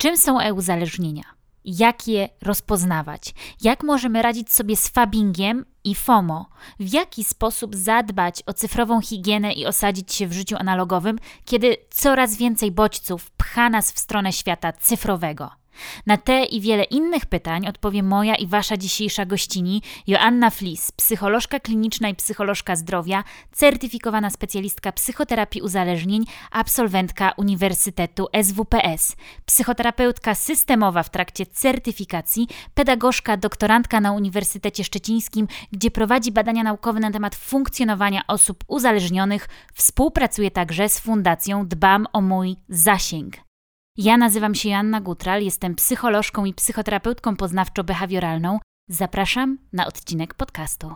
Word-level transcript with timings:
Czym 0.00 0.16
są 0.16 0.40
e-uzależnienia? 0.40 1.22
Jak 1.64 2.08
je 2.08 2.28
rozpoznawać? 2.42 3.34
Jak 3.62 3.82
możemy 3.82 4.22
radzić 4.22 4.52
sobie 4.52 4.76
z 4.76 4.88
fabbingiem 4.88 5.64
i 5.84 5.94
FOMO? 5.94 6.46
W 6.78 6.92
jaki 6.92 7.24
sposób 7.24 7.76
zadbać 7.76 8.42
o 8.46 8.52
cyfrową 8.52 9.00
higienę 9.00 9.52
i 9.52 9.66
osadzić 9.66 10.12
się 10.12 10.26
w 10.26 10.32
życiu 10.32 10.56
analogowym, 10.58 11.18
kiedy 11.44 11.76
coraz 11.90 12.36
więcej 12.36 12.70
bodźców 12.70 13.30
pcha 13.30 13.70
nas 13.70 13.92
w 13.92 13.98
stronę 13.98 14.32
świata 14.32 14.72
cyfrowego? 14.72 15.59
Na 16.06 16.16
te 16.16 16.44
i 16.44 16.60
wiele 16.60 16.84
innych 16.84 17.26
pytań 17.26 17.68
odpowie 17.68 18.02
moja 18.02 18.34
i 18.34 18.46
wasza 18.46 18.76
dzisiejsza 18.76 19.26
gościni 19.26 19.82
Joanna 20.06 20.50
Flis, 20.50 20.92
psycholożka 20.92 21.60
kliniczna 21.60 22.08
i 22.08 22.14
psycholożka 22.14 22.76
zdrowia, 22.76 23.24
certyfikowana 23.52 24.30
specjalistka 24.30 24.92
psychoterapii 24.92 25.62
uzależnień, 25.62 26.24
absolwentka 26.50 27.32
Uniwersytetu 27.36 28.28
SWPS, 28.42 29.16
psychoterapeutka 29.46 30.34
systemowa 30.34 31.02
w 31.02 31.10
trakcie 31.10 31.46
certyfikacji, 31.46 32.48
pedagogzka, 32.74 33.36
doktorantka 33.36 34.00
na 34.00 34.12
Uniwersytecie 34.12 34.84
Szczecińskim, 34.84 35.46
gdzie 35.72 35.90
prowadzi 35.90 36.32
badania 36.32 36.62
naukowe 36.62 37.00
na 37.00 37.10
temat 37.10 37.34
funkcjonowania 37.34 38.22
osób 38.26 38.64
uzależnionych, 38.68 39.48
współpracuje 39.74 40.50
także 40.50 40.88
z 40.88 41.00
Fundacją 41.00 41.66
Dbam 41.66 42.06
o 42.12 42.20
mój 42.20 42.56
zasięg. 42.68 43.49
Ja 43.96 44.16
nazywam 44.16 44.54
się 44.54 44.68
Joanna 44.68 45.00
Gutral, 45.00 45.42
jestem 45.42 45.74
psycholożką 45.74 46.44
i 46.44 46.54
psychoterapeutką 46.54 47.34
poznawczo-behawioralną. 47.34 48.58
Zapraszam 48.88 49.58
na 49.72 49.86
odcinek 49.86 50.34
podcastu. 50.34 50.90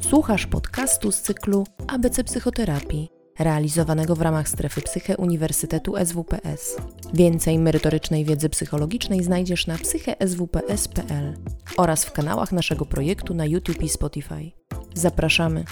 Słuchasz 0.00 0.46
podcastu 0.46 1.12
z 1.12 1.22
cyklu 1.22 1.66
ABC 1.86 2.24
Psychoterapii, 2.24 3.08
realizowanego 3.38 4.16
w 4.16 4.22
ramach 4.22 4.48
strefy 4.48 4.80
Psyche 4.80 5.16
Uniwersytetu 5.16 5.94
SWPS. 6.04 6.76
Więcej 7.14 7.58
merytorycznej 7.58 8.24
wiedzy 8.24 8.48
psychologicznej 8.48 9.22
znajdziesz 9.22 9.66
na 9.66 9.78
psycheswps.pl 9.78 11.36
oraz 11.76 12.04
w 12.04 12.12
kanałach 12.12 12.52
naszego 12.52 12.86
projektu 12.86 13.34
na 13.34 13.46
YouTube 13.46 13.82
i 13.82 13.88
Spotify. 13.88 14.50
Zapraszamy. 14.94 15.64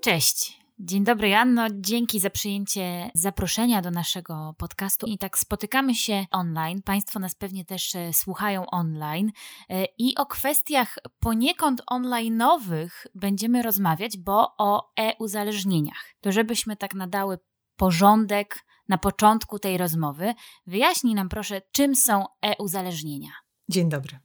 Cześć. 0.00 0.58
Dzień 0.78 1.04
dobry, 1.04 1.28
Janno. 1.28 1.66
Dzięki 1.70 2.20
za 2.20 2.30
przyjęcie 2.30 3.10
zaproszenia 3.14 3.82
do 3.82 3.90
naszego 3.90 4.54
podcastu. 4.58 5.06
I 5.06 5.18
tak 5.18 5.38
spotykamy 5.38 5.94
się 5.94 6.26
online. 6.30 6.82
Państwo 6.82 7.18
nas 7.18 7.34
pewnie 7.34 7.64
też 7.64 7.94
e, 7.94 8.12
słuchają 8.12 8.66
online. 8.66 9.32
E, 9.68 9.84
I 9.98 10.16
o 10.16 10.26
kwestiach 10.26 10.98
poniekąd 11.18 11.82
online'owych 11.90 12.88
będziemy 13.14 13.62
rozmawiać, 13.62 14.16
bo 14.16 14.54
o 14.58 14.92
e-uzależnieniach. 15.00 16.14
To 16.20 16.32
żebyśmy 16.32 16.76
tak 16.76 16.94
nadały 16.94 17.38
porządek 17.76 18.64
na 18.88 18.98
początku 18.98 19.58
tej 19.58 19.78
rozmowy, 19.78 20.34
wyjaśnij 20.66 21.14
nam 21.14 21.28
proszę, 21.28 21.62
czym 21.72 21.94
są 21.94 22.24
e-uzależnienia. 22.42 23.30
Dzień 23.68 23.88
dobry. 23.88 24.18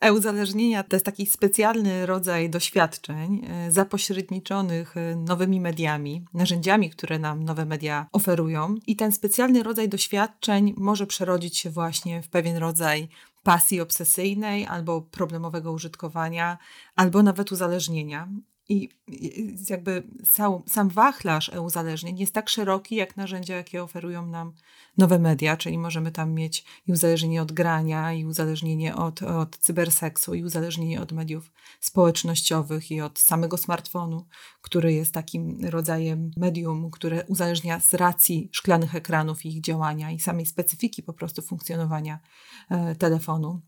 E-uzależnienia 0.00 0.82
to 0.82 0.96
jest 0.96 1.06
taki 1.06 1.26
specjalny 1.26 2.06
rodzaj 2.06 2.50
doświadczeń 2.50 3.46
e, 3.48 3.72
zapośredniczonych 3.72 4.96
e, 4.96 5.16
nowymi 5.16 5.60
mediami, 5.60 6.24
narzędziami, 6.34 6.90
które 6.90 7.18
nam 7.18 7.44
nowe 7.44 7.64
media 7.64 8.06
oferują. 8.12 8.74
I 8.86 8.96
ten 8.96 9.12
specjalny 9.12 9.62
rodzaj 9.62 9.88
doświadczeń 9.88 10.74
może 10.76 11.06
przerodzić 11.06 11.58
się 11.58 11.70
właśnie 11.70 12.22
w 12.22 12.28
pewien 12.28 12.56
rodzaj 12.56 13.08
pasji 13.42 13.80
obsesyjnej 13.80 14.66
albo 14.66 15.00
problemowego 15.00 15.72
użytkowania, 15.72 16.58
albo 16.96 17.22
nawet 17.22 17.52
uzależnienia. 17.52 18.28
I 18.70 18.88
jakby 19.70 20.02
sam, 20.24 20.62
sam 20.66 20.88
wachlarz 20.88 21.48
e-uzależnień 21.48 22.18
jest 22.18 22.34
tak 22.34 22.48
szeroki, 22.48 22.94
jak 22.96 23.16
narzędzia, 23.16 23.56
jakie 23.56 23.82
oferują 23.82 24.26
nam 24.26 24.52
nowe 24.98 25.18
media, 25.18 25.56
czyli 25.56 25.78
możemy 25.78 26.12
tam 26.12 26.32
mieć 26.32 26.64
i 26.86 26.92
uzależnienie 26.92 27.42
od 27.42 27.52
grania, 27.52 28.12
i 28.12 28.24
uzależnienie 28.24 28.96
od, 28.96 29.22
od 29.22 29.58
cyberseksu, 29.58 30.34
i 30.34 30.44
uzależnienie 30.44 31.00
od 31.00 31.12
mediów 31.12 31.52
społecznościowych, 31.80 32.90
i 32.90 33.00
od 33.00 33.18
samego 33.18 33.56
smartfonu, 33.56 34.26
który 34.60 34.92
jest 34.92 35.14
takim 35.14 35.58
rodzajem 35.64 36.30
medium, 36.36 36.90
które 36.90 37.24
uzależnia 37.26 37.80
z 37.80 37.94
racji 37.94 38.48
szklanych 38.52 38.94
ekranów 38.94 39.44
i 39.44 39.48
ich 39.48 39.60
działania, 39.60 40.10
i 40.10 40.20
samej 40.20 40.46
specyfiki 40.46 41.02
po 41.02 41.12
prostu 41.12 41.42
funkcjonowania 41.42 42.18
e, 42.70 42.94
telefonu 42.94 43.60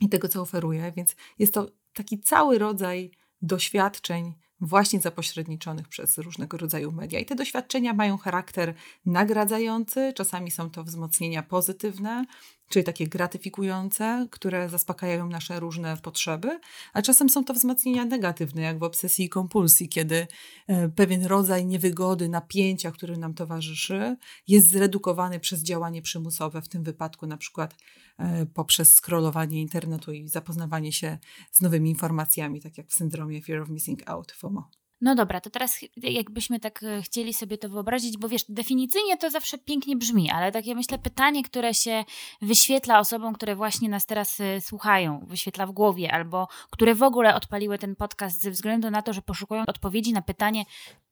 i 0.00 0.08
tego, 0.08 0.28
co 0.28 0.42
oferuje. 0.42 0.92
Więc 0.96 1.16
jest 1.38 1.54
to 1.54 1.66
taki 1.92 2.20
cały 2.20 2.58
rodzaj 2.58 3.10
doświadczeń 3.42 4.34
właśnie 4.60 5.00
zapośredniczonych 5.00 5.88
przez 5.88 6.18
różnego 6.18 6.56
rodzaju 6.56 6.92
media. 6.92 7.18
I 7.18 7.24
te 7.26 7.34
doświadczenia 7.34 7.94
mają 7.94 8.18
charakter 8.18 8.74
nagradzający, 9.06 10.12
czasami 10.16 10.50
są 10.50 10.70
to 10.70 10.84
wzmocnienia 10.84 11.42
pozytywne, 11.42 12.24
czyli 12.68 12.84
takie 12.84 13.06
gratyfikujące, 13.06 14.26
które 14.30 14.68
zaspokajają 14.68 15.28
nasze 15.28 15.60
różne 15.60 15.96
potrzeby, 15.96 16.60
a 16.92 17.02
czasem 17.02 17.28
są 17.28 17.44
to 17.44 17.54
wzmocnienia 17.54 18.04
negatywne, 18.04 18.62
jak 18.62 18.78
w 18.78 18.82
obsesji 18.82 19.24
i 19.24 19.28
kompulsji, 19.28 19.88
kiedy 19.88 20.26
e, 20.66 20.88
pewien 20.88 21.26
rodzaj 21.26 21.66
niewygody, 21.66 22.28
napięcia, 22.28 22.90
który 22.90 23.16
nam 23.16 23.34
towarzyszy, 23.34 24.16
jest 24.48 24.70
zredukowany 24.70 25.40
przez 25.40 25.62
działanie 25.62 26.02
przymusowe, 26.02 26.62
w 26.62 26.68
tym 26.68 26.82
wypadku 26.82 27.26
na 27.26 27.36
przykład 27.36 27.74
e, 28.18 28.46
poprzez 28.46 28.94
scrollowanie 28.94 29.60
internetu 29.60 30.12
i 30.12 30.28
zapoznawanie 30.28 30.92
się 30.92 31.18
z 31.52 31.60
nowymi 31.60 31.90
informacjami, 31.90 32.60
tak 32.60 32.78
jak 32.78 32.88
w 32.88 32.94
syndromie 32.94 33.42
Fear 33.42 33.62
of 33.62 33.68
Missing 33.68 34.08
Out, 34.08 34.32
FOMO. 34.32 34.77
No 35.00 35.14
dobra, 35.14 35.40
to 35.40 35.50
teraz 35.50 35.80
jakbyśmy 35.96 36.60
tak 36.60 36.82
e, 36.82 37.02
chcieli 37.02 37.34
sobie 37.34 37.58
to 37.58 37.68
wyobrazić, 37.68 38.18
bo 38.18 38.28
wiesz, 38.28 38.44
definicyjnie 38.48 39.16
to 39.16 39.30
zawsze 39.30 39.58
pięknie 39.58 39.96
brzmi, 39.96 40.30
ale 40.30 40.52
takie 40.52 40.74
myślę 40.74 40.98
pytanie, 40.98 41.42
które 41.42 41.74
się 41.74 42.04
wyświetla 42.42 42.98
osobom, 42.98 43.34
które 43.34 43.56
właśnie 43.56 43.88
nas 43.88 44.06
teraz 44.06 44.40
e, 44.40 44.60
słuchają, 44.60 45.24
wyświetla 45.26 45.66
w 45.66 45.72
głowie, 45.72 46.12
albo 46.12 46.48
które 46.70 46.94
w 46.94 47.02
ogóle 47.02 47.34
odpaliły 47.34 47.78
ten 47.78 47.96
podcast 47.96 48.40
ze 48.40 48.50
względu 48.50 48.90
na 48.90 49.02
to, 49.02 49.12
że 49.12 49.22
poszukują 49.22 49.62
odpowiedzi 49.66 50.12
na 50.12 50.22
pytanie, 50.22 50.64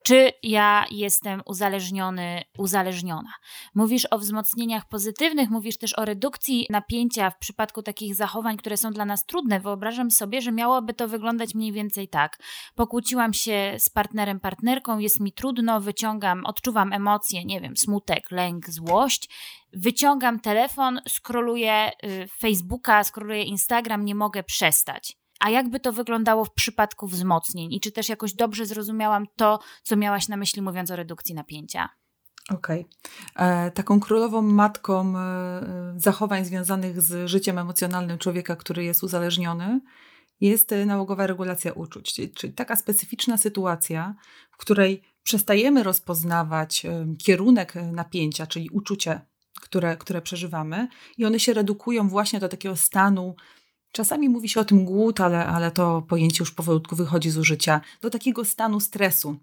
czy 0.06 0.33
ja 0.43 0.84
jestem 0.91 1.43
uzależniony, 1.47 2.43
uzależniona. 2.59 3.33
Mówisz 3.75 4.06
o 4.11 4.19
wzmocnieniach 4.19 4.89
pozytywnych, 4.89 5.50
mówisz 5.50 5.78
też 5.78 5.99
o 5.99 6.05
redukcji 6.05 6.67
napięcia 6.71 7.31
w 7.31 7.39
przypadku 7.39 7.83
takich 7.83 8.15
zachowań, 8.15 8.56
które 8.56 8.77
są 8.77 8.91
dla 8.91 9.05
nas 9.05 9.27
trudne. 9.27 9.61
Wyobrażam 9.61 10.11
sobie, 10.11 10.41
że 10.43 10.53
miałoby 10.53 10.95
to 10.95 11.09
wyglądać 11.09 11.55
mniej 11.55 11.72
więcej 11.72 12.09
tak. 12.09 12.39
Pokłóciłam 12.75 13.33
się 13.33 13.75
z 13.78 13.89
partnerem, 13.89 14.41
partnerką, 14.41 14.99
jest 14.99 15.21
mi 15.21 15.33
trudno, 15.33 15.81
wyciągam, 15.81 16.45
odczuwam 16.45 16.93
emocje, 16.93 17.45
nie 17.45 17.61
wiem, 17.61 17.77
smutek, 17.77 18.31
lęk, 18.31 18.71
złość, 18.71 19.28
wyciągam 19.72 20.41
telefon, 20.41 21.00
skroluję 21.09 21.91
y, 22.05 22.28
Facebooka, 22.39 23.05
skroluję 23.05 23.43
Instagram, 23.43 24.05
nie 24.05 24.15
mogę 24.15 24.43
przestać. 24.43 25.26
A 25.41 25.51
jakby 25.51 25.81
to 25.81 25.93
wyglądało 25.93 26.45
w 26.45 26.53
przypadku 26.53 27.07
wzmocnień? 27.07 27.73
I 27.73 27.81
czy 27.81 27.93
też 27.93 28.09
jakoś 28.09 28.35
dobrze 28.35 28.67
zrozumiałam 28.67 29.27
to, 29.37 29.59
co 29.83 29.97
miałaś 29.97 30.29
na 30.29 30.37
myśli, 30.37 30.63
mówiąc 30.63 30.91
o 30.91 30.97
redukcji 30.97 31.35
napięcia? 31.35 31.89
Okej. 32.51 32.87
Okay. 33.35 33.47
E, 33.47 33.71
taką 33.71 34.01
królową 34.01 34.43
matką 34.43 35.19
e, 35.19 35.95
zachowań 35.97 36.45
związanych 36.45 37.03
z 37.03 37.29
życiem 37.29 37.59
emocjonalnym 37.59 38.19
człowieka, 38.19 38.57
który 38.57 38.85
jest 38.85 39.03
uzależniony, 39.03 39.81
jest 40.41 40.73
e, 40.73 40.87
nałogowa 40.87 41.27
regulacja 41.27 41.73
uczuć, 41.73 42.15
czyli, 42.15 42.53
taka 42.53 42.77
specyficzna 42.77 43.39
sytuacja, 43.39 44.15
w 44.51 44.57
której 44.57 45.03
przestajemy 45.23 45.83
rozpoznawać 45.83 46.87
kierunek 47.19 47.75
napięcia, 47.93 48.47
czyli 48.47 48.71
uczucie, 48.71 49.21
które, 49.61 49.97
które 49.97 50.23
przeżywamy, 50.23 50.89
i 51.19 51.25
one 51.25 51.41
się 51.41 51.55
redukują 51.55 52.09
właśnie 52.09 52.41
do 52.41 52.49
takiego 52.49 52.77
stanu 52.77 53.37
Czasami 53.93 54.29
mówi 54.29 54.49
się 54.49 54.61
o 54.61 54.65
tym 54.65 54.85
głód, 54.85 55.21
ale, 55.21 55.47
ale 55.47 55.71
to 55.71 56.03
pojęcie 56.03 56.37
już 56.41 56.51
powolutku 56.51 56.97
wychodzi 56.97 57.31
z 57.31 57.39
użycia, 57.39 57.81
do 58.01 58.11
takiego 58.11 58.45
stanu 58.45 58.81
stresu. 58.81 59.37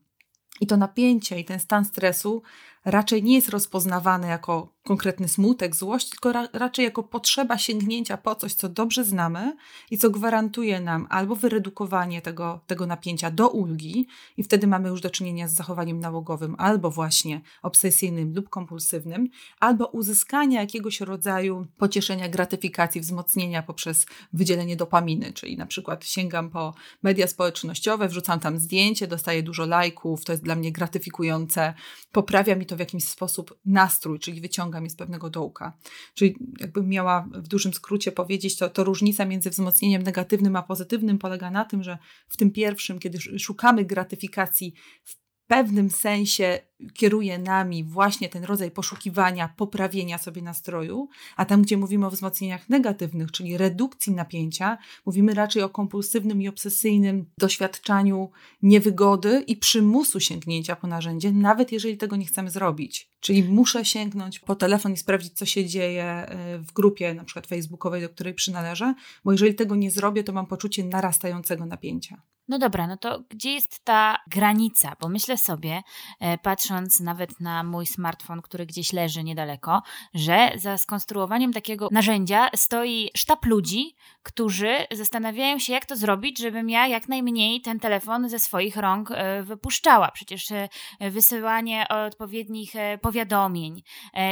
I 0.62 0.68
to 0.68 0.78
napięcie 0.78 1.40
i 1.40 1.46
ten 1.46 1.60
stan 1.60 1.86
stresu 1.86 2.42
raczej 2.86 3.24
nie 3.24 3.36
jest 3.36 3.50
rozpoznawany 3.50 4.28
jako 4.28 4.74
konkretny 4.84 5.28
smutek, 5.28 5.76
złość, 5.76 6.10
tylko 6.10 6.32
ra 6.32 6.48
raczej 6.54 6.86
jako 6.86 7.04
potrzeba 7.04 7.58
sięgnięcia 7.58 8.18
po 8.18 8.36
coś, 8.36 8.54
co 8.54 8.70
dobrze 8.70 9.04
znamy 9.04 9.56
i 9.92 9.98
co 9.98 10.10
gwarantuje 10.10 10.80
nam 10.80 11.08
albo 11.10 11.36
wyredukowanie 11.36 12.22
tego, 12.22 12.60
tego 12.68 12.88
napięcia 12.88 13.32
do 13.32 13.50
ulgi, 13.50 14.08
i 14.38 14.44
wtedy 14.44 14.68
mamy 14.68 14.90
już 14.90 15.02
do 15.02 15.10
czynienia 15.10 15.48
z 15.48 15.54
zachowaniem 15.54 16.00
nałogowym, 16.00 16.56
albo 16.58 16.92
właśnie 16.92 17.42
obsesyjnym 17.62 18.34
lub 18.36 18.50
kompulsywnym, 18.50 19.30
albo 19.60 19.86
uzyskania 19.88 20.62
jakiegoś 20.62 21.02
rodzaju 21.02 21.68
pocieszenia, 21.78 22.30
gratyfikacji, 22.30 23.02
wzmocnienia 23.02 23.64
poprzez 23.64 24.06
wydzielenie 24.34 24.76
dopaminy, 24.76 25.34
czyli 25.34 25.58
na 25.58 25.66
przykład 25.66 26.06
sięgam 26.06 26.50
po 26.50 26.74
media 27.04 27.28
społecznościowe, 27.28 28.08
wrzucam 28.08 28.40
tam 28.40 28.60
zdjęcie, 28.60 29.08
dostaję 29.08 29.44
dużo 29.44 29.66
lajków, 29.66 30.26
to 30.26 30.32
jest 30.32 30.44
dla 30.44 30.56
mnie 30.56 30.72
gratyfikujące, 30.72 31.74
poprawia 32.12 32.56
mi 32.56 32.66
to 32.66 32.73
w 32.76 32.80
jakiś 32.80 33.08
sposób 33.08 33.60
nastrój, 33.66 34.20
czyli 34.20 34.42
wyciągam 34.42 34.90
z 34.90 34.96
pewnego 34.96 35.30
dołka. 35.30 35.78
Czyli 36.14 36.36
jakbym 36.60 36.90
miała 36.90 37.28
w 37.34 37.48
dużym 37.48 37.74
skrócie 37.74 38.12
powiedzieć, 38.12 38.58
to, 38.58 38.70
to 38.70 38.84
różnica 38.84 39.26
między 39.26 39.50
wzmocnieniem 39.50 40.04
negatywnym 40.04 40.56
a 40.56 40.64
pozytywnym 40.64 41.18
polega 41.18 41.52
na 41.52 41.66
tym, 41.66 41.84
że 41.84 41.98
w 42.30 42.38
tym 42.38 42.52
pierwszym, 42.52 43.00
kiedy 43.00 43.20
szukamy 43.40 43.86
gratyfikacji 43.86 44.74
w 45.04 45.23
pewnym 45.54 45.90
sensie 45.90 46.60
kieruje 46.94 47.38
nami 47.38 47.84
właśnie 47.84 48.30
ten 48.30 48.44
rodzaj 48.44 48.72
poszukiwania, 48.72 49.54
poprawienia 49.58 50.18
sobie 50.18 50.42
nastroju, 50.42 51.10
a 51.36 51.46
tam, 51.46 51.62
gdzie 51.62 51.78
mówimy 51.78 52.06
o 52.06 52.10
wzmocnieniach 52.10 52.70
negatywnych, 52.70 53.32
czyli 53.32 53.58
redukcji 53.58 54.14
napięcia, 54.14 54.78
mówimy 55.06 55.34
raczej 55.34 55.64
o 55.64 55.70
kompulsywnym 55.70 56.42
i 56.42 56.48
obsesyjnym 56.48 57.26
doświadczaniu 57.38 58.32
niewygody 58.62 59.44
i 59.48 59.58
przymusu 59.58 60.20
sięgnięcia 60.20 60.76
po 60.76 60.88
narzędzie, 60.88 61.32
nawet 61.32 61.72
jeżeli 61.72 61.98
tego 61.98 62.16
nie 62.16 62.26
chcemy 62.26 62.50
zrobić. 62.50 63.10
Czyli 63.20 63.44
muszę 63.44 63.86
sięgnąć 63.86 64.40
po 64.40 64.56
telefon 64.56 64.94
i 64.94 64.98
sprawdzić, 64.98 65.34
co 65.34 65.46
się 65.46 65.66
dzieje 65.66 66.04
e, 66.04 66.58
w 66.60 66.74
grupie, 66.74 67.14
na 67.14 67.24
przykład 67.24 67.48
facebookowej, 67.48 68.02
do 68.02 68.10
której 68.10 68.34
przynależę, 68.34 68.94
bo 69.24 69.32
jeżeli 69.32 69.56
tego 69.56 69.76
nie 69.76 69.92
zrobię, 69.92 70.24
to 70.24 70.34
mam 70.34 70.48
poczucie 70.48 70.84
narastającego 70.84 71.66
napięcia. 71.66 72.22
No 72.48 72.60
dobra, 72.60 72.88
no 72.88 72.98
to 72.98 73.24
gdzie 73.30 73.54
jest 73.54 73.86
ta 73.86 74.18
granica? 74.28 74.96
Bo 75.02 75.10
myślę 75.10 75.38
sobie, 75.38 75.82
e, 76.20 76.38
patrząc 76.38 77.00
nawet 77.00 77.40
na 77.40 77.64
mój 77.64 77.86
smartfon, 77.86 78.42
który 78.42 78.66
gdzieś 78.66 78.94
leży 78.94 79.24
niedaleko, 79.24 79.82
że 80.14 80.52
za 80.56 80.78
skonstruowaniem 80.78 81.54
takiego 81.54 81.88
narzędzia 81.92 82.50
stoi 82.56 83.10
sztab 83.18 83.46
ludzi, 83.46 83.96
którzy 84.24 84.76
zastanawiają 84.92 85.60
się, 85.60 85.74
jak 85.74 85.86
to 85.86 85.96
zrobić, 85.96 86.40
żebym 86.40 86.70
ja 86.70 86.88
jak 86.88 87.10
najmniej 87.10 87.62
ten 87.62 87.80
telefon 87.80 88.30
ze 88.30 88.40
swoich 88.40 88.78
rąk 88.78 89.12
e, 89.12 89.44
wypuszczała. 89.44 90.12
Przecież 90.12 90.52
e, 90.52 90.70
wysyłanie 91.12 91.86
odpowiednich 91.90 92.74
powiadomień, 93.02 93.84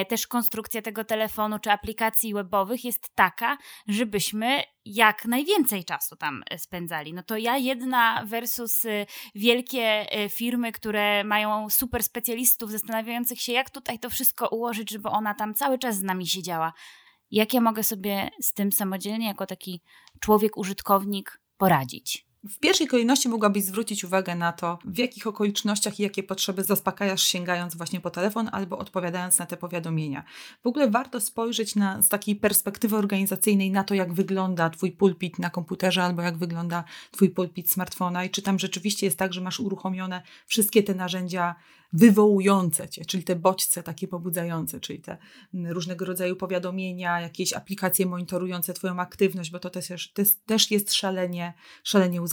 też 0.10 0.28
konstrukcja 0.28 0.82
tego 0.82 1.04
telefonu 1.04 1.60
czy 1.60 1.72
aplikacji 1.72 2.34
webowych 2.34 2.86
jest 2.86 3.16
taka, 3.16 3.58
żebyśmy 3.88 4.64
jak 4.86 5.26
najwięcej 5.26 5.86
czasu 5.86 6.16
tam 6.16 6.44
e, 6.50 6.60
spędzali. 6.60 7.14
No 7.14 7.24
to 7.24 7.38
ja 7.38 7.58
jedna 7.58 8.24
versus 8.26 8.86
e, 8.86 9.06
wielkie 9.36 10.12
e, 10.12 10.30
firmy, 10.30 10.72
które 10.72 11.24
mają 11.24 11.70
super 11.70 12.04
specjalistów 12.04 12.72
zastanawiających 12.72 13.42
się, 13.42 13.54
jak 13.54 13.70
tutaj 13.70 14.00
to 14.00 14.10
wszystko 14.10 14.48
ułożyć, 14.48 14.90
żeby 14.90 15.10
ona 15.10 15.34
tam 15.34 15.54
cały 15.54 15.80
czas 15.80 15.96
z 15.96 16.04
nami 16.04 16.28
siedziała. 16.28 16.74
Jak 17.32 17.54
ja 17.54 17.62
mogę 17.62 17.84
sobie 17.84 18.30
z 18.42 18.54
tym 18.54 18.72
samodzielnie, 18.72 19.28
jako 19.28 19.46
taki 19.46 19.82
człowiek, 20.20 20.58
użytkownik, 20.58 21.42
poradzić? 21.58 22.31
W 22.44 22.60
pierwszej 22.60 22.88
kolejności 22.88 23.30
mogłabyś 23.30 23.64
zwrócić 23.64 24.04
uwagę 24.04 24.36
na 24.36 24.52
to, 24.52 24.80
w 24.86 24.98
jakich 24.98 25.28
okolicznościach 25.28 26.00
i 26.00 26.04
jakie 26.04 26.24
potrzeby 26.24 26.64
zaspokajasz 26.64 27.24
sięgając 27.24 27.76
właśnie 27.76 28.02
po 28.02 28.10
telefon 28.10 28.50
albo 28.52 28.78
odpowiadając 28.78 29.40
na 29.40 29.46
te 29.46 29.58
powiadomienia. 29.58 30.24
W 30.64 30.68
ogóle 30.68 30.90
warto 30.90 31.22
spojrzeć 31.22 31.76
na, 31.76 32.02
z 32.02 32.10
takiej 32.10 32.36
perspektywy 32.36 32.96
organizacyjnej 32.96 33.72
na 33.72 33.84
to, 33.84 33.94
jak 33.94 34.14
wygląda 34.14 34.70
Twój 34.70 34.92
pulpit 34.92 35.40
na 35.40 35.50
komputerze 35.50 36.04
albo 36.04 36.22
jak 36.22 36.38
wygląda 36.38 36.84
Twój 37.12 37.30
pulpit 37.30 37.72
smartfona 37.72 38.26
i 38.26 38.30
czy 38.30 38.42
tam 38.42 38.60
rzeczywiście 38.60 39.06
jest 39.06 39.18
tak, 39.18 39.34
że 39.34 39.42
masz 39.42 39.60
uruchomione 39.60 40.22
wszystkie 40.48 40.84
te 40.84 40.96
narzędzia 40.96 41.56
wywołujące 41.94 42.90
cię, 42.90 43.06
czyli 43.06 43.24
te 43.24 43.36
bodźce 43.36 43.84
takie 43.84 44.08
pobudzające, 44.08 44.80
czyli 44.80 45.00
te 45.00 45.18
mm, 45.54 45.72
różnego 45.72 46.06
rodzaju 46.06 46.36
powiadomienia, 46.36 47.22
jakieś 47.22 47.54
aplikacje 47.54 48.06
monitorujące 48.06 48.74
Twoją 48.74 49.00
aktywność, 49.00 49.52
bo 49.52 49.60
to 49.60 49.70
też, 49.70 50.14
też 50.46 50.72
jest 50.72 50.94
szalenie, 50.94 51.54
szalenie 51.84 52.22
uzależniające. 52.22 52.31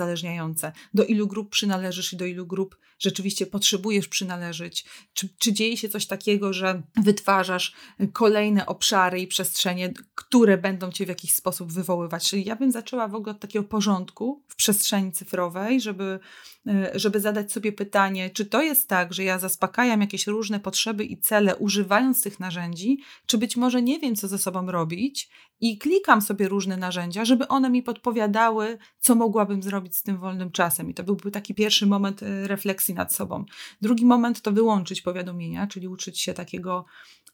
Do 0.94 1.04
ilu 1.04 1.26
grup 1.26 1.50
przynależysz 1.50 2.12
i 2.12 2.16
do 2.16 2.24
ilu 2.24 2.46
grup 2.46 2.76
rzeczywiście 2.98 3.46
potrzebujesz 3.46 4.08
przynależeć? 4.08 4.84
Czy, 5.12 5.28
czy 5.38 5.52
dzieje 5.52 5.76
się 5.76 5.88
coś 5.88 6.06
takiego, 6.06 6.52
że 6.52 6.82
wytwarzasz 6.96 7.72
kolejne 8.12 8.66
obszary 8.66 9.20
i 9.20 9.26
przestrzenie, 9.26 9.92
które 10.14 10.58
będą 10.58 10.92
cię 10.92 11.04
w 11.06 11.08
jakiś 11.08 11.34
sposób 11.34 11.72
wywoływać? 11.72 12.30
Czyli 12.30 12.44
ja 12.44 12.56
bym 12.56 12.72
zaczęła 12.72 13.08
w 13.08 13.14
ogóle 13.14 13.32
od 13.32 13.40
takiego 13.40 13.64
porządku 13.64 14.42
w 14.48 14.56
przestrzeni 14.56 15.12
cyfrowej, 15.12 15.80
żeby, 15.80 16.20
e, 16.66 16.90
żeby 16.94 17.20
zadać 17.20 17.52
sobie 17.52 17.72
pytanie, 17.72 18.30
czy 18.30 18.46
to 18.46 18.62
jest 18.62 18.88
tak, 18.88 19.14
że 19.14 19.24
ja 19.24 19.38
zaspokajam 19.38 20.00
jakieś 20.00 20.26
różne 20.26 20.60
potrzeby 20.60 21.04
i 21.04 21.20
cele 21.20 21.56
używając 21.56 22.22
tych 22.22 22.40
narzędzi, 22.40 22.98
czy 23.26 23.38
być 23.38 23.56
może 23.56 23.82
nie 23.82 23.98
wiem, 23.98 24.16
co 24.16 24.28
ze 24.28 24.38
sobą 24.38 24.66
robić 24.66 25.30
i 25.60 25.78
klikam 25.78 26.22
sobie 26.22 26.48
różne 26.48 26.76
narzędzia, 26.76 27.24
żeby 27.24 27.48
one 27.48 27.70
mi 27.70 27.82
podpowiadały, 27.82 28.78
co 29.00 29.14
mogłabym 29.14 29.62
zrobić 29.62 29.87
z 29.96 30.02
tym 30.02 30.18
wolnym 30.18 30.50
czasem. 30.50 30.90
I 30.90 30.94
to 30.94 31.04
byłby 31.04 31.30
taki 31.30 31.54
pierwszy 31.54 31.86
moment 31.86 32.22
e, 32.22 32.48
refleksji 32.48 32.94
nad 32.94 33.14
sobą. 33.14 33.44
Drugi 33.82 34.04
moment 34.04 34.42
to 34.42 34.52
wyłączyć 34.52 35.02
powiadomienia, 35.02 35.66
czyli 35.66 35.88
uczyć 35.88 36.20
się 36.20 36.34
takiego 36.34 36.84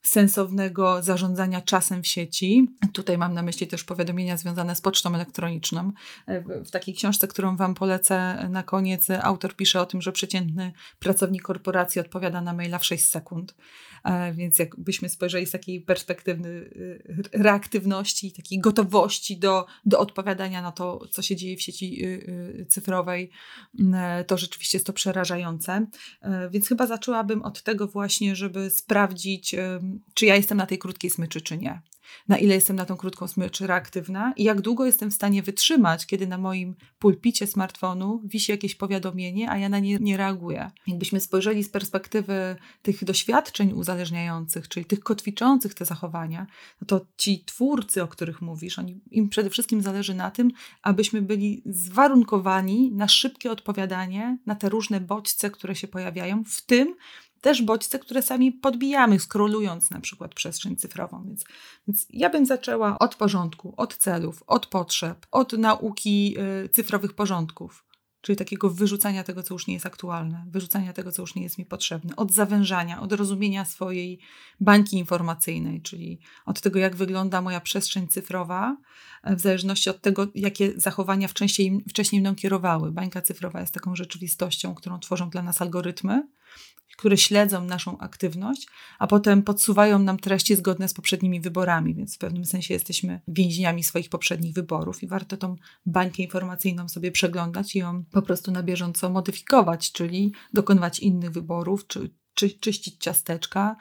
sensownego 0.05 1.03
zarządzania 1.03 1.61
czasem 1.61 2.03
w 2.03 2.07
sieci. 2.07 2.69
Tutaj 2.93 3.19
mam 3.19 3.35
na 3.35 3.43
myśli 3.43 3.67
też 3.67 3.85
powiadomienia 3.85 4.37
związane 4.37 4.77
z 4.77 4.81
pocztą 4.81 5.15
elektroniczną. 5.15 5.93
W 6.65 6.71
takiej 6.71 6.95
książce, 6.95 7.29
którą 7.29 7.57
Wam 7.57 7.75
polecę 7.75 8.49
na 8.51 8.63
koniec, 8.63 9.09
autor 9.23 9.57
pisze 9.57 9.81
o 9.81 9.87
tym, 9.87 10.03
że 10.03 10.13
przeciętny 10.13 10.73
pracownik 10.99 11.43
korporacji 11.43 12.01
odpowiada 12.01 12.41
na 12.41 12.53
maila 12.53 12.79
w 12.79 12.85
6 12.85 13.09
sekund. 13.09 13.55
E, 14.05 14.33
więc 14.33 14.59
jakbyśmy 14.59 15.09
spojrzeli 15.09 15.47
z 15.47 15.51
takiej 15.51 15.81
perspektywy 15.81 16.49
y, 16.49 17.43
reaktywności, 17.43 18.33
takiej 18.33 18.59
gotowości 18.59 19.39
do, 19.39 19.67
do 19.87 19.99
odpowiadania 19.99 20.63
na 20.63 20.73
to, 20.73 21.09
co 21.11 21.23
się 21.23 21.37
dzieje 21.37 21.57
w 21.57 21.63
sieci 21.63 22.05
y, 22.05 22.09
y, 22.09 22.44
cyfrowej, 22.69 23.31
e, 23.95 24.25
to 24.25 24.39
rzeczywiście 24.39 24.79
jest 24.79 24.87
to 24.87 24.93
przerażające. 24.93 25.87
E, 26.23 26.51
więc 26.51 26.69
chyba 26.69 26.87
zaczęłabym 26.87 27.43
od 27.43 27.63
tego 27.63 27.89
właśnie, 27.89 28.37
żeby 28.37 28.71
sprawdzić, 28.71 29.55
czy 30.15 30.27
ja 30.27 30.37
jestem 30.37 30.59
na 30.59 30.67
tej 30.67 30.79
krótkiej 30.79 31.11
smyczy, 31.11 31.41
czy 31.41 31.59
nie 31.59 31.83
na 32.29 32.39
ile 32.39 32.55
jestem 32.55 32.77
na 32.77 32.85
tą 32.85 32.97
krótką 32.97 33.29
smycz 33.29 33.61
reaktywna 33.61 34.33
i 34.37 34.45
jak 34.45 34.61
długo 34.61 34.87
jestem 34.87 35.11
w 35.11 35.15
stanie 35.15 35.43
wytrzymać, 35.43 36.07
kiedy 36.07 36.27
na 36.27 36.39
moim 36.39 36.75
pulpicie 36.99 37.47
smartfonu 37.47 38.21
wisi 38.25 38.53
jakieś 38.53 38.75
powiadomienie, 38.75 39.51
a 39.51 39.59
ja 39.59 39.69
na 39.69 39.79
nie 39.79 39.99
nie 39.99 40.17
reaguję. 40.17 40.71
Jakbyśmy 40.87 41.21
spojrzeli 41.21 41.65
z 41.65 41.69
perspektywy 41.69 42.57
tych 42.83 43.05
doświadczeń 43.05 43.73
uzależniających, 43.73 44.69
czyli 44.69 44.87
tych 44.87 45.01
kotwiczących 45.01 45.75
te 45.75 45.85
zachowania, 45.85 46.47
no 46.81 46.87
to 46.87 47.07
ci 47.17 47.45
twórcy, 47.45 48.03
o 48.03 48.09
których 48.09 48.43
mówisz, 48.43 48.79
oni, 48.79 49.01
im 49.11 49.29
przede 49.29 49.51
wszystkim 49.51 49.83
zależy 49.83 50.15
na 50.15 50.31
tym, 50.31 50.51
abyśmy 50.83 51.23
byli 51.23 51.63
zwarunkowani 51.67 52.93
na 52.93 53.09
szybkie 53.09 53.51
odpowiadanie 53.51 54.39
na 54.47 54.55
te 54.55 54.69
różne 54.69 55.01
bodźce, 55.01 55.51
które 55.51 55.75
się 55.75 55.89
pojawiają, 55.89 56.45
w 56.45 56.63
tym 56.63 56.97
też 57.45 57.63
bodźce, 57.63 57.99
które 57.99 58.23
sami 58.23 58.53
podbijamy, 58.53 59.21
skrolując 59.21 59.91
na 59.91 60.01
przykład 60.01 60.35
przestrzeń 60.35 60.77
cyfrową. 60.77 61.25
Więc, 61.27 61.45
więc 61.89 62.07
ja 62.11 62.31
bym 62.31 62.47
zaczęła 62.47 62.99
od 62.99 63.15
porządku, 63.15 63.75
od 63.77 63.97
celów, 63.97 64.43
od 64.47 64.67
potrzeb, 64.67 65.27
od 65.31 65.53
nauki 65.53 66.37
y, 66.65 66.69
cyfrowych 66.69 67.13
porządków 67.13 67.85
czyli 68.25 68.37
takiego 68.37 68.71
wyrzucania 68.71 69.25
tego, 69.25 69.43
co 69.43 69.55
już 69.55 69.67
nie 69.67 69.75
jest 69.75 69.87
aktualne, 69.87 70.45
wyrzucania 70.49 70.93
tego, 70.93 71.13
co 71.13 71.23
już 71.23 71.35
nie 71.35 71.43
jest 71.43 71.59
mi 71.59 71.65
potrzebne, 71.65 72.17
od 72.17 72.33
zawężania, 72.33 73.01
od 73.01 73.13
rozumienia 73.13 73.65
swojej 73.65 74.21
bańki 74.61 74.99
informacyjnej, 74.99 75.83
czyli 75.83 76.21
od 76.47 76.61
tego, 76.61 76.79
jak 76.79 76.97
wygląda 76.97 77.43
moja 77.43 77.61
przestrzeń 77.61 78.09
cyfrowa, 78.09 78.77
w 79.25 79.41
zależności 79.41 79.91
od 79.91 80.01
tego, 80.01 80.27
jakie 80.35 80.73
zachowania 80.77 81.29
wcześniej, 81.29 81.85
wcześniej 81.89 82.21
mną 82.21 82.35
kierowały. 82.35 82.93
Bańka 82.93 83.23
cyfrowa 83.23 83.61
jest 83.61 83.75
taką 83.75 83.97
rzeczywistością, 83.97 84.75
którą 84.75 84.99
tworzą 84.99 85.31
dla 85.31 85.43
nas 85.43 85.63
algorytmy, 85.63 86.29
które 86.97 87.17
śledzą 87.17 87.65
naszą 87.65 87.99
aktywność, 87.99 88.67
a 88.99 89.07
potem 89.07 89.43
podsuwają 89.43 89.99
nam 89.99 90.19
treści 90.19 90.57
zgodne 90.57 90.89
z 90.89 90.95
poprzednimi 90.95 91.41
wyborami, 91.41 91.95
więc 91.95 92.15
w 92.15 92.19
pewnym 92.19 92.45
sensie 92.45 92.75
jesteśmy 92.75 93.21
więźniami 93.29 93.85
swoich 93.85 94.09
poprzednich 94.09 94.55
wyborów 94.55 95.03
i 95.03 95.07
warto 95.07 95.37
tą 95.37 95.57
bańkę 95.87 96.23
informacyjną 96.23 96.89
sobie 96.89 97.13
przeglądać 97.13 97.77
i 97.77 97.79
ją 97.79 98.05
po 98.11 98.23
prostu 98.23 98.53
na 98.53 98.63
bieżąco 98.63 99.11
modyfikować, 99.11 99.93
czyli 99.93 100.33
dokonywać 100.53 100.99
innych 100.99 101.31
wyborów, 101.31 101.87
czy 101.87 102.11
czy, 102.35 102.51
czyścić 102.51 102.97
ciasteczka, 102.99 103.77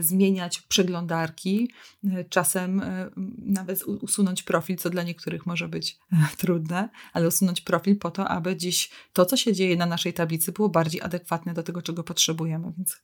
zmieniać 0.00 0.60
przeglądarki, 0.60 1.70
e, 2.04 2.24
czasem 2.24 2.80
e, 2.80 3.10
nawet 3.38 3.84
usunąć 3.84 4.42
profil, 4.42 4.76
co 4.76 4.90
dla 4.90 5.02
niektórych 5.02 5.46
może 5.46 5.68
być 5.68 5.98
trudne, 6.38 6.88
ale 7.12 7.28
usunąć 7.28 7.60
profil 7.60 7.98
po 7.98 8.10
to, 8.10 8.28
aby 8.28 8.56
dziś 8.56 8.90
to, 9.12 9.26
co 9.26 9.36
się 9.36 9.52
dzieje 9.52 9.76
na 9.76 9.86
naszej 9.86 10.12
tablicy, 10.12 10.52
było 10.52 10.68
bardziej 10.68 11.00
adekwatne 11.02 11.54
do 11.54 11.62
tego, 11.62 11.82
czego 11.82 12.04
potrzebujemy. 12.04 12.72
Więc, 12.76 12.96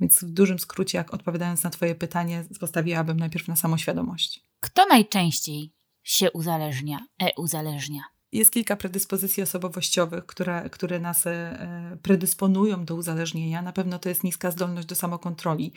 więc 0.00 0.24
w 0.24 0.30
dużym 0.30 0.58
skrócie, 0.58 0.98
jak 0.98 1.14
odpowiadając 1.14 1.62
na 1.62 1.70
Twoje 1.70 1.94
pytanie, 1.94 2.44
postawiłabym 2.60 3.16
najpierw 3.16 3.48
na 3.48 3.56
samoświadomość. 3.56 4.42
Kto 4.60 4.86
najczęściej 4.86 5.72
się 6.02 6.32
uzależnia, 6.32 7.06
e-uzależnia? 7.22 8.13
Jest 8.34 8.50
kilka 8.50 8.76
predyspozycji 8.76 9.42
osobowościowych, 9.42 10.26
które, 10.26 10.70
które 10.70 11.00
nas 11.00 11.26
e, 11.26 11.98
predysponują 12.02 12.84
do 12.84 12.94
uzależnienia. 12.94 13.62
Na 13.62 13.72
pewno 13.72 13.98
to 13.98 14.08
jest 14.08 14.24
niska 14.24 14.50
zdolność 14.50 14.88
do 14.88 14.94
samokontroli 14.94 15.72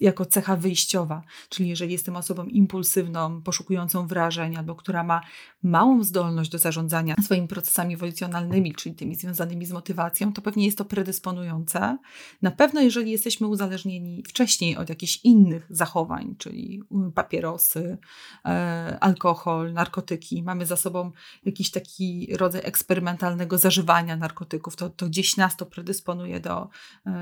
jako 0.00 0.26
cecha 0.26 0.56
wyjściowa, 0.56 1.22
czyli 1.48 1.68
jeżeli 1.68 1.92
jestem 1.92 2.16
osobą 2.16 2.44
impulsywną, 2.44 3.42
poszukującą 3.42 4.06
wrażeń, 4.06 4.56
albo 4.56 4.74
która 4.74 5.04
ma 5.04 5.20
małą 5.62 6.02
zdolność 6.02 6.50
do 6.50 6.58
zarządzania 6.58 7.14
swoimi 7.24 7.48
procesami 7.48 7.94
ewolucjonalnymi, 7.94 8.74
czyli 8.74 8.94
tymi 8.94 9.14
związanymi 9.14 9.66
z 9.66 9.72
motywacją, 9.72 10.32
to 10.32 10.42
pewnie 10.42 10.66
jest 10.66 10.78
to 10.78 10.84
predysponujące. 10.84 11.98
Na 12.42 12.50
pewno, 12.50 12.80
jeżeli 12.80 13.10
jesteśmy 13.10 13.46
uzależnieni 13.46 14.22
wcześniej 14.28 14.76
od 14.76 14.88
jakichś 14.88 15.20
innych 15.24 15.66
zachowań, 15.70 16.34
czyli 16.38 16.82
papierosy, 17.14 17.98
e, 18.44 18.98
alkohol, 19.00 19.72
narkotyki, 19.72 20.42
mamy 20.42 20.66
za 20.66 20.76
sobą 20.76 21.12
jakiś 21.44 21.70
taki 21.70 22.01
taki 22.02 22.36
rodzaj 22.36 22.60
eksperymentalnego 22.64 23.58
zażywania 23.58 24.16
narkotyków. 24.16 24.76
To, 24.76 24.90
to 24.90 25.06
gdzieś 25.06 25.36
nas 25.36 25.56
to 25.56 25.66
predysponuje 25.66 26.40
do, 26.40 26.68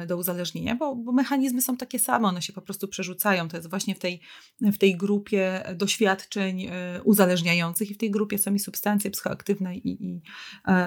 do 0.07 0.17
uzależnienia, 0.17 0.77
bo, 0.77 0.97
bo 0.97 1.13
mechanizmy 1.13 1.63
są 1.63 1.77
takie 1.77 1.99
same, 1.99 2.29
one 2.29 2.43
się 2.43 2.53
po 2.53 2.63
prostu 2.63 2.89
przerzucają. 2.89 3.49
To 3.49 3.57
jest 3.57 3.71
właśnie 3.71 3.95
w 3.95 3.99
tej, 3.99 4.21
w 4.61 4.79
tej 4.79 4.97
grupie 4.97 5.63
doświadczeń 5.75 6.69
uzależniających 7.05 7.91
i 7.91 7.95
w 7.95 7.99
tej 7.99 8.11
grupie 8.11 8.39
są 8.39 8.55
i 8.55 8.59
substancje 8.59 9.11
psychoaktywne 9.11 9.77
i, 9.77 10.05
i, 10.05 10.23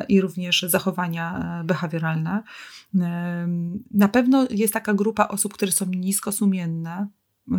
i 0.09 0.21
również 0.21 0.61
zachowania 0.61 1.61
behawioralne. 1.65 2.43
Na 3.91 4.07
pewno 4.07 4.47
jest 4.49 4.73
taka 4.73 4.93
grupa 4.93 5.27
osób, 5.27 5.53
które 5.53 5.71
są 5.71 5.85
niskosumienne, 5.85 7.07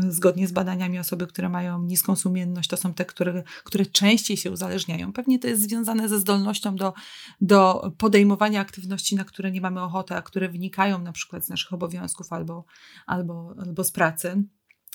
zgodnie 0.08 0.48
z 0.48 0.52
badaniami 0.52 0.98
osoby, 0.98 1.26
które 1.26 1.48
mają 1.48 1.82
niską 1.82 2.16
sumienność, 2.16 2.68
to 2.68 2.76
są 2.76 2.94
te, 2.94 3.04
które, 3.04 3.42
które 3.64 3.86
częściej 3.86 4.36
się 4.36 4.50
uzależniają. 4.50 5.12
Pewnie 5.12 5.38
to 5.38 5.48
jest 5.48 5.62
związane 5.62 6.08
ze 6.08 6.18
zdolnością 6.18 6.76
do, 6.76 6.94
do 7.40 7.90
podejmowania 7.98 8.60
aktywności, 8.60 9.16
na 9.16 9.24
które 9.24 9.50
nie 9.50 9.60
mamy 9.60 9.82
ochoty, 9.82 10.14
a 10.14 10.22
które 10.22 10.48
wynikają 10.48 10.98
na 10.98 11.12
przykład 11.12 11.44
z 11.44 11.48
naszych 11.48 11.72
obowiązków 11.72 12.32
albo, 12.32 12.64
albo, 13.06 13.54
albo 13.58 13.84
z 13.84 13.92
pracy. 13.92 14.44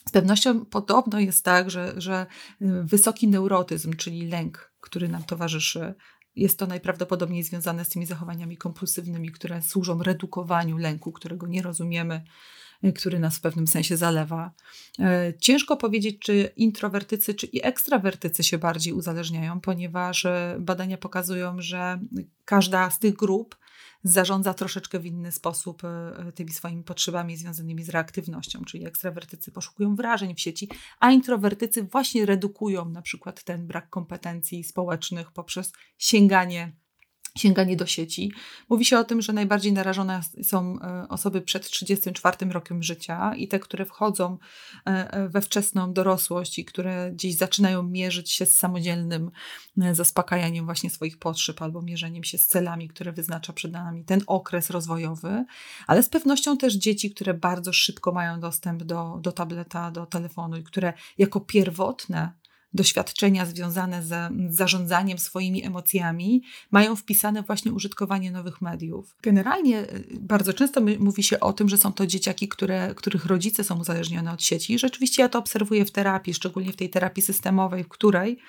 Z 0.07 0.11
pewnością 0.11 0.65
podobno 0.65 1.19
jest 1.19 1.45
tak, 1.45 1.71
że, 1.71 1.93
że 1.97 2.25
wysoki 2.83 3.27
neurotyzm, 3.27 3.93
czyli 3.93 4.27
lęk, 4.27 4.73
który 4.81 5.09
nam 5.09 5.23
towarzyszy, 5.23 5.95
jest 6.35 6.59
to 6.59 6.67
najprawdopodobniej 6.67 7.43
związane 7.43 7.85
z 7.85 7.89
tymi 7.89 8.05
zachowaniami 8.05 8.57
kompulsywnymi, 8.57 9.31
które 9.31 9.61
służą 9.61 10.03
redukowaniu 10.03 10.77
lęku, 10.77 11.11
którego 11.11 11.47
nie 11.47 11.61
rozumiemy, 11.61 12.15
y, 12.15 12.21
który 12.95 13.19
nas 13.19 13.37
w 13.37 13.41
pewnym 13.41 13.67
sensie 13.67 13.97
zalewa. 13.97 14.51
E, 14.99 15.33
ciężko 15.39 15.77
powiedzieć, 15.77 16.19
czy 16.19 16.51
introwertycy, 16.55 17.33
czy 17.33 17.45
i 17.45 17.65
ekstrawertycy 17.65 18.43
się 18.43 18.57
bardziej 18.57 18.93
uzależniają, 18.93 19.61
ponieważ 19.61 20.25
e, 20.25 20.57
badania 20.59 20.97
pokazują, 20.97 21.55
że 21.61 21.99
każda 22.45 22.89
z 22.89 22.99
tych 22.99 23.15
grup 23.15 23.57
zarządza 24.03 24.53
troszeczkę 24.53 24.99
w 24.99 25.05
inny 25.05 25.31
sposób 25.31 25.83
e, 25.83 26.31
tymi 26.31 26.51
swoimi 26.51 26.83
potrzebami 26.83 27.37
związanymi 27.37 27.83
z 27.83 27.89
reaktywnością, 27.89 28.65
czyli 28.65 28.87
ekstrawertycy 28.87 29.51
poszukują 29.51 29.95
wrażeń 29.95 30.35
w 30.35 30.39
sieci, 30.39 30.69
a 30.99 31.11
introwertycy 31.11 31.83
właśnie 31.83 32.25
redukują 32.25 32.89
na 32.89 33.01
przykład 33.01 33.43
ten 33.43 33.67
brak 33.67 33.89
kompetencji 33.89 34.63
społecznych 34.63 35.31
poprzez 35.31 35.71
sięganie 35.97 36.71
sięganie 37.37 37.75
do 37.75 37.85
sieci. 37.85 38.31
Mówi 38.69 38.85
się 38.85 38.99
o 38.99 39.03
tym, 39.03 39.21
że 39.21 39.33
najbardziej 39.33 39.73
narażone 39.73 40.21
są 40.43 40.79
e, 40.81 41.07
osoby 41.09 41.41
przed 41.41 41.69
34 41.69 42.37
rokiem 42.51 42.83
życia 42.83 43.35
i 43.35 43.47
te, 43.47 43.59
które 43.59 43.85
wchodzą 43.85 44.37
e, 44.87 45.13
e, 45.13 45.29
we 45.29 45.41
wczesną 45.41 45.93
dorosłość 45.93 46.59
i 46.59 46.65
które 46.65 47.11
gdzieś 47.11 47.35
zaczynają 47.35 47.83
mierzyć 47.83 48.31
się 48.31 48.45
z 48.45 48.55
samodzielnym 48.55 49.31
zaspokajaniem 49.91 50.65
właśnie 50.65 50.89
swoich 50.89 51.19
potrzeb 51.19 51.61
albo 51.61 51.81
mierzeniem 51.81 52.23
się 52.23 52.37
z 52.37 52.47
celami, 52.47 52.87
które 52.87 53.11
wyznacza 53.11 53.53
przed 53.53 53.71
nami 53.71 54.05
ten 54.05 54.21
okres 54.27 54.69
rozwojowy, 54.69 55.45
ale 55.87 56.03
z 56.03 56.09
pewnością 56.09 56.57
też 56.57 56.73
dzieci, 56.73 57.11
które 57.11 57.33
bardzo 57.33 57.73
szybko 57.73 58.11
mają 58.11 58.39
dostęp 58.39 58.83
do, 58.83 59.19
do 59.21 59.31
tableta, 59.31 59.91
do 59.91 60.05
telefonu 60.05 60.57
i 60.57 60.63
które 60.63 60.93
jako 61.17 61.39
pierwotne 61.39 62.38
doświadczenia 62.73 63.45
związane 63.45 64.03
z 64.03 64.31
zarządzaniem 64.49 65.17
swoimi 65.17 65.65
emocjami 65.65 66.43
mają 66.71 66.95
wpisane 66.95 67.43
właśnie 67.43 67.73
użytkowanie 67.73 68.31
nowych 68.31 68.61
mediów. 68.61 69.15
Generalnie 69.23 69.81
y, 69.81 70.17
bardzo 70.19 70.53
często 70.53 70.81
mówi 70.99 71.23
się 71.23 71.39
o 71.39 71.53
tym, 71.53 71.69
że 71.69 71.77
są 71.77 71.93
to 71.93 72.07
dzieciaki, 72.07 72.47
które, 72.47 72.93
których 72.95 73.25
rodzice 73.25 73.63
są 73.63 73.79
uzależnione 73.79 74.31
od 74.31 74.43
sieci. 74.43 74.79
Rzeczywiście 74.79 75.21
ja 75.21 75.29
to 75.29 75.39
obserwuję 75.39 75.85
w 75.85 75.91
terapii, 75.91 76.33
szczególnie 76.33 76.73
w 76.73 76.75
tej 76.75 76.89
terapii 76.89 77.23
systemowej, 77.23 77.83
w 77.83 77.87
której 77.87 78.39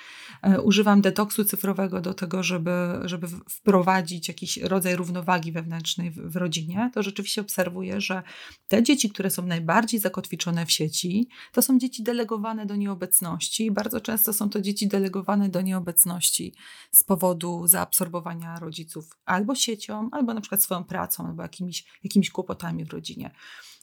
e, 0.42 0.60
używam 0.60 1.00
detoksu 1.00 1.44
cyfrowego 1.44 2.00
do 2.00 2.14
tego, 2.14 2.42
żeby, 2.42 2.70
żeby 3.04 3.26
wprowadzić 3.48 4.28
jakiś 4.28 4.56
rodzaj 4.56 4.96
równowagi 4.96 5.52
wewnętrznej 5.52 6.10
w, 6.10 6.16
w 6.16 6.36
rodzinie. 6.36 6.90
To 6.94 7.02
rzeczywiście 7.02 7.40
obserwuję, 7.40 8.00
że 8.00 8.22
te 8.68 8.82
dzieci, 8.82 9.10
które 9.10 9.30
są 9.30 9.46
najbardziej 9.46 10.00
zakotwiczone 10.00 10.66
w 10.66 10.72
sieci, 10.72 11.28
to 11.52 11.62
są 11.62 11.78
dzieci 11.78 12.02
delegowane 12.02 12.66
do 12.66 12.76
nieobecności. 12.76 13.70
Bardzo 13.70 14.00
często 14.00 14.10
są 14.19 14.50
to 14.50 14.61
dzieci 14.61 14.88
delegowane 14.88 15.49
do 15.49 15.61
nieobecności 15.61 16.55
z 16.93 17.02
powodu 17.02 17.67
zaabsorbowania 17.67 18.59
rodziców 18.59 19.11
albo 19.25 19.55
siecią, 19.55 20.09
albo 20.12 20.35
na 20.35 20.40
przykład 20.40 20.62
swoją 20.62 20.85
pracą, 20.85 21.26
albo 21.26 21.43
jakimiś, 21.43 21.85
jakimiś 22.05 22.31
kłopotami 22.31 22.85
w 22.85 22.93
rodzinie. 22.93 23.31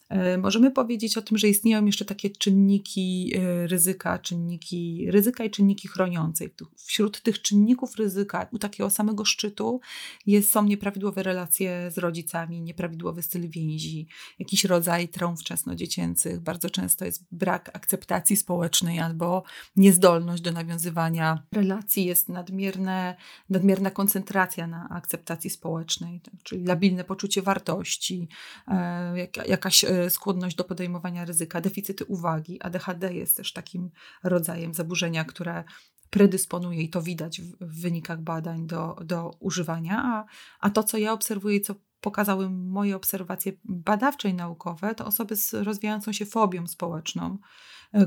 E, 0.10 0.38
możemy 0.38 0.72
powiedzieć 0.72 1.18
o 1.18 1.22
tym, 1.22 1.38
że 1.38 1.48
istnieją 1.48 1.86
jeszcze 1.86 2.06
takie 2.06 2.30
czynniki 2.30 3.34
e, 3.36 3.68
ryzyka, 3.68 4.20
czynniki 4.20 5.12
ryzyka 5.12 5.44
i 5.44 5.50
czynniki 5.50 5.88
chroniące. 5.88 6.46
Wśród 6.76 7.22
tych 7.22 7.42
czynników 7.42 7.96
ryzyka 7.96 8.48
u 8.52 8.58
takiego 8.58 8.90
samego 8.90 9.26
szczytu 9.26 9.80
jest, 10.26 10.52
są 10.52 10.64
nieprawidłowe 10.64 11.24
relacje 11.24 11.92
z 11.92 11.98
rodzicami, 11.98 12.62
nieprawidłowy 12.62 13.22
styl 13.22 13.50
więzi, 13.50 14.08
jakiś 14.40 14.66
rodzaj 14.66 15.08
traum 15.08 15.38
wczesnodziecięcych. 15.38 16.40
Bardzo 16.40 16.70
często 16.70 17.06
jest 17.06 17.26
brak 17.32 17.70
akceptacji 17.74 18.38
społecznej 18.38 19.00
albo 19.00 19.44
niezdolność 19.76 20.42
do 20.44 20.52
nawiązywania 20.52 21.44
relacji, 21.52 22.06
jest 22.06 22.30
nadmierne, 22.30 23.16
nadmierna 23.50 23.92
koncentracja 23.92 24.68
na 24.68 24.90
akceptacji 24.90 25.50
społecznej, 25.50 26.22
tak, 26.22 26.34
czyli 26.44 26.64
labilne 26.64 27.04
poczucie 27.04 27.42
wartości, 27.42 28.28
e, 28.68 29.28
jakaś 29.48 29.86
skłonność 30.10 30.56
do 30.56 30.64
podejmowania 30.64 31.26
ryzyka, 31.26 31.62
deficyty 31.62 32.06
uwagi. 32.06 32.62
ADHD 32.62 33.14
jest 33.14 33.38
też 33.38 33.54
takim 33.54 33.92
rodzajem 34.24 34.74
zaburzenia, 34.74 35.26
które 35.26 35.64
predysponuje 36.10 36.82
i 36.82 36.90
to 36.90 37.02
widać 37.02 37.42
w, 37.42 37.82
wynikach 37.82 38.22
badań 38.22 38.68
do, 38.68 38.96
do 39.06 39.32
używania, 39.40 40.04
a, 40.04 40.26
a 40.60 40.70
to, 40.70 40.84
co 40.84 40.98
ja 40.98 41.14
obserwuję, 41.14 41.62
co 41.62 41.76
pokazały 42.02 42.50
moje 42.50 42.96
obserwacje 42.96 43.52
badawcze 43.64 44.30
i 44.30 44.34
naukowe, 44.34 44.96
to 44.96 45.06
osoby 45.06 45.36
z 45.36 45.54
rozwijającą 45.54 46.12
się 46.12 46.26
fobią 46.26 46.68
społeczną, 46.68 47.38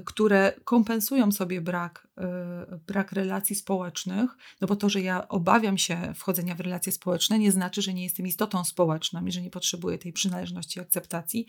które 0.05 0.53
kompensują 0.65 1.33
sobie 1.33 1.61
brak, 1.61 2.09
e, 2.19 2.81
brak 2.87 3.13
relacji 3.13 3.57
społecznych, 3.57 4.37
no 4.61 4.69
bo 4.69 4.77
to, 4.77 4.89
że 4.89 5.01
ja 5.01 5.29
obawiam 5.29 5.79
się 5.79 6.13
wchodzenia 6.17 6.55
w 6.55 6.61
relacje 6.61 6.93
społeczne, 6.93 7.39
nie 7.39 7.53
znaczy, 7.53 7.83
że 7.83 7.95
nie 7.95 8.03
jestem 8.03 8.27
istotą 8.27 8.65
społeczną 8.65 9.27
i 9.27 9.33
że 9.33 9.43
nie 9.43 9.51
potrzebuję 9.51 9.99
tej 9.99 10.13
przynależności 10.13 10.79
i 10.79 10.83
akceptacji. 10.83 11.47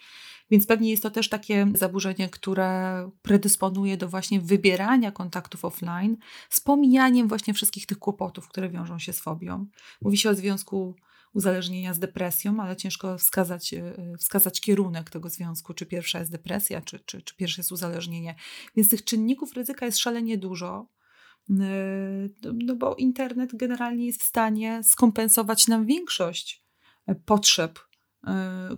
Więc 0.51 0.67
pewnie 0.67 0.91
jest 0.91 1.03
to 1.03 1.11
też 1.11 1.29
takie 1.29 1.67
zaburzenie, 1.75 2.29
które 2.29 3.09
predysponuje 3.21 3.97
do 3.97 4.07
właśnie 4.07 4.41
wybierania 4.41 5.11
kontaktów 5.11 5.65
offline 5.65 6.17
z 6.49 6.59
pomijaniem 6.59 7.27
właśnie 7.27 7.53
wszystkich 7.53 7.85
tych 7.85 7.99
kłopotów, 7.99 8.47
które 8.47 8.69
wiążą 8.69 8.99
się 8.99 9.13
z 9.13 9.19
fobią. 9.19 9.65
Mówi 10.01 10.17
się 10.17 10.29
o 10.29 10.35
związku 10.35 10.95
uzależnienia 11.33 11.93
z 11.93 11.99
depresją, 11.99 12.59
ale 12.59 12.75
ciężko 12.75 13.17
wskazać, 13.17 13.73
e, 13.73 13.93
wskazać 14.19 14.61
kierunek 14.61 15.09
tego 15.09 15.29
związku, 15.29 15.73
czy 15.73 15.85
pierwsza 15.85 16.19
jest 16.19 16.31
depresja, 16.31 16.81
czy, 16.81 16.99
czy, 16.99 17.21
czy 17.21 17.35
pierwsze 17.35 17.61
jest 17.61 17.71
uzależnienie. 17.71 18.35
Więc 18.75 18.89
tych 18.89 19.03
czynników 19.03 19.53
ryzyka 19.53 19.85
jest 19.85 19.97
szalenie 19.97 20.37
dużo. 20.37 20.87
E, 21.49 21.53
no 22.53 22.75
bo 22.75 22.95
internet 22.95 23.55
generalnie 23.55 24.05
jest 24.05 24.21
w 24.21 24.25
stanie 24.25 24.81
skompensować 24.83 25.67
nam 25.67 25.85
większość 25.85 26.65
e, 27.07 27.15
potrzeb, 27.15 27.79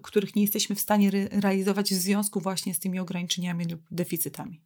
których 0.01 0.35
nie 0.35 0.41
jesteśmy 0.41 0.75
w 0.75 0.79
stanie 0.79 1.11
realizować 1.31 1.91
w 1.93 1.97
związku 1.97 2.39
właśnie 2.39 2.73
z 2.73 2.79
tymi 2.79 2.99
ograniczeniami 2.99 3.65
lub 3.65 3.81
deficytami. 3.91 4.61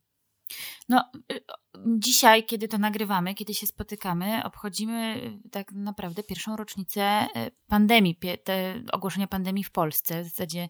No, 0.89 1.11
y, 1.31 1.43
dzisiaj, 1.85 2.45
kiedy 2.45 2.67
to 2.67 2.77
nagrywamy, 2.77 3.35
kiedy 3.35 3.53
się 3.53 3.67
spotykamy, 3.67 4.43
obchodzimy 4.43 5.21
y, 5.45 5.49
tak 5.49 5.71
naprawdę 5.71 6.23
pierwszą 6.23 6.55
rocznicę 6.55 7.27
y, 7.37 7.51
pandemii, 7.67 8.19
ogłoszenia 8.91 9.27
pandemii 9.27 9.63
w 9.63 9.71
Polsce. 9.71 10.23
W 10.23 10.27
zasadzie 10.27 10.69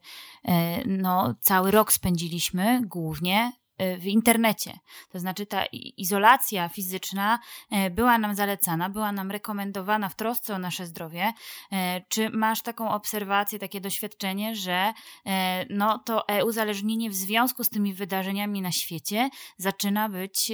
no, 0.85 1.35
cały 1.41 1.71
rok 1.71 1.91
spędziliśmy 1.91 2.81
głównie 2.85 3.51
w 3.99 4.05
internecie. 4.05 4.79
To 5.09 5.19
znaczy 5.19 5.45
ta 5.45 5.65
izolacja 5.97 6.69
fizyczna 6.69 7.39
e, 7.71 7.89
była 7.89 8.17
nam 8.17 8.35
zalecana, 8.35 8.89
była 8.89 9.11
nam 9.11 9.31
rekomendowana 9.31 10.09
w 10.09 10.15
trosce 10.15 10.55
o 10.55 10.59
nasze 10.59 10.85
zdrowie. 10.85 11.33
E, 11.71 12.01
czy 12.09 12.29
masz 12.29 12.61
taką 12.61 12.89
obserwację, 12.89 13.59
takie 13.59 13.81
doświadczenie, 13.81 14.55
że 14.55 14.93
e, 15.25 15.65
no, 15.69 15.99
to 15.99 16.27
e-uzależnienie 16.27 17.09
w 17.09 17.15
związku 17.15 17.63
z 17.63 17.69
tymi 17.69 17.93
wydarzeniami 17.93 18.61
na 18.61 18.71
świecie 18.71 19.29
zaczyna 19.57 20.09
być 20.09 20.51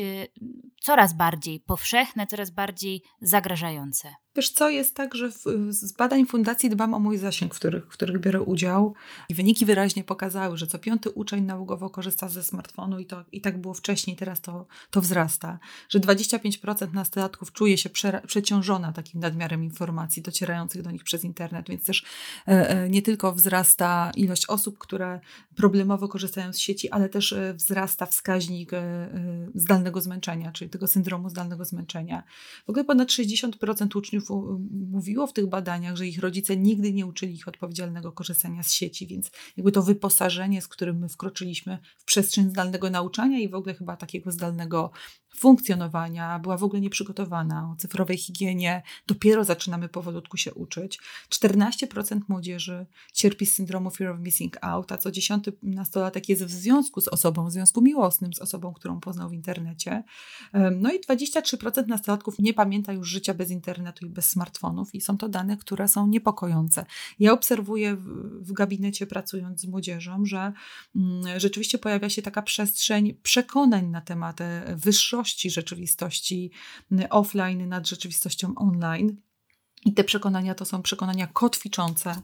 coraz 0.82 1.14
bardziej 1.14 1.60
powszechne, 1.60 2.28
coraz 2.28 2.50
bardziej 2.50 3.04
zagrażające? 3.22 4.23
Wiesz 4.36 4.50
co, 4.50 4.70
jest 4.70 4.96
tak, 4.96 5.16
że 5.16 5.32
w, 5.32 5.44
z 5.70 5.92
badań 5.92 6.26
fundacji 6.26 6.70
dbam 6.70 6.94
o 6.94 7.00
mój 7.00 7.18
zasięg, 7.18 7.56
w 7.56 7.58
których, 7.58 7.86
w 7.86 7.88
których 7.88 8.20
biorę 8.20 8.42
udział 8.42 8.94
i 9.30 9.34
wyniki 9.34 9.66
wyraźnie 9.66 10.04
pokazały, 10.04 10.58
że 10.58 10.68
co 10.68 10.80
piąty 10.80 11.10
uczeń 11.10 11.44
nałogowo 11.44 11.90
korzysta 11.90 12.30
ze 12.30 12.44
smartfonu 12.44 13.00
i, 13.00 13.06
to, 13.06 13.24
i 13.32 13.42
tak 13.42 13.62
było 13.62 13.74
wcześniej, 13.74 14.16
teraz 14.16 14.42
to, 14.42 14.66
to 14.92 15.02
wzrasta, 15.02 15.60
że 15.90 16.00
25% 16.00 16.94
nastolatków 16.94 17.52
czuje 17.52 17.78
się 17.78 17.90
prze, 17.90 18.22
przeciążona 18.28 18.92
takim 18.92 19.22
nadmiarem 19.22 19.64
informacji 19.64 20.22
docierających 20.22 20.82
do 20.82 20.92
nich 20.92 21.04
przez 21.04 21.24
internet, 21.24 21.70
więc 21.70 21.86
też 21.86 22.04
e, 22.48 22.70
e, 22.70 22.90
nie 22.90 23.02
tylko 23.02 23.34
wzrasta 23.34 24.12
ilość 24.16 24.46
osób, 24.46 24.78
które 24.78 25.20
problemowo 25.56 26.08
korzystają 26.08 26.54
z 26.54 26.58
sieci, 26.58 26.90
ale 26.90 27.10
też 27.10 27.34
e, 27.34 27.54
wzrasta 27.54 28.06
wskaźnik 28.06 28.74
e, 28.74 28.78
e 28.78 29.10
zdalnego 29.56 30.02
zmęczenia, 30.02 30.52
czyli 30.52 30.70
tego 30.70 30.88
syndromu 30.88 31.30
zdalnego 31.30 31.66
zmęczenia. 31.66 32.24
W 32.66 32.70
ogóle 32.70 32.86
ponad 32.86 33.08
60% 33.08 33.98
uczniów 33.98 34.23
mówiło 34.92 35.28
w 35.28 35.34
tych 35.34 35.48
badaniach, 35.48 35.96
że 35.96 36.08
ich 36.08 36.20
rodzice 36.20 36.58
nigdy 36.58 36.94
nie 36.94 37.06
uczyli 37.06 37.36
ich 37.36 37.48
odpowiedzialnego 37.48 38.12
korzystania 38.12 38.64
z 38.64 38.72
sieci, 38.72 39.08
więc 39.08 39.32
jakby 39.58 39.72
to 39.72 39.84
wyposażenie, 39.84 40.62
z 40.62 40.68
którym 40.68 41.00
my 41.00 41.10
wkroczyliśmy 41.10 41.78
w 41.98 42.06
przestrzeń 42.06 42.50
zdalnego 42.50 42.90
nauczania 42.90 43.40
i 43.40 43.50
w 43.50 43.56
ogóle 43.56 43.76
chyba 43.76 43.98
takiego 43.98 44.32
zdalnego 44.32 44.92
funkcjonowania, 45.36 46.40
była 46.40 46.58
w 46.58 46.64
ogóle 46.64 46.82
nieprzygotowana 46.82 47.72
o 47.72 47.76
cyfrowej 47.76 48.18
higienie. 48.18 48.84
Dopiero 49.08 49.44
zaczynamy 49.44 49.90
powolutku 49.90 50.38
się 50.38 50.54
uczyć. 50.54 51.00
14% 51.30 52.20
młodzieży 52.28 52.86
cierpi 53.14 53.46
z 53.46 53.54
syndromu 53.54 53.92
fear 53.92 54.12
of 54.12 54.20
missing 54.20 54.58
out, 54.62 54.92
a 54.92 54.98
co 54.98 55.12
dziesiąty 55.12 55.54
nastolatek 55.64 56.30
jest 56.30 56.44
w 56.44 56.50
związku 56.50 57.02
z 57.02 57.08
osobą, 57.08 57.48
w 57.48 57.52
związku 57.52 57.82
miłosnym 57.82 58.34
z 58.34 58.40
osobą, 58.40 58.74
którą 58.74 59.00
poznał 59.00 59.30
w 59.30 59.34
internecie. 59.34 60.04
No 60.72 60.92
i 60.92 61.00
23% 61.00 61.88
nastolatków 61.88 62.40
nie 62.40 62.54
pamięta 62.54 62.94
już 62.94 63.10
życia 63.10 63.34
bez 63.34 63.52
internetu 63.52 64.06
i 64.06 64.10
bez 64.14 64.30
smartfonów 64.30 64.96
i 64.96 65.02
są 65.02 65.18
to 65.18 65.30
dane, 65.30 65.58
które 65.58 65.88
są 65.88 66.08
niepokojące. 66.08 66.86
Ja 67.20 67.34
obserwuję 67.34 67.96
w, 67.96 68.06
w 68.42 68.54
gabinecie 68.54 69.08
pracując 69.08 69.62
z 69.62 69.66
młodzieżą, 69.66 70.26
że 70.26 70.54
mm, 70.96 71.40
rzeczywiście 71.40 71.78
pojawia 71.78 72.10
się 72.10 72.22
taka 72.22 72.42
przestrzeń 72.42 73.14
przekonań 73.14 73.88
na 73.88 74.02
temat 74.02 74.40
wyższości 74.76 75.50
rzeczywistości 75.50 76.52
offline 77.10 77.70
nad 77.70 77.88
rzeczywistością 77.88 78.54
online. 78.56 79.16
I 79.86 79.94
te 79.94 80.04
przekonania 80.04 80.56
to 80.56 80.66
są 80.66 80.82
przekonania 80.82 81.28
kotwiczące 81.28 82.22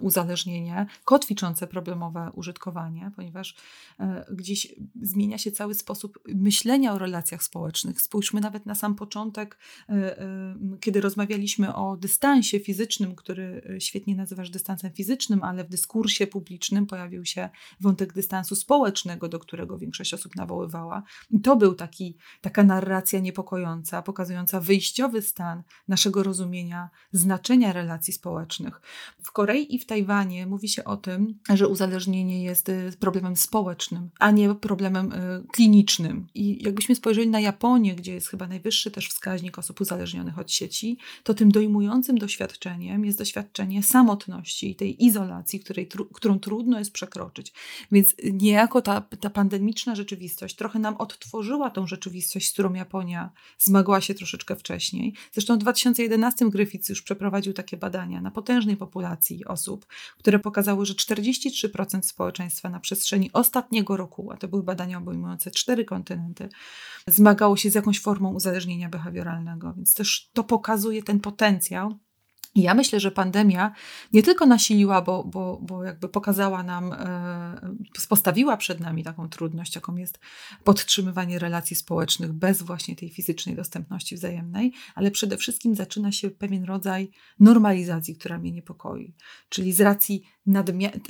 uzależnienie, 0.00 0.86
kotwiczące 1.04 1.66
problemowe 1.66 2.30
użytkowanie, 2.34 3.10
ponieważ 3.16 3.56
e, 4.00 4.24
gdzieś 4.30 4.74
zmienia 5.02 5.38
się 5.38 5.52
cały 5.52 5.74
sposób 5.74 6.18
myślenia 6.34 6.92
o 6.92 6.98
relacjach 6.98 7.42
społecznych. 7.42 8.00
Spójrzmy 8.00 8.40
nawet 8.40 8.66
na 8.66 8.74
sam 8.74 8.94
początek, 8.94 9.58
e, 9.88 10.16
kiedy 10.80 11.00
rozmawialiśmy 11.00 11.74
o 11.74 11.96
dystansie 11.96 12.60
fizycznym, 12.60 13.14
który 13.14 13.76
świetnie 13.78 14.14
nazywasz 14.14 14.50
dystansem 14.50 14.92
fizycznym, 14.92 15.42
ale 15.42 15.64
w 15.64 15.68
dyskursie 15.68 16.26
publicznym 16.26 16.86
pojawił 16.86 17.24
się 17.24 17.48
wątek 17.80 18.12
dystansu 18.12 18.56
społecznego, 18.56 19.28
do 19.28 19.38
którego 19.38 19.78
większość 19.78 20.14
osób 20.14 20.36
nawoływała. 20.36 21.02
I 21.30 21.40
to 21.40 21.56
był 21.56 21.74
taki, 21.74 22.16
taka 22.40 22.64
narracja 22.64 23.20
niepokojąca, 23.20 24.02
pokazująca 24.02 24.60
wyjściowy 24.60 25.22
stan 25.22 25.62
naszego 25.88 26.22
rozumienia 26.22 26.90
znaczenia 27.12 27.72
relacji 27.72 28.12
społecznych. 28.12 28.80
W 29.22 29.32
Korei 29.32 29.53
Korei 29.54 29.74
i 29.74 29.78
w 29.78 29.86
Tajwanie 29.86 30.46
mówi 30.46 30.68
się 30.68 30.84
o 30.84 30.96
tym, 30.96 31.38
że 31.54 31.68
uzależnienie 31.68 32.44
jest 32.44 32.68
y, 32.68 32.92
problemem 33.00 33.36
społecznym, 33.36 34.10
a 34.18 34.30
nie 34.30 34.54
problemem 34.54 35.12
y, 35.12 35.46
klinicznym. 35.52 36.26
I 36.34 36.64
jakbyśmy 36.64 36.94
spojrzeli 36.94 37.28
na 37.28 37.40
Japonię, 37.40 37.94
gdzie 37.94 38.14
jest 38.14 38.28
chyba 38.28 38.46
najwyższy 38.46 38.90
też 38.90 39.08
wskaźnik 39.08 39.58
osób 39.58 39.80
uzależnionych 39.80 40.38
od 40.38 40.52
sieci, 40.52 40.98
to 41.22 41.34
tym 41.34 41.52
dojmującym 41.52 42.18
doświadczeniem 42.18 43.04
jest 43.04 43.18
doświadczenie 43.18 43.82
samotności 43.82 44.70
i 44.70 44.74
tej 44.74 45.04
izolacji, 45.04 45.60
której, 45.60 45.88
którą 46.12 46.38
trudno 46.38 46.78
jest 46.78 46.92
przekroczyć. 46.92 47.52
Więc 47.92 48.14
niejako 48.32 48.82
ta, 48.82 49.00
ta 49.00 49.30
pandemiczna 49.30 49.94
rzeczywistość 49.94 50.56
trochę 50.56 50.78
nam 50.78 50.96
odtworzyła 50.96 51.70
tą 51.70 51.86
rzeczywistość, 51.86 52.48
z 52.48 52.52
którą 52.52 52.74
Japonia 52.74 53.30
zmagała 53.58 54.00
się 54.00 54.14
troszeczkę 54.14 54.56
wcześniej. 54.56 55.14
Zresztą 55.32 55.54
w 55.54 55.58
2011 55.58 56.50
Griffiths 56.50 56.88
już 56.88 57.02
przeprowadził 57.02 57.52
takie 57.52 57.76
badania 57.76 58.20
na 58.20 58.30
potężnej 58.30 58.76
populacji 58.76 59.43
osób, 59.46 59.86
które 60.18 60.38
pokazały, 60.38 60.86
że 60.86 60.94
43% 60.94 62.02
społeczeństwa 62.02 62.68
na 62.68 62.80
przestrzeni 62.80 63.30
ostatniego 63.32 63.96
roku, 63.96 64.32
a 64.32 64.36
to 64.36 64.48
były 64.48 64.62
badania 64.62 64.98
obejmujące 64.98 65.50
cztery 65.50 65.84
kontynenty, 65.84 66.48
zmagało 67.06 67.56
się 67.56 67.70
z 67.70 67.74
jakąś 67.74 68.00
formą 68.00 68.34
uzależnienia 68.34 68.88
behawioralnego. 68.88 69.72
Więc 69.76 69.94
też 69.94 70.30
to 70.32 70.44
pokazuje 70.44 71.02
ten 71.02 71.20
potencjał 71.20 71.98
i 72.54 72.62
ja 72.62 72.74
myślę, 72.74 73.00
że 73.00 73.10
pandemia 73.10 73.72
nie 74.12 74.22
tylko 74.22 74.46
nasiliła, 74.46 75.02
bo, 75.02 75.24
bo, 75.24 75.60
bo 75.62 75.84
jakby 75.84 76.08
pokazała 76.08 76.62
nam, 76.62 76.92
e, 76.92 77.76
postawiła 78.08 78.56
przed 78.56 78.80
nami 78.80 79.04
taką 79.04 79.28
trudność, 79.28 79.74
jaką 79.74 79.96
jest 79.96 80.20
podtrzymywanie 80.64 81.38
relacji 81.38 81.76
społecznych 81.76 82.32
bez 82.32 82.62
właśnie 82.62 82.96
tej 82.96 83.10
fizycznej 83.10 83.56
dostępności 83.56 84.16
wzajemnej, 84.16 84.72
ale 84.94 85.10
przede 85.10 85.36
wszystkim 85.36 85.74
zaczyna 85.74 86.12
się 86.12 86.30
pewien 86.30 86.64
rodzaj 86.64 87.10
normalizacji, 87.40 88.16
która 88.16 88.38
mnie 88.38 88.52
niepokoi. 88.52 89.14
Czyli 89.48 89.72
z 89.72 89.80
racji 89.80 90.22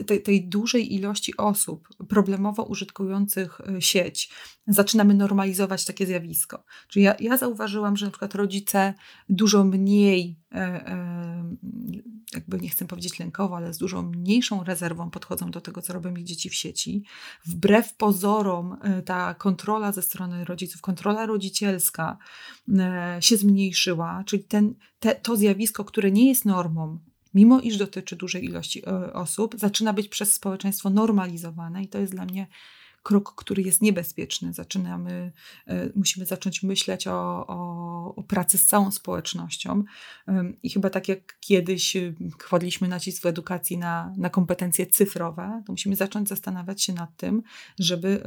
tej, 0.07 0.23
tej 0.23 0.49
dużej 0.49 0.95
ilości 0.95 1.37
osób 1.37 1.89
problemowo 2.09 2.63
użytkujących 2.63 3.61
e, 3.61 3.83
sieć, 3.83 4.31
zaczynamy 4.67 5.15
normalizować 5.15 5.85
takie 5.85 6.07
zjawisko. 6.07 6.65
Czyli 6.89 7.05
ja, 7.05 7.15
ja 7.21 7.37
zauważyłam, 7.37 7.97
że 7.97 8.07
na 8.07 8.11
przykład 8.11 8.35
rodzice 8.35 8.95
dużo 9.29 9.65
mniej, 9.65 10.39
e, 10.53 10.57
e, 10.57 11.34
jakby 12.35 12.61
nie 12.61 12.69
chcę 12.69 12.87
powiedzieć 12.87 13.19
lękowo, 13.19 13.57
ale 13.57 13.75
z 13.75 13.79
dużo 13.79 14.03
mniejszą 14.03 14.65
rezerwą 14.65 15.11
podchodzą 15.11 15.51
do 15.51 15.61
tego, 15.61 15.83
co 15.83 15.93
robią 15.93 16.15
ich 16.15 16.25
dzieci 16.25 16.51
w 16.51 16.55
sieci. 16.55 17.05
Wbrew 17.45 17.95
pozorom 17.95 18.77
ta 19.05 19.35
kontrola 19.35 19.93
ze 19.93 20.03
strony 20.03 20.45
rodziców, 20.45 20.81
kontrola 20.81 21.27
rodzicielska 21.27 22.19
się 23.21 23.37
zmniejszyła, 23.37 24.25
czyli 24.27 24.45
ten, 24.45 24.75
te, 24.99 25.15
to 25.15 25.37
zjawisko, 25.37 25.85
które 25.85 26.11
nie 26.11 26.29
jest 26.29 26.45
normą, 26.45 26.99
mimo 27.35 27.61
iż 27.61 27.77
dotyczy 27.77 28.17
dużej 28.17 28.45
ilości 28.45 28.83
e, 28.87 29.13
osób, 29.13 29.55
zaczyna 29.59 29.93
być 29.93 30.09
przez 30.09 30.33
społeczeństwo 30.33 30.91
normalizowane 30.91 31.83
i 31.83 31.89
to 31.89 31.99
jest 31.99 32.13
dla 32.13 32.25
mnie 32.25 32.47
krok, 33.05 33.35
który 33.35 33.63
jest 33.63 33.83
niebezpieczny. 33.83 34.53
Zaczynamy, 34.53 35.33
e, 35.67 35.89
musimy 35.95 36.27
zacząć 36.27 36.63
myśleć 36.63 37.07
o, 37.07 37.47
o, 37.47 38.15
o 38.17 38.23
pracy 38.23 38.59
z 38.59 38.67
całą 38.67 38.91
społecznością. 38.91 39.85
I 40.63 40.71
chyba 40.71 40.91
tak 40.91 41.09
jak 41.09 41.41
kiedyś 41.41 41.97
e, 41.97 42.15
kładliśmy 42.49 42.89
nacisk 42.89 43.23
w 43.23 43.27
edukacji 43.27 43.79
na, 43.79 44.13
na 44.17 44.31
kompetencje 44.31 44.87
cyfrowe, 44.87 45.63
to 45.67 45.73
musimy 45.73 45.97
zacząć 45.97 46.29
zastanawiać 46.29 46.83
się 46.83 46.93
nad 46.93 47.17
tym, 47.17 47.43
żeby 47.79 48.23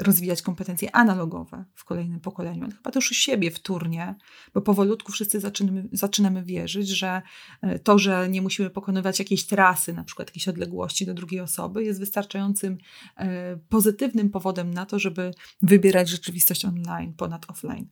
rozwijać 0.00 0.42
kompetencje 0.42 0.96
analogowe 0.96 1.64
w 1.74 1.84
kolejnym 1.84 2.20
pokoleniu, 2.20 2.64
ale 2.64 2.74
chyba 2.74 2.90
też 2.90 3.10
u 3.10 3.14
siebie 3.14 3.50
wtórnie, 3.50 4.14
bo 4.54 4.60
powolutku 4.60 5.12
wszyscy 5.12 5.40
zaczynamy, 5.40 5.88
zaczynamy 5.92 6.42
wierzyć, 6.44 6.88
że 6.88 7.22
e, 7.62 7.78
to, 7.78 7.98
że 7.98 8.28
nie 8.28 8.42
musimy 8.42 8.70
pokonywać 8.70 9.18
jakiejś 9.18 9.46
trasy, 9.46 9.92
na 9.92 10.04
przykład 10.04 10.28
jakiejś 10.28 10.48
odległości 10.48 11.06
do 11.06 11.14
drugiej 11.14 11.40
osoby, 11.40 11.84
jest 11.84 12.00
wystarczającym 12.00 12.78
e, 13.16 13.56
pozytywnym 13.56 14.30
powodem 14.30 14.74
na 14.74 14.86
to, 14.86 14.98
żeby 14.98 15.30
wybierać 15.62 16.08
rzeczywistość 16.08 16.64
online 16.64 17.14
ponad 17.14 17.50
offline. 17.50 17.88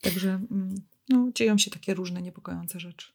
Także 0.00 0.30
mm, 0.30 0.74
no, 1.08 1.30
dzieją 1.34 1.58
się 1.58 1.70
takie 1.70 1.94
różne 1.94 2.22
niepokojące 2.22 2.80
rzeczy. 2.80 3.12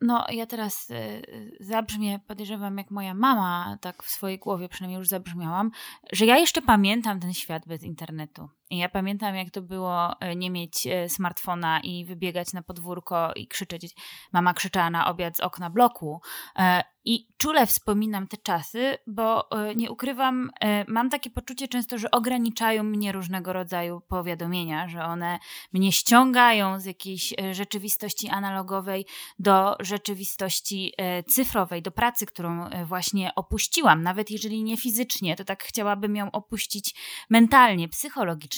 No, 0.00 0.26
ja 0.30 0.46
teraz 0.46 0.90
y, 0.90 1.56
zabrzmię, 1.60 2.20
podejrzewam, 2.26 2.78
jak 2.78 2.90
moja 2.90 3.14
mama, 3.14 3.78
tak 3.80 4.02
w 4.02 4.10
swojej 4.10 4.38
głowie 4.38 4.68
przynajmniej 4.68 4.98
już 4.98 5.08
zabrzmiałam, 5.08 5.70
że 6.12 6.26
ja 6.26 6.38
jeszcze 6.38 6.62
pamiętam 6.62 7.20
ten 7.20 7.34
świat 7.34 7.66
bez 7.66 7.82
internetu. 7.82 8.48
Ja 8.70 8.88
pamiętam, 8.88 9.34
jak 9.34 9.50
to 9.50 9.62
było 9.62 10.20
e, 10.20 10.36
nie 10.36 10.50
mieć 10.50 10.86
e, 10.86 11.08
smartfona 11.08 11.80
i 11.80 12.04
wybiegać 12.04 12.52
na 12.52 12.62
podwórko 12.62 13.32
i 13.36 13.46
krzyczeć. 13.46 13.94
Mama 14.32 14.54
krzyczała 14.54 14.90
na 14.90 15.06
obiad 15.06 15.36
z 15.36 15.40
okna 15.40 15.70
bloku. 15.70 16.20
E, 16.56 16.84
I 17.04 17.28
czule 17.36 17.66
wspominam 17.66 18.26
te 18.26 18.36
czasy, 18.36 18.98
bo 19.06 19.48
nie 19.76 19.90
ukrywam, 19.90 20.50
mam 20.88 21.10
takie 21.10 21.30
poczucie 21.30 21.68
często, 21.68 21.98
że 21.98 22.10
ograniczają 22.10 22.82
mnie 22.82 23.12
różnego 23.12 23.52
rodzaju 23.52 24.00
powiadomienia, 24.00 24.88
że 24.88 25.04
one 25.04 25.38
mnie 25.72 25.92
ściągają 25.92 26.80
z 26.80 26.84
jakiejś 26.84 27.34
rzeczywistości 27.52 28.28
analogowej 28.28 29.06
do 29.38 29.76
rzeczywistości 29.80 30.92
cyfrowej, 31.28 31.82
do 31.82 31.90
pracy, 31.90 32.26
którą 32.26 32.70
właśnie 32.84 33.34
opuściłam. 33.34 34.02
Nawet 34.02 34.30
jeżeli 34.30 34.62
nie 34.62 34.76
fizycznie, 34.76 35.36
to 35.36 35.44
tak 35.44 35.64
chciałabym 35.64 36.16
ją 36.16 36.30
opuścić 36.30 36.94
mentalnie, 37.30 37.88
psychologicznie 37.88 38.57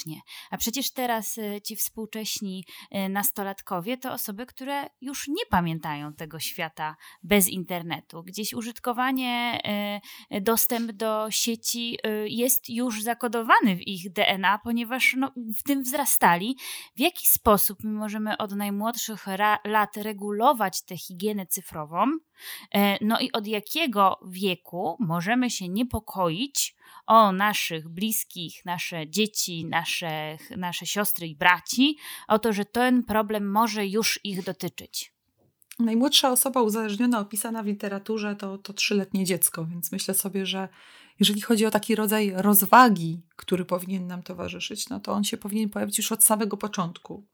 a 0.51 0.57
przecież 0.57 0.93
teraz 0.93 1.39
y, 1.39 1.61
ci 1.65 1.77
współcześni 1.77 2.65
y, 2.95 3.09
nastolatkowie 3.09 3.97
to 3.97 4.13
osoby, 4.13 4.47
które 4.47 4.91
już 5.01 5.29
nie 5.29 5.47
pamiętają 5.51 6.13
tego 6.13 6.39
świata 6.39 6.97
bez 7.23 7.49
internetu. 7.49 8.23
Gdzieś 8.23 8.55
użytkowanie, 8.55 9.63
y, 10.33 10.41
dostęp 10.41 10.93
do 10.93 11.27
sieci 11.31 11.99
jest 12.25 12.71
już 12.71 13.03
zakodowany 13.03 13.77
w 13.77 13.87
ich 13.87 14.13
DNA, 14.13 14.59
ponieważ 14.59 15.15
no, 15.19 15.33
w 15.57 15.63
tym 15.63 15.83
wzrastali. 15.83 16.57
W 16.97 17.01
jaki 17.01 17.27
sposób 17.27 17.85
my 17.85 17.91
możemy 17.91 18.37
od 18.37 18.53
najmłodszych 18.53 19.27
lat 19.65 19.97
regulować 19.97 20.83
tę 20.83 20.97
higienę 20.97 21.47
cyfrową? 21.47 22.07
No 23.01 23.21
i 23.21 23.33
od 23.33 23.47
jakiego 23.47 24.21
wieku 24.29 24.97
możemy 25.01 25.51
się 25.51 25.69
niepokoić 25.69 26.75
o 27.07 27.33
naszych 27.33 27.89
bliskich, 27.89 28.65
nasze 28.65 29.11
dzieci, 29.11 29.65
nasze, 29.65 30.39
nasze 30.57 30.87
siostry 30.87 31.29
i 31.29 31.37
braci, 31.37 31.97
o 32.29 32.39
to, 32.39 32.53
że 32.53 32.65
ten 32.65 33.05
problem 33.05 33.51
może 33.51 33.87
już 33.87 34.21
ich 34.25 34.45
dotyczyć. 34.45 35.13
Najmłodsza 35.79 36.31
osoba 36.31 36.63
uzależniona 36.63 37.21
opisana 37.21 37.63
w 37.63 37.67
literaturze 37.67 38.37
to, 38.37 38.59
to 38.59 38.73
trzyletnie 38.73 39.25
dziecko, 39.25 39.65
więc 39.65 39.93
myślę 39.93 40.15
sobie, 40.15 40.47
że 40.47 40.69
jeżeli 41.21 41.41
chodzi 41.41 41.67
o 41.67 41.71
taki 41.71 41.95
rodzaj 41.95 42.33
rozwagi, 42.37 43.23
który 43.37 43.65
powinien 43.65 44.07
nam 44.07 44.23
towarzyszyć, 44.23 44.89
no 44.89 45.01
to 45.01 45.13
on 45.13 45.25
się 45.25 45.37
powinien 45.37 45.71
pojawić 45.71 45.99
już 45.99 46.13
od 46.13 46.25
samego 46.25 46.57
początku. 46.57 47.27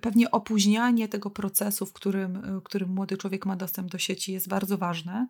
Pewnie 0.00 0.30
opóźnianie 0.30 1.08
tego 1.08 1.30
procesu, 1.30 1.86
w 1.86 1.92
którym, 1.92 2.60
w 2.60 2.62
którym 2.62 2.88
młody 2.88 3.16
człowiek 3.16 3.46
ma 3.46 3.56
dostęp 3.56 3.90
do 3.90 3.98
sieci, 3.98 4.32
jest 4.32 4.48
bardzo 4.48 4.78
ważne, 4.78 5.28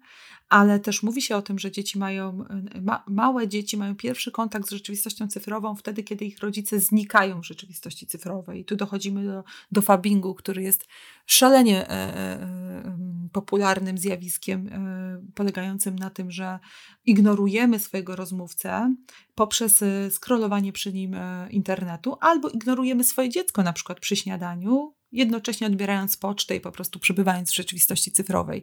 ale 0.48 0.80
też 0.80 1.02
mówi 1.02 1.22
się 1.22 1.36
o 1.36 1.42
tym, 1.42 1.58
że 1.58 1.70
dzieci 1.70 1.98
mają, 1.98 2.44
ma, 2.82 3.04
małe 3.08 3.48
dzieci 3.48 3.76
mają 3.76 3.96
pierwszy 3.96 4.30
kontakt 4.30 4.66
z 4.68 4.70
rzeczywistością 4.70 5.28
cyfrową 5.28 5.76
wtedy, 5.76 6.02
kiedy 6.02 6.24
ich 6.24 6.38
rodzice 6.38 6.80
znikają 6.80 7.40
w 7.40 7.46
rzeczywistości 7.46 8.06
cyfrowej. 8.06 8.60
I 8.60 8.64
tu 8.64 8.76
dochodzimy 8.76 9.24
do, 9.26 9.44
do 9.72 9.82
fabbingu, 9.82 10.34
który 10.34 10.62
jest 10.62 10.86
szalenie 11.26 11.88
e, 11.88 11.92
e, 11.92 12.98
popularnym 13.32 13.98
zjawiskiem, 13.98 14.68
e, 14.68 15.32
polegającym 15.34 15.96
na 15.96 16.10
tym, 16.10 16.30
że 16.30 16.58
ignorujemy 17.06 17.78
swojego 17.78 18.16
rozmówcę 18.16 18.94
poprzez 19.34 19.84
scrollowanie 20.10 20.72
przy 20.72 20.92
nim 20.92 21.16
internetu, 21.50 22.16
albo 22.20 22.48
ignorujemy 22.48 23.04
swoje 23.04 23.28
dziecko, 23.28 23.62
na 23.62 23.72
przykład 23.72 24.00
przy 24.00 24.16
śniadaniu, 24.16 24.94
jednocześnie 25.12 25.66
odbierając 25.66 26.16
pocztę 26.16 26.56
i 26.56 26.60
po 26.60 26.72
prostu 26.72 26.98
przebywając 26.98 27.50
w 27.50 27.54
rzeczywistości 27.54 28.12
cyfrowej. 28.12 28.62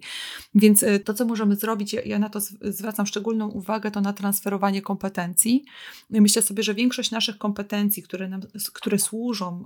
Więc 0.55 0.83
y, 0.83 0.99
to, 0.99 1.13
co 1.13 1.25
możemy 1.25 1.55
zrobić, 1.55 1.95
ja 2.05 2.19
na 2.19 2.29
to 2.29 2.39
zwracam 2.61 3.05
szczególną 3.05 3.47
uwagę, 3.47 3.91
to 3.91 4.01
na 4.01 4.13
transferowanie 4.13 4.81
kompetencji. 4.81 5.65
Myślę 6.09 6.41
sobie, 6.41 6.63
że 6.63 6.73
większość 6.73 7.11
naszych 7.11 7.37
kompetencji, 7.37 8.03
które, 8.03 8.29
nam, 8.29 8.41
które 8.73 8.99
służą 8.99 9.65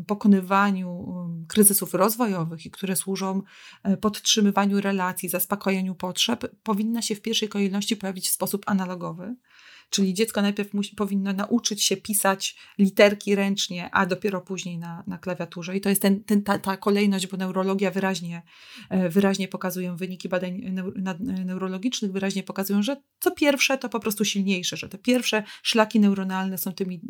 y, 0.00 0.04
pokonywaniu 0.04 1.04
y, 1.42 1.46
kryzysów 1.46 1.94
rozwojowych 1.94 2.66
i 2.66 2.70
które 2.70 2.96
służą 2.96 3.42
podtrzymywaniu 4.00 4.80
relacji, 4.80 5.28
zaspokojeniu 5.28 5.94
potrzeb, 5.94 6.54
powinna 6.62 7.02
się 7.02 7.14
w 7.14 7.20
pierwszej 7.20 7.48
kolejności 7.48 7.96
pojawić 7.96 8.28
w 8.28 8.32
sposób 8.32 8.62
analogowy. 8.66 9.36
Czyli 9.90 10.14
dziecko 10.14 10.42
najpierw 10.42 10.74
musi, 10.74 10.96
powinno 10.96 11.32
nauczyć 11.32 11.84
się 11.84 11.96
pisać 11.96 12.56
literki 12.78 13.34
ręcznie, 13.34 13.90
a 13.92 14.06
dopiero 14.06 14.40
później 14.40 14.78
na, 14.78 15.04
na 15.06 15.18
klawiaturze. 15.18 15.76
I 15.76 15.80
to 15.80 15.88
jest 15.88 16.02
ten, 16.02 16.24
ten, 16.24 16.42
ta, 16.42 16.58
ta 16.58 16.76
kolejność, 16.76 17.26
bo 17.26 17.36
neurologia 17.36 17.90
wyraźnie, 17.90 18.42
e, 18.90 19.08
wyraźnie 19.08 19.48
pokazują, 19.48 19.96
wyniki 19.96 20.28
badań 20.28 20.60
neurologicznych 21.44 22.12
wyraźnie 22.12 22.42
pokazują, 22.42 22.82
że 22.82 22.96
co 23.20 23.30
pierwsze 23.30 23.78
to 23.78 23.88
po 23.88 24.00
prostu 24.00 24.24
silniejsze, 24.24 24.76
że 24.76 24.88
te 24.88 24.98
pierwsze 24.98 25.42
szlaki 25.62 26.00
neuronalne 26.00 26.58
są 26.58 26.72
tymi, 26.72 27.00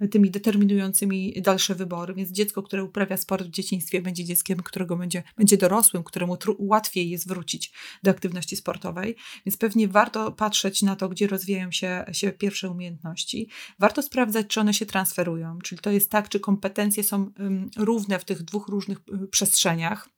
e, 0.00 0.08
tymi 0.08 0.30
determinującymi 0.30 1.42
dalsze 1.42 1.74
wybory. 1.74 2.14
Więc 2.14 2.30
dziecko, 2.30 2.62
które 2.62 2.84
uprawia 2.84 3.16
sport 3.16 3.46
w 3.46 3.50
dzieciństwie, 3.50 4.02
będzie 4.02 4.24
dzieckiem, 4.24 4.58
którego 4.58 4.96
będzie, 4.96 5.22
będzie 5.36 5.56
dorosłym, 5.56 6.04
któremu 6.04 6.36
łatwiej 6.58 7.10
jest 7.10 7.28
wrócić 7.28 7.72
do 8.02 8.10
aktywności 8.10 8.56
sportowej. 8.56 9.16
Więc 9.46 9.56
pewnie 9.56 9.88
warto 9.88 10.32
patrzeć 10.32 10.82
na 10.82 10.96
to, 10.96 11.08
gdzie 11.08 11.26
rozwijają 11.26 11.72
się 11.72 11.87
się, 11.88 12.14
się 12.14 12.32
pierwsze 12.32 12.70
umiejętności, 12.70 13.48
warto 13.78 14.02
sprawdzać, 14.02 14.46
czy 14.46 14.60
one 14.60 14.74
się 14.74 14.86
transferują. 14.86 15.58
Czyli 15.64 15.80
to 15.80 15.90
jest 15.90 16.10
tak, 16.10 16.28
czy 16.28 16.40
kompetencje 16.40 17.04
są 17.04 17.30
równe 17.76 18.18
w 18.18 18.24
tych 18.24 18.42
dwóch 18.42 18.68
różnych 18.68 18.98
y, 18.98 19.28
przestrzeniach 19.28 20.08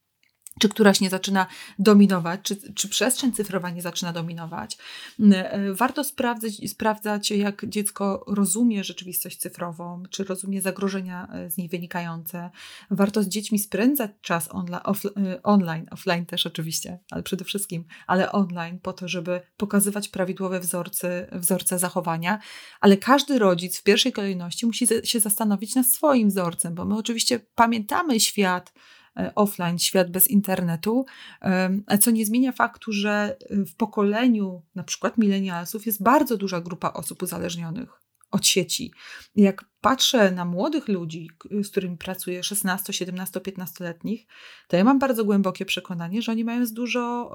czy 0.58 0.68
któraś 0.68 1.00
nie 1.00 1.10
zaczyna 1.10 1.46
dominować, 1.78 2.40
czy, 2.42 2.72
czy 2.74 2.88
przestrzeń 2.88 3.32
cyfrowa 3.32 3.70
nie 3.70 3.82
zaczyna 3.82 4.12
dominować. 4.12 4.78
E, 5.32 5.74
warto 5.74 6.04
sprawdzać, 6.04 6.70
sprawdzać, 6.70 7.30
jak 7.30 7.68
dziecko 7.68 8.24
rozumie 8.28 8.84
rzeczywistość 8.84 9.36
cyfrową, 9.36 10.02
czy 10.10 10.24
rozumie 10.24 10.62
zagrożenia 10.62 11.28
e, 11.32 11.50
z 11.50 11.56
niej 11.56 11.68
wynikające. 11.68 12.50
Warto 12.90 13.22
z 13.22 13.28
dziećmi 13.28 13.58
spędzać 13.58 14.10
czas 14.20 14.48
onla, 14.50 14.82
off, 14.82 15.06
e, 15.06 15.42
online, 15.42 15.86
offline 15.90 16.26
też 16.26 16.46
oczywiście, 16.46 16.98
ale 17.10 17.22
przede 17.22 17.44
wszystkim, 17.44 17.84
ale 18.06 18.32
online, 18.32 18.78
po 18.78 18.92
to, 18.92 19.08
żeby 19.08 19.40
pokazywać 19.56 20.08
prawidłowe 20.08 20.60
wzorce, 20.60 21.26
wzorce 21.32 21.78
zachowania. 21.78 22.38
Ale 22.80 22.96
każdy 22.96 23.38
rodzic 23.38 23.78
w 23.78 23.82
pierwszej 23.82 24.12
kolejności 24.12 24.66
musi 24.66 24.86
się 25.04 25.20
zastanowić 25.20 25.74
nad 25.74 25.86
swoim 25.86 26.28
wzorcem, 26.28 26.74
bo 26.74 26.84
my 26.84 26.96
oczywiście 26.96 27.40
pamiętamy 27.54 28.20
świat, 28.20 28.72
offline, 29.34 29.78
świat 29.78 30.10
bez 30.10 30.28
internetu, 30.28 31.06
co 32.00 32.10
nie 32.10 32.26
zmienia 32.26 32.52
faktu, 32.52 32.92
że 32.92 33.36
w 33.50 33.74
pokoleniu 33.74 34.62
na 34.74 34.82
przykład 34.82 35.18
milenialsów 35.18 35.86
jest 35.86 36.02
bardzo 36.02 36.36
duża 36.36 36.60
grupa 36.60 36.92
osób 36.92 37.22
uzależnionych 37.22 37.88
od 38.30 38.46
sieci. 38.46 38.92
Jak 39.36 39.69
patrzę 39.80 40.30
na 40.30 40.44
młodych 40.44 40.88
ludzi, 40.88 41.30
z 41.62 41.68
którymi 41.68 41.96
pracuję, 41.96 42.42
16, 42.42 42.92
17, 42.92 43.40
15-letnich, 43.40 44.26
to 44.68 44.76
ja 44.76 44.84
mam 44.84 44.98
bardzo 44.98 45.24
głębokie 45.24 45.64
przekonanie, 45.64 46.22
że 46.22 46.32
oni 46.32 46.44
mają 46.44 46.60
dużo 46.72 47.32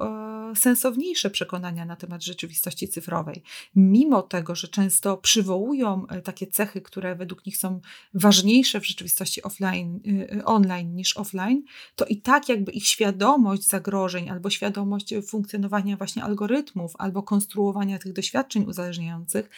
e, 0.52 0.56
sensowniejsze 0.56 1.30
przekonania 1.30 1.84
na 1.84 1.96
temat 1.96 2.24
rzeczywistości 2.24 2.88
cyfrowej. 2.88 3.42
Mimo 3.76 4.22
tego, 4.22 4.54
że 4.54 4.68
często 4.68 5.16
przywołują 5.16 6.06
e, 6.06 6.22
takie 6.22 6.46
cechy, 6.46 6.80
które 6.80 7.14
według 7.14 7.46
nich 7.46 7.56
są 7.56 7.80
ważniejsze 8.14 8.80
w 8.80 8.86
rzeczywistości 8.86 9.42
offline, 9.42 10.00
e, 10.32 10.44
online 10.44 10.94
niż 10.94 11.16
offline, 11.16 11.62
to 11.96 12.04
i 12.04 12.16
tak 12.16 12.48
jakby 12.48 12.72
ich 12.72 12.86
świadomość 12.86 13.68
zagrożeń 13.68 14.30
albo 14.30 14.50
świadomość 14.50 15.14
funkcjonowania 15.26 15.96
właśnie 15.96 16.24
algorytmów 16.24 16.92
albo 16.98 17.22
konstruowania 17.22 17.98
tych 17.98 18.12
doświadczeń 18.12 18.64
uzależniających 18.64 19.50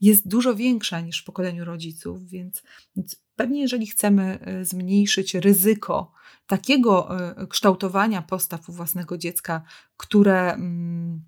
jest 0.00 0.28
dużo 0.28 0.54
większa 0.54 1.00
niż 1.00 1.20
w 1.22 1.24
pokoleniu 1.24 1.64
rodziców 1.64 2.28
więc, 2.38 2.62
więc 2.96 3.16
pewnie 3.36 3.60
jeżeli 3.60 3.86
chcemy 3.86 4.38
e, 4.40 4.64
zmniejszyć 4.64 5.34
ryzyko 5.34 6.12
takiego 6.46 7.20
e, 7.20 7.46
kształtowania 7.46 8.22
postaw 8.22 8.68
u 8.68 8.72
własnego 8.72 9.18
dziecka, 9.18 9.62
które 9.96 10.52
mm, 10.52 11.24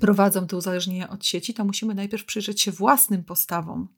prowadzą 0.00 0.46
do 0.46 0.56
uzależnienia 0.56 1.10
od 1.10 1.26
sieci, 1.26 1.54
to 1.54 1.64
musimy 1.64 1.94
najpierw 1.94 2.24
przyjrzeć 2.24 2.60
się 2.60 2.72
własnym 2.72 3.24
postawom, 3.24 3.88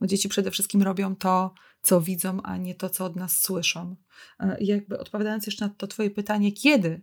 bo 0.00 0.06
dzieci 0.06 0.28
przede 0.28 0.50
wszystkim 0.50 0.82
robią 0.82 1.16
to, 1.16 1.54
co 1.82 2.00
widzą, 2.00 2.42
a 2.42 2.56
nie 2.56 2.74
to, 2.74 2.90
co 2.90 3.04
od 3.04 3.16
nas 3.16 3.42
słyszą. 3.42 3.96
E, 4.40 4.60
I 4.60 4.66
jakby 4.66 4.98
odpowiadając 4.98 5.46
jeszcze 5.46 5.64
na 5.64 5.74
to 5.76 5.86
Twoje 5.86 6.10
pytanie, 6.10 6.52
kiedy, 6.52 7.00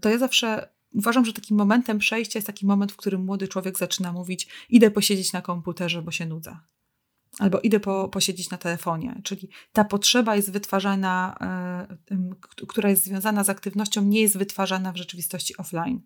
to 0.00 0.08
ja 0.08 0.18
zawsze 0.18 0.68
uważam, 0.94 1.24
że 1.24 1.32
takim 1.32 1.56
momentem 1.56 1.98
przejścia 1.98 2.38
jest 2.38 2.46
taki 2.46 2.66
moment, 2.66 2.92
w 2.92 2.96
którym 2.96 3.24
młody 3.24 3.48
człowiek 3.48 3.78
zaczyna 3.78 4.12
mówić: 4.12 4.48
Idę 4.68 4.90
posiedzieć 4.90 5.32
na 5.32 5.42
komputerze, 5.42 6.02
bo 6.02 6.10
się 6.10 6.26
nudzę 6.26 6.56
albo 7.38 7.60
idę 7.60 7.80
po, 7.80 8.08
posiedzieć 8.08 8.50
na 8.50 8.58
telefonie. 8.58 9.20
Czyli 9.24 9.48
ta 9.72 9.84
potrzeba 9.84 10.36
jest 10.36 10.50
wytwarzana, 10.50 11.36
y, 12.60 12.66
która 12.66 12.90
jest 12.90 13.04
związana 13.04 13.44
z 13.44 13.48
aktywnością, 13.48 14.02
nie 14.02 14.20
jest 14.20 14.38
wytwarzana 14.38 14.92
w 14.92 14.96
rzeczywistości 14.96 15.56
offline. 15.56 16.00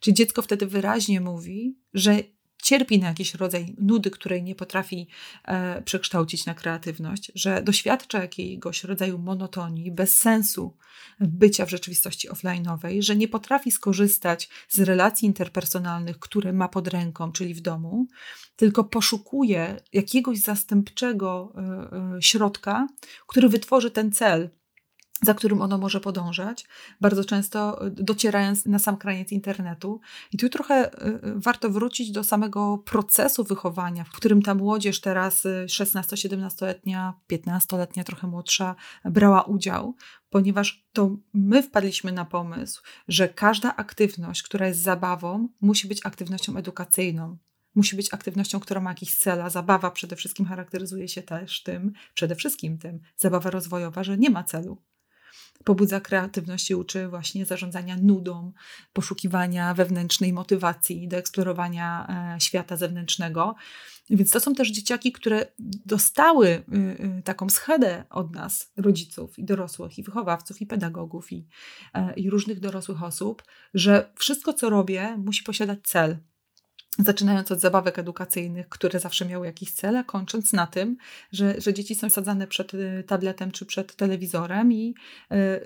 Czyli 0.00 0.14
dziecko 0.14 0.42
wtedy 0.42 0.66
wyraźnie 0.66 1.20
mówi, 1.20 1.78
że 1.94 2.18
cierpi 2.60 2.98
na 2.98 3.08
jakiś 3.08 3.34
rodzaj 3.34 3.74
nudy, 3.78 4.10
której 4.10 4.42
nie 4.42 4.54
potrafi 4.54 5.08
e, 5.44 5.82
przekształcić 5.82 6.46
na 6.46 6.54
kreatywność, 6.54 7.32
że 7.34 7.62
doświadcza 7.62 8.20
jakiegoś 8.20 8.84
rodzaju 8.84 9.18
monotonii, 9.18 9.90
bez 9.92 10.16
sensu 10.16 10.76
bycia 11.20 11.66
w 11.66 11.70
rzeczywistości 11.70 12.30
offline'owej, 12.30 13.02
że 13.02 13.16
nie 13.16 13.28
potrafi 13.28 13.70
skorzystać 13.70 14.48
z 14.68 14.80
relacji 14.80 15.26
interpersonalnych, 15.26 16.18
które 16.18 16.52
ma 16.52 16.68
pod 16.68 16.88
ręką, 16.88 17.32
czyli 17.32 17.54
w 17.54 17.60
domu, 17.60 18.06
tylko 18.56 18.84
poszukuje 18.84 19.76
jakiegoś 19.92 20.38
zastępczego 20.38 21.52
e, 21.56 22.16
e, 22.16 22.22
środka, 22.22 22.86
który 23.26 23.48
wytworzy 23.48 23.90
ten 23.90 24.12
cel, 24.12 24.50
za 25.22 25.34
którym 25.34 25.62
ono 25.62 25.78
może 25.78 26.00
podążać, 26.00 26.66
bardzo 27.00 27.24
często 27.24 27.86
y, 27.86 27.90
docierając 27.90 28.66
na 28.66 28.78
sam 28.78 28.96
kraniec 28.96 29.32
internetu. 29.32 30.00
I 30.32 30.36
tu 30.38 30.48
trochę 30.48 30.90
y, 30.92 31.08
y, 31.08 31.20
warto 31.36 31.70
wrócić 31.70 32.10
do 32.10 32.24
samego 32.24 32.78
procesu 32.78 33.44
wychowania, 33.44 34.04
w 34.04 34.10
którym 34.10 34.42
ta 34.42 34.54
młodzież 34.54 35.00
teraz 35.00 35.46
16-17-letnia, 35.66 37.14
15-letnia, 37.32 38.04
trochę 38.04 38.26
młodsza, 38.26 38.74
brała 39.04 39.42
udział, 39.42 39.94
ponieważ 40.30 40.86
to 40.92 41.16
my 41.34 41.62
wpadliśmy 41.62 42.12
na 42.12 42.24
pomysł, 42.24 42.82
że 43.08 43.28
każda 43.28 43.76
aktywność, 43.76 44.42
która 44.42 44.66
jest 44.66 44.80
zabawą, 44.80 45.48
musi 45.60 45.88
być 45.88 46.06
aktywnością 46.06 46.56
edukacyjną 46.56 47.36
musi 47.74 47.96
być 47.96 48.14
aktywnością, 48.14 48.60
która 48.60 48.80
ma 48.80 48.90
jakiś 48.90 49.14
cel, 49.14 49.42
a 49.42 49.50
zabawa 49.50 49.90
przede 49.90 50.16
wszystkim 50.16 50.46
charakteryzuje 50.46 51.08
się 51.08 51.22
też 51.22 51.62
tym, 51.62 51.92
przede 52.14 52.34
wszystkim 52.34 52.78
tym, 52.78 53.00
zabawa 53.16 53.50
rozwojowa, 53.50 54.04
że 54.04 54.18
nie 54.18 54.30
ma 54.30 54.44
celu 54.44 54.82
pobudza 55.64 56.00
kreatywność 56.00 56.70
i 56.70 56.74
uczy 56.74 57.08
właśnie 57.08 57.46
zarządzania 57.46 57.96
nudą, 57.96 58.52
poszukiwania 58.92 59.74
wewnętrznej 59.74 60.32
motywacji 60.32 61.08
do 61.08 61.16
eksplorowania 61.16 62.06
e, 62.36 62.40
świata 62.40 62.76
zewnętrznego. 62.76 63.54
Więc 64.10 64.30
to 64.30 64.40
są 64.40 64.54
też 64.54 64.70
dzieciaki, 64.70 65.12
które 65.12 65.46
dostały 65.86 66.48
y, 66.48 66.62
y, 67.18 67.22
taką 67.22 67.48
schedę 67.48 68.04
od 68.10 68.34
nas, 68.34 68.72
rodziców 68.76 69.38
i 69.38 69.44
dorosłych, 69.44 69.98
i 69.98 70.02
wychowawców, 70.02 70.60
i 70.60 70.66
pedagogów, 70.66 71.32
i, 71.32 71.46
e, 71.94 72.14
i 72.14 72.30
różnych 72.30 72.60
dorosłych 72.60 73.02
osób, 73.02 73.42
że 73.74 74.12
wszystko, 74.14 74.52
co 74.52 74.70
robię, 74.70 75.16
musi 75.18 75.42
posiadać 75.42 75.78
cel. 75.82 76.16
Zaczynając 76.98 77.52
od 77.52 77.60
zabawek 77.60 77.98
edukacyjnych, 77.98 78.68
które 78.68 79.00
zawsze 79.00 79.26
miały 79.26 79.46
jakiś 79.46 79.72
cel, 79.72 80.04
kończąc 80.04 80.52
na 80.52 80.66
tym, 80.66 80.96
że, 81.32 81.60
że 81.60 81.74
dzieci 81.74 81.94
są 81.94 82.10
sadzane 82.10 82.46
przed 82.46 82.74
y, 82.74 83.04
tabletem 83.06 83.50
czy 83.50 83.66
przed 83.66 83.96
telewizorem 83.96 84.72
i 84.72 84.94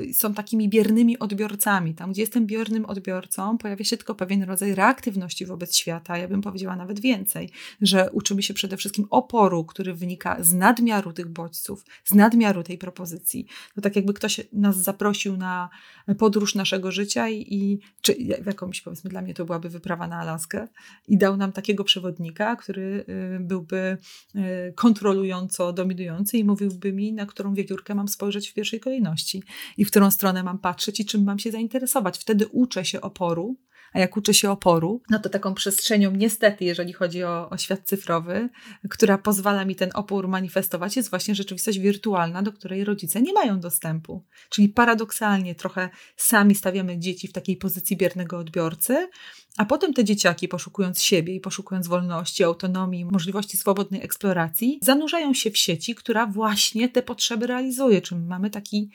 y, 0.00 0.14
są 0.14 0.34
takimi 0.34 0.68
biernymi 0.68 1.18
odbiorcami. 1.18 1.94
Tam, 1.94 2.12
gdzie 2.12 2.22
jestem 2.22 2.46
biernym 2.46 2.86
odbiorcą, 2.86 3.58
pojawia 3.58 3.84
się 3.84 3.96
tylko 3.96 4.14
pewien 4.14 4.42
rodzaj 4.42 4.74
reaktywności 4.74 5.46
wobec 5.46 5.76
świata. 5.76 6.18
Ja 6.18 6.28
bym 6.28 6.42
powiedziała 6.42 6.76
nawet 6.76 7.00
więcej, 7.00 7.50
że 7.82 8.10
uczymy 8.10 8.42
się 8.42 8.54
przede 8.54 8.76
wszystkim 8.76 9.06
oporu, 9.10 9.64
który 9.64 9.94
wynika 9.94 10.36
z 10.40 10.52
nadmiaru 10.52 11.12
tych 11.12 11.28
bodźców, 11.28 11.84
z 12.04 12.14
nadmiaru 12.14 12.62
tej 12.62 12.78
propozycji. 12.78 13.46
To 13.74 13.80
tak 13.80 13.96
jakby 13.96 14.14
ktoś 14.14 14.40
nas 14.52 14.76
zaprosił 14.76 15.36
na 15.36 15.70
podróż 16.18 16.54
naszego 16.54 16.92
życia 16.92 17.28
i, 17.28 17.54
i 17.54 17.78
czy 18.00 18.12
jakąś, 18.46 18.80
powiedzmy, 18.80 19.10
dla 19.10 19.22
mnie 19.22 19.34
to 19.34 19.44
byłaby 19.44 19.68
wyprawa 19.68 20.08
na 20.08 20.16
Alaskę 20.16 20.68
i 21.08 21.18
dał 21.24 21.36
nam 21.36 21.52
takiego 21.52 21.84
przewodnika, 21.84 22.56
który 22.56 23.04
y, 23.08 23.40
byłby 23.40 23.98
y, 24.36 24.72
kontrolująco 24.76 25.72
dominujący 25.72 26.38
i 26.38 26.44
mówiłby 26.44 26.92
mi, 26.92 27.12
na 27.12 27.26
którą 27.26 27.54
wiewiórkę 27.54 27.94
mam 27.94 28.08
spojrzeć 28.08 28.48
w 28.48 28.54
pierwszej 28.54 28.80
kolejności 28.80 29.42
i 29.76 29.84
w 29.84 29.90
którą 29.90 30.10
stronę 30.10 30.42
mam 30.42 30.58
patrzeć 30.58 31.00
i 31.00 31.04
czym 31.04 31.24
mam 31.24 31.38
się 31.38 31.50
zainteresować. 31.50 32.18
Wtedy 32.18 32.46
uczę 32.46 32.84
się 32.84 33.00
oporu, 33.00 33.56
a 33.94 33.98
jak 33.98 34.16
uczę 34.16 34.34
się 34.34 34.50
oporu, 34.50 35.02
no 35.10 35.18
to 35.18 35.28
taką 35.28 35.54
przestrzenią, 35.54 36.10
niestety, 36.10 36.64
jeżeli 36.64 36.92
chodzi 36.92 37.24
o, 37.24 37.50
o, 37.50 37.58
świat 37.58 37.80
cyfrowy, 37.84 38.48
która 38.90 39.18
pozwala 39.18 39.64
mi 39.64 39.76
ten 39.76 39.90
opór 39.94 40.28
manifestować, 40.28 40.96
jest 40.96 41.10
właśnie 41.10 41.34
rzeczywistość 41.34 41.78
wirtualna, 41.78 42.42
do 42.42 42.52
której 42.52 42.84
rodzice 42.84 43.22
nie 43.22 43.32
mają 43.32 43.60
dostępu. 43.60 44.24
Czyli 44.48 44.68
paradoksalnie 44.68 45.54
trochę 45.54 45.88
sami 46.16 46.54
stawiamy 46.54 46.98
dzieci 46.98 47.28
w 47.28 47.32
takiej 47.32 47.56
pozycji 47.56 47.96
biernego 47.96 48.38
odbiorcy, 48.38 49.08
a 49.56 49.64
potem 49.64 49.94
te 49.94 50.04
dzieciaki, 50.04 50.48
poszukując 50.48 51.02
siebie 51.02 51.34
i 51.34 51.40
poszukując 51.40 51.86
wolności, 51.86 52.44
autonomii, 52.44 53.04
możliwości 53.04 53.56
swobodnej 53.56 54.04
eksploracji, 54.04 54.78
zanurzają 54.82 55.34
się 55.34 55.50
w 55.50 55.58
sieci, 55.58 55.94
która 55.94 56.26
właśnie 56.26 56.88
te 56.88 57.02
potrzeby 57.02 57.46
realizuje. 57.46 58.02
Czyli 58.02 58.20
mamy 58.20 58.50
taki, 58.50 58.90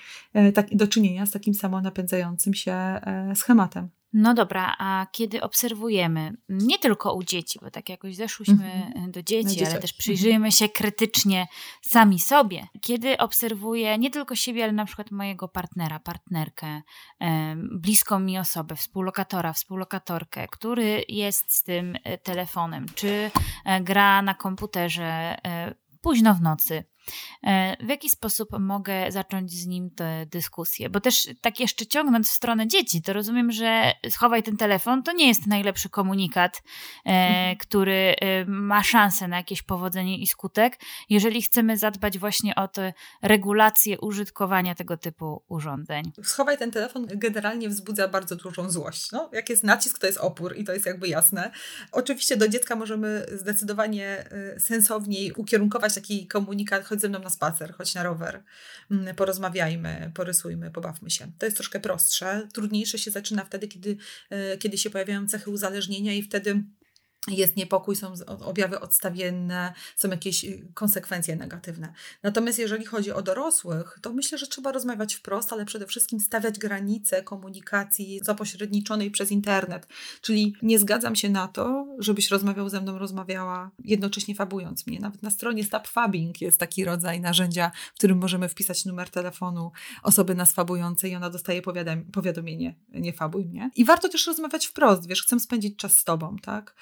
tak, 0.54 0.76
do 0.76 0.88
czynienia 0.88 1.26
z 1.26 1.32
takim 1.32 1.54
samonapędzającym 1.54 2.54
się 2.54 2.72
e, 2.72 3.34
schematem. 3.36 3.99
No 4.13 4.34
dobra, 4.34 4.76
a 4.78 5.08
kiedy 5.12 5.41
obserwujemy, 5.41 6.34
nie 6.50 6.80
tylko 6.80 7.13
u 7.13 7.24
dzieci, 7.24 7.60
bo 7.62 7.72
tak 7.72 7.89
jakoś 7.89 8.15
zeszłyśmy 8.15 8.56
mm-hmm. 8.56 9.12
do 9.12 9.24
dzieci, 9.24 9.65
ale 9.65 9.80
też 9.80 9.93
przyjrzyjmy 9.93 10.52
się 10.52 10.69
krytycznie 10.69 11.48
sami 11.82 12.19
sobie. 12.19 12.67
Kiedy 12.82 13.17
obserwuję 13.17 13.98
nie 13.98 14.10
tylko 14.10 14.36
siebie, 14.36 14.63
ale 14.63 14.74
na 14.74 14.86
przykład 14.86 15.12
mojego 15.12 15.48
partnera, 15.48 16.00
partnerkę, 16.00 16.82
bliską 17.72 18.19
mi 18.19 18.39
osobę, 18.39 18.76
współlokatora, 18.76 19.54
współlokatorkę, 19.54 20.48
który 20.48 21.04
jest 21.08 21.54
z 21.54 21.63
tym 21.63 21.98
e, 22.04 22.17
telefonem, 22.17 22.86
czy 22.95 23.32
e, 23.65 23.82
gra 23.82 24.22
na 24.22 24.34
komputerze 24.34 25.38
późno 26.02 26.34
w 26.34 26.41
nocy, 26.41 26.84
E, 26.99 26.99
w 27.80 27.89
jaki 27.89 28.10
sposób 28.10 28.50
mogę 28.60 29.12
zacząć 29.12 29.52
z 29.52 29.65
nim 29.65 29.89
tę 29.91 30.26
dyskusję? 30.26 30.89
Bo 30.89 31.00
też 31.00 31.30
tak 31.41 31.60
jeszcze 31.60 31.86
ciągnąc 31.86 32.30
w 32.30 32.32
stronę 32.32 32.67
dzieci, 32.67 33.02
to 33.02 33.13
rozumiem, 33.13 33.52
że 33.52 33.93
schowaj 34.10 34.43
ten 34.43 34.58
telefon 34.58 35.04
to 35.04 35.12
nie 35.12 35.28
jest 35.28 35.48
najlepszy 35.48 35.89
komunikat, 35.89 36.62
e, 37.06 37.10
mhm. 37.10 37.58
który 37.58 38.15
e, 38.22 38.45
ma 38.45 38.84
szansę 38.84 39.28
na 39.28 39.38
jakieś 39.38 39.62
powodzenie 39.62 40.17
i 40.17 40.28
skutek, 40.28 40.80
jeżeli 41.10 41.41
chcemy 41.41 41.78
zadbać 41.78 42.17
właśnie 42.17 42.56
o 42.56 42.67
tę 42.67 42.93
regulację 43.22 44.00
użytkowania 44.00 44.76
tego 44.76 44.98
typu 44.98 45.43
urządzeń. 45.48 46.04
Schowaj 46.24 46.58
ten 46.58 46.72
telefon 46.72 47.08
generalnie 47.10 47.69
wzbudza 47.69 48.08
bardzo 48.08 48.36
dużą 48.36 48.69
złość. 48.69 49.12
No, 49.12 49.30
jak 49.34 49.50
jest 49.50 49.63
nacisk, 49.63 50.00
to 50.00 50.08
jest 50.08 50.17
opór 50.17 50.58
i 50.58 50.63
to 50.63 50.74
jest 50.74 50.86
jakby 50.86 51.08
jasne. 51.08 51.52
Oczywiście 51.91 52.38
do 52.38 52.48
dziecka 52.48 52.76
możemy 52.76 53.26
zdecydowanie 53.32 54.30
sensowniej 54.60 55.34
ukierunkować 55.34 55.95
taki 55.95 56.28
komunikat, 56.28 56.86
choć 56.86 56.99
ze 57.00 57.10
mną 57.10 57.20
na 57.20 57.30
spacer, 57.30 57.74
chodź 57.74 57.94
na 57.94 58.04
rower, 58.04 58.44
mm, 58.92 59.16
porozmawiajmy, 59.16 60.12
porysujmy, 60.16 60.72
pobawmy 60.72 61.10
się. 61.10 61.32
To 61.38 61.46
jest 61.46 61.58
troszkę 61.58 61.80
prostsze. 61.80 62.48
Trudniejsze 62.54 62.98
się 62.98 63.12
zaczyna 63.12 63.46
wtedy, 63.46 63.68
kiedy, 63.68 63.98
e, 64.30 64.58
kiedy 64.58 64.78
się 64.78 64.90
pojawiają 64.90 65.28
cechy 65.28 65.52
uzależnienia 65.52 66.14
i 66.14 66.24
wtedy 66.24 66.64
jest 67.38 67.56
niepokój, 67.56 67.96
są 67.96 68.13
objawy 68.26 68.80
odstawienne, 68.80 69.74
są 69.96 70.10
jakieś 70.10 70.46
y, 70.46 70.68
konsekwencje 70.74 71.36
negatywne. 71.36 71.94
Natomiast 72.24 72.60
jeżeli 72.60 72.86
chodzi 72.86 73.12
o 73.12 73.22
dorosłych, 73.22 74.00
to 74.02 74.13
myślę, 74.13 74.38
że 74.38 74.48
trzeba 74.48 74.72
rozmawiać 74.72 75.15
wprost, 75.15 75.54
ale 75.54 75.65
przede 75.65 75.88
wszystkim 75.88 76.20
stawiać 76.20 76.60
granice 76.60 77.24
komunikacji 77.24 78.20
zapośredniczonej 78.24 79.12
przez 79.12 79.32
internet. 79.32 79.88
Czyli 80.22 80.56
nie 80.62 80.80
zgadzam 80.80 81.15
się 81.15 81.30
na 81.30 81.48
to, 81.48 81.88
żebyś 82.00 82.32
rozmawiał 82.32 82.70
ze 82.70 82.82
mną, 82.82 82.98
rozmawiała 82.98 83.72
jednocześnie 83.84 84.36
fabując 84.36 84.88
mnie. 84.88 85.00
Nawet 85.00 85.24
na 85.24 85.32
stronie 85.32 85.63
Fabbing 85.88 86.42
jest 86.42 86.60
taki 86.60 86.86
rodzaj 86.86 87.22
narzędzia, 87.22 87.72
w 87.94 87.98
którym 87.98 88.18
możemy 88.18 88.50
wpisać 88.50 88.86
numer 88.86 89.10
telefonu 89.10 89.72
osoby 90.04 90.36
nas 90.36 90.52
fabującej 90.52 91.12
i 91.12 91.15
ona 91.15 91.30
dostaje 91.30 91.62
powiadomienie, 92.13 92.76
nie 92.89 93.13
fabuj 93.13 93.46
mnie. 93.46 93.72
I 93.76 93.86
warto 93.86 94.10
też 94.10 94.28
rozmawiać 94.28 94.65
wprost, 94.65 95.08
wiesz, 95.08 95.24
chcę 95.24 95.39
spędzić 95.39 95.78
czas 95.78 95.98
z 95.98 96.04
tobą, 96.04 96.36
tak? 96.42 96.76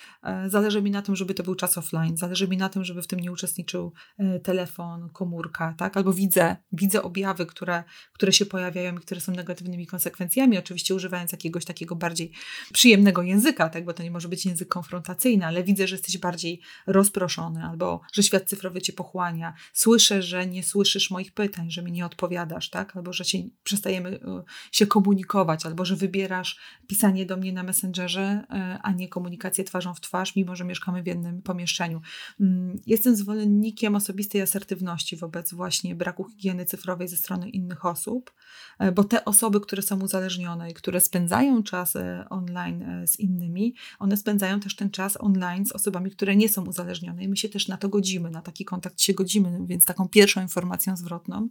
E, 0.45 0.49
zależy 0.49 0.81
mi 0.81 0.91
na 0.91 1.01
tym, 1.01 1.15
żeby 1.15 1.33
to 1.33 1.43
był 1.43 1.55
czas 1.55 1.77
offline, 1.77 2.17
zależy 2.17 2.47
mi 2.47 2.57
na 2.57 2.69
tym, 2.69 2.83
żeby 2.83 3.01
w 3.01 3.07
tym 3.07 3.19
nie 3.19 3.31
uczestniczył 3.31 3.93
e, 4.17 4.39
telefon, 4.39 5.09
komórka, 5.09 5.75
tak? 5.77 5.97
Albo 5.97 6.13
widzę, 6.13 6.55
widzę 6.71 7.03
objawy, 7.03 7.45
które, 7.45 7.83
które 8.13 8.33
się 8.33 8.45
pojawiają 8.45 8.95
i 8.95 8.99
które 8.99 9.21
są 9.21 9.31
negatywnymi 9.31 9.87
konsekwencjami, 9.87 10.57
oczywiście 10.57 10.95
używając 10.95 11.31
jakiegoś 11.31 11.65
takiego 11.65 11.95
bardziej 11.95 12.31
przyjemnego 12.73 13.21
języka, 13.21 13.69
tak? 13.69 13.85
Bo 13.85 13.93
to 13.93 14.03
nie 14.03 14.11
może 14.11 14.29
być 14.29 14.45
język 14.45 14.67
konfrontacyjny, 14.67 15.45
ale 15.45 15.63
widzę, 15.63 15.87
że 15.87 15.95
jesteś 15.95 16.17
bardziej 16.17 16.61
rozproszony, 16.87 17.63
albo 17.63 18.01
że 18.13 18.23
świat 18.23 18.49
cyfrowy 18.49 18.81
cię 18.81 18.93
pochłania. 18.93 19.53
Słyszę, 19.73 20.21
że 20.21 20.47
nie 20.47 20.63
słyszysz 20.63 21.11
moich 21.11 21.33
pytań, 21.33 21.71
że 21.71 21.83
mi 21.83 21.91
nie 21.91 22.05
odpowiadasz, 22.05 22.69
tak? 22.69 22.95
Albo 22.95 23.13
że 23.13 23.25
się, 23.25 23.37
przestajemy 23.63 24.09
e, 24.09 24.43
się 24.71 24.87
komunikować, 24.87 25.65
albo 25.65 25.85
że 25.85 25.95
wybierasz 25.95 26.59
pisanie 26.87 27.25
do 27.25 27.37
mnie 27.37 27.53
na 27.53 27.63
Messengerze, 27.63 28.43
a 28.83 28.91
nie 28.91 29.09
komunikację 29.09 29.63
twarzą 29.63 29.93
w 29.93 30.01
twarz 30.01 30.26
mimo 30.35 30.55
że 30.55 30.65
mieszkamy 30.65 31.03
w 31.03 31.07
jednym 31.07 31.41
pomieszczeniu. 31.41 32.01
Mm, 32.39 32.79
jestem 32.85 33.15
zwolennikiem 33.15 33.95
osobistej 33.95 34.41
asertywności 34.41 35.17
wobec 35.17 35.53
właśnie 35.53 35.95
braku 35.95 36.29
higieny 36.29 36.65
cyfrowej 36.65 37.07
ze 37.07 37.17
strony 37.17 37.49
innych 37.49 37.85
osób, 37.85 38.33
e, 38.79 38.91
bo 38.91 39.03
te 39.03 39.25
osoby, 39.25 39.59
które 39.61 39.81
są 39.81 40.01
uzależnione 40.01 40.71
i 40.71 40.73
które 40.73 40.99
spędzają 40.99 41.63
czas 41.63 41.95
e, 41.95 42.25
online 42.29 42.81
e, 42.81 43.07
z 43.07 43.19
innymi, 43.19 43.75
one 43.99 44.17
spędzają 44.17 44.59
też 44.59 44.75
ten 44.75 44.89
czas 44.89 45.17
online 45.21 45.65
z 45.65 45.71
osobami, 45.71 46.11
które 46.11 46.35
nie 46.35 46.49
są 46.49 46.65
uzależnione 46.65 47.23
i 47.23 47.27
my 47.27 47.37
się 47.37 47.49
też 47.49 47.67
na 47.67 47.77
to 47.77 47.89
godzimy, 47.89 48.29
na 48.29 48.41
taki 48.41 48.65
kontakt 48.65 49.01
się 49.01 49.13
godzimy, 49.13 49.59
więc 49.65 49.85
taką 49.85 50.07
pierwszą 50.09 50.41
informacją 50.41 50.97
zwrotną 50.97 51.49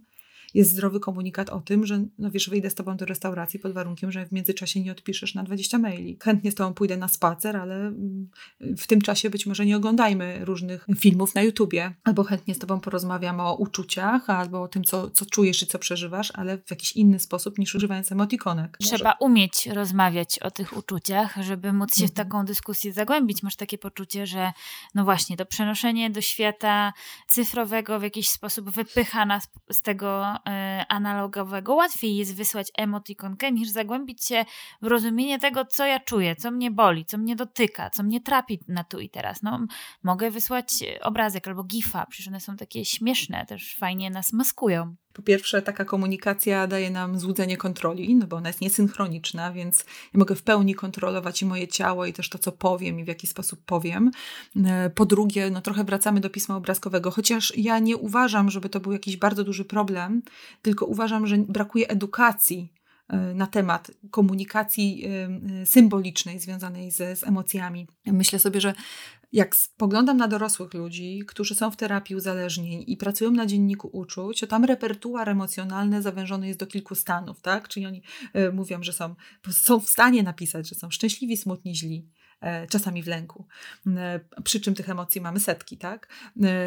jest 0.53 0.71
zdrowy 0.71 0.99
komunikat 0.99 1.49
o 1.49 1.61
tym, 1.61 1.85
że 1.85 2.05
no 2.19 2.31
wiesz, 2.31 2.49
wyjdę 2.49 2.69
z 2.69 2.75
tobą 2.75 2.97
do 2.97 3.05
restauracji 3.05 3.59
pod 3.59 3.73
warunkiem, 3.73 4.11
że 4.11 4.25
w 4.25 4.31
międzyczasie 4.31 4.81
nie 4.81 4.91
odpiszesz 4.91 5.35
na 5.35 5.43
20 5.43 5.77
maili. 5.77 6.17
Chętnie 6.23 6.51
z 6.51 6.55
tobą 6.55 6.73
pójdę 6.73 6.97
na 6.97 7.07
spacer, 7.07 7.57
ale 7.57 7.75
mm, 7.75 8.29
w 8.77 8.87
tym 8.87 9.01
czasie 9.01 9.29
być 9.29 9.45
może 9.45 9.65
nie 9.65 9.77
oglądajmy 9.77 10.45
różnych 10.45 10.87
filmów 10.99 11.35
na 11.35 11.41
YouTubie. 11.41 11.93
Albo 12.03 12.23
chętnie 12.23 12.55
z 12.55 12.59
tobą 12.59 12.79
porozmawiam 12.79 13.39
o 13.39 13.55
uczuciach, 13.55 14.29
albo 14.29 14.61
o 14.61 14.67
tym, 14.67 14.83
co, 14.83 15.09
co 15.09 15.25
czujesz 15.25 15.63
i 15.63 15.67
co 15.67 15.79
przeżywasz, 15.79 16.31
ale 16.35 16.57
w 16.57 16.71
jakiś 16.71 16.91
inny 16.91 17.19
sposób 17.19 17.57
niż 17.57 17.75
używając 17.75 18.11
emotikonek. 18.11 18.77
Trzeba 18.81 19.09
może... 19.09 19.31
umieć 19.31 19.67
rozmawiać 19.67 20.39
o 20.39 20.51
tych 20.51 20.77
uczuciach, 20.77 21.35
żeby 21.41 21.73
móc 21.73 21.95
się 21.95 22.07
w 22.07 22.09
mhm. 22.09 22.27
taką 22.27 22.45
dyskusję 22.45 22.93
zagłębić. 22.93 23.43
Masz 23.43 23.55
takie 23.55 23.77
poczucie, 23.77 24.27
że 24.27 24.51
no 24.95 25.03
właśnie, 25.03 25.37
to 25.37 25.45
przenoszenie 25.45 26.09
do 26.09 26.21
świata 26.21 26.93
cyfrowego 27.27 27.99
w 27.99 28.03
jakiś 28.03 28.29
sposób 28.29 28.69
wypycha 28.69 29.25
nas 29.25 29.47
z 29.71 29.81
tego 29.81 30.36
analogowego 30.87 31.75
łatwiej 31.75 32.15
jest 32.15 32.35
wysłać 32.35 32.67
emotikonkę 32.77 33.51
niż 33.51 33.69
zagłębić 33.69 34.25
się 34.25 34.45
w 34.81 34.87
rozumienie 34.87 35.39
tego, 35.39 35.65
co 35.65 35.85
ja 35.85 35.99
czuję, 35.99 36.35
co 36.35 36.51
mnie 36.51 36.71
boli, 36.71 37.05
co 37.05 37.17
mnie 37.17 37.35
dotyka, 37.35 37.89
co 37.89 38.03
mnie 38.03 38.21
trapi 38.21 38.59
na 38.67 38.83
tu 38.83 38.99
i 38.99 39.09
teraz. 39.09 39.43
No, 39.43 39.59
mogę 40.03 40.31
wysłać 40.31 40.69
obrazek 41.01 41.47
albo 41.47 41.63
gifa, 41.63 42.05
przecież 42.05 42.27
one 42.27 42.39
są 42.39 42.55
takie 42.55 42.85
śmieszne, 42.85 43.45
też 43.45 43.75
fajnie 43.75 44.09
nas 44.09 44.33
maskują. 44.33 44.95
Po 45.17 45.23
pierwsze, 45.23 45.61
taka 45.61 45.85
komunikacja 45.85 46.67
daje 46.67 46.89
nam 46.89 47.19
złudzenie 47.19 47.57
kontroli, 47.57 48.15
no 48.15 48.27
bo 48.27 48.35
ona 48.35 48.49
jest 48.49 48.61
niesynchroniczna, 48.61 49.51
więc 49.51 49.85
ja 50.13 50.19
mogę 50.19 50.35
w 50.35 50.43
pełni 50.43 50.75
kontrolować 50.75 51.41
i 51.41 51.45
moje 51.45 51.67
ciało, 51.67 52.05
i 52.05 52.13
też 52.13 52.29
to, 52.29 52.37
co 52.37 52.51
powiem, 52.51 52.99
i 52.99 53.03
w 53.03 53.07
jaki 53.07 53.27
sposób 53.27 53.59
powiem. 53.65 54.11
E, 54.65 54.89
po 54.89 55.05
drugie, 55.05 55.49
no 55.49 55.61
trochę 55.61 55.83
wracamy 55.83 56.19
do 56.19 56.29
pisma 56.29 56.55
obrazkowego, 56.55 57.11
chociaż 57.11 57.53
ja 57.55 57.79
nie 57.79 57.97
uważam, 57.97 58.51
żeby 58.51 58.69
to 58.69 58.79
był 58.79 58.91
jakiś 58.91 59.17
bardzo 59.17 59.43
duży 59.43 59.65
problem, 59.65 60.21
tylko 60.61 60.85
uważam, 60.85 61.27
że 61.27 61.37
brakuje 61.37 61.87
edukacji 61.87 62.76
na 63.35 63.47
temat 63.47 63.91
komunikacji 64.11 65.05
e, 65.05 65.65
symbolicznej 65.65 66.39
związanej 66.39 66.91
z, 66.91 67.19
z 67.19 67.23
emocjami. 67.23 67.87
Myślę 68.05 68.39
sobie, 68.39 68.61
że 68.61 68.73
jak 69.31 69.55
spoglądam 69.55 70.17
na 70.17 70.27
dorosłych 70.27 70.73
ludzi, 70.73 71.23
którzy 71.27 71.55
są 71.55 71.71
w 71.71 71.75
terapii 71.75 72.15
uzależnień 72.15 72.83
i 72.87 72.97
pracują 72.97 73.31
na 73.31 73.45
dzienniku 73.45 73.89
uczuć, 73.93 74.39
to 74.39 74.47
tam 74.47 74.65
repertuar 74.65 75.29
emocjonalny 75.29 76.01
zawężony 76.01 76.47
jest 76.47 76.59
do 76.59 76.67
kilku 76.67 76.95
stanów, 76.95 77.41
tak? 77.41 77.67
Czyli 77.67 77.85
oni 77.85 78.01
y, 78.35 78.51
mówią, 78.51 78.83
że 78.83 78.93
są, 78.93 79.15
są 79.51 79.79
w 79.79 79.89
stanie 79.89 80.23
napisać, 80.23 80.69
że 80.69 80.75
są 80.75 80.89
szczęśliwi, 80.89 81.37
smutni, 81.37 81.75
źli, 81.75 82.07
czasami 82.69 83.03
w 83.03 83.07
lęku. 83.07 83.45
E, 83.97 84.19
przy 84.43 84.59
czym 84.59 84.75
tych 84.75 84.89
emocji 84.89 85.21
mamy 85.21 85.39
setki, 85.39 85.77
tak? 85.77 86.07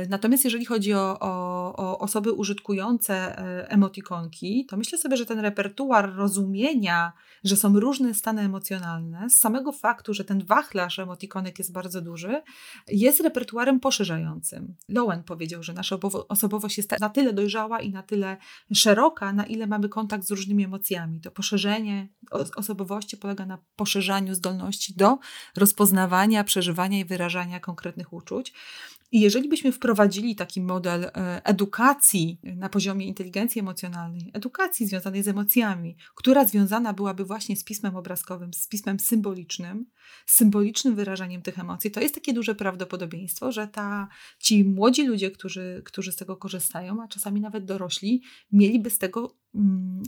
Natomiast 0.09 0.45
jeżeli 0.45 0.65
chodzi 0.65 0.95
o, 0.95 1.21
o, 1.21 1.77
o 1.77 1.99
osoby 1.99 2.33
użytkujące 2.33 3.37
emotikonki, 3.69 4.67
to 4.67 4.77
myślę 4.77 4.99
sobie, 4.99 5.17
że 5.17 5.27
ten 5.27 5.39
repertuar 5.39 6.15
rozumienia, 6.15 7.13
że 7.45 7.57
są 7.57 7.81
różne 7.81 8.15
stany 8.15 8.43
emocjonalne, 8.43 9.31
z 9.31 9.39
samego 9.39 9.73
faktu, 9.73 10.15
że 10.15 10.25
ten 10.25 10.45
wachlarz 10.47 10.99
emotikonek 10.99 11.59
jest 11.59 11.73
bardzo 11.73 12.01
duży, 12.01 12.43
jest 12.89 13.21
repertuarem 13.21 13.81
poszerzającym. 13.81 14.75
Lowen 14.89 15.23
powiedział, 15.23 15.63
że 15.63 15.73
nasza 15.73 15.99
osobowość 16.29 16.77
jest 16.77 17.01
na 17.01 17.09
tyle 17.09 17.33
dojrzała 17.33 17.81
i 17.81 17.91
na 17.91 18.03
tyle 18.03 18.37
szeroka, 18.75 19.33
na 19.33 19.47
ile 19.47 19.67
mamy 19.67 19.89
kontakt 19.89 20.25
z 20.25 20.31
różnymi 20.31 20.65
emocjami. 20.65 21.21
To 21.21 21.31
poszerzenie 21.31 22.09
osobowości 22.57 23.17
polega 23.17 23.47
na 23.47 23.59
poszerzaniu 23.77 24.35
zdolności 24.35 24.95
do 24.95 25.19
rozpoznawania, 25.61 26.45
przeżywania 26.45 26.99
i 26.99 27.05
wyrażania 27.05 27.61
konkretnych 27.61 28.13
uczuć. 28.13 28.53
I 29.13 29.21
jeżeli 29.21 29.49
byśmy 29.49 29.73
wprowadzili 29.73 30.37
taki 30.37 30.61
model 30.61 31.05
e, 31.05 31.11
edukacji 31.45 32.39
na 32.43 32.69
poziomie 32.69 33.07
inteligencji 33.07 33.61
emocjonalnej, 33.61 34.31
edukacji 34.33 34.87
związanej 34.87 35.23
z 35.23 35.29
emocjami, 35.29 35.97
która 36.15 36.45
związana 36.45 36.93
byłaby 36.93 37.25
właśnie 37.25 37.57
z 37.57 37.65
pismem 37.65 37.97
obrazkowym, 37.97 38.55
z 38.55 38.69
pismem 38.69 39.01
symbolicznym, 39.01 39.87
z 40.27 40.35
symbolicznym 40.35 40.95
wyrażaniem 40.95 41.43
tych 41.43 41.59
emocji, 41.59 41.91
to 41.91 42.01
jest 42.01 42.15
takie 42.15 42.33
duże 42.33 42.55
prawdopodobieństwo, 42.55 43.53
że 43.53 43.69
ta, 43.69 44.09
ci 44.39 44.65
młodzi 44.65 45.07
ludzie, 45.07 45.31
którzy, 45.31 45.83
którzy 45.85 46.13
z 46.13 46.17
tego 46.17 46.37
korzystają, 46.37 47.03
a 47.03 47.09
czasami 47.09 47.41
nawet 47.41 47.65
dorośli, 47.65 48.23
mieliby 48.53 48.91
z 48.91 48.99
tego 48.99 49.40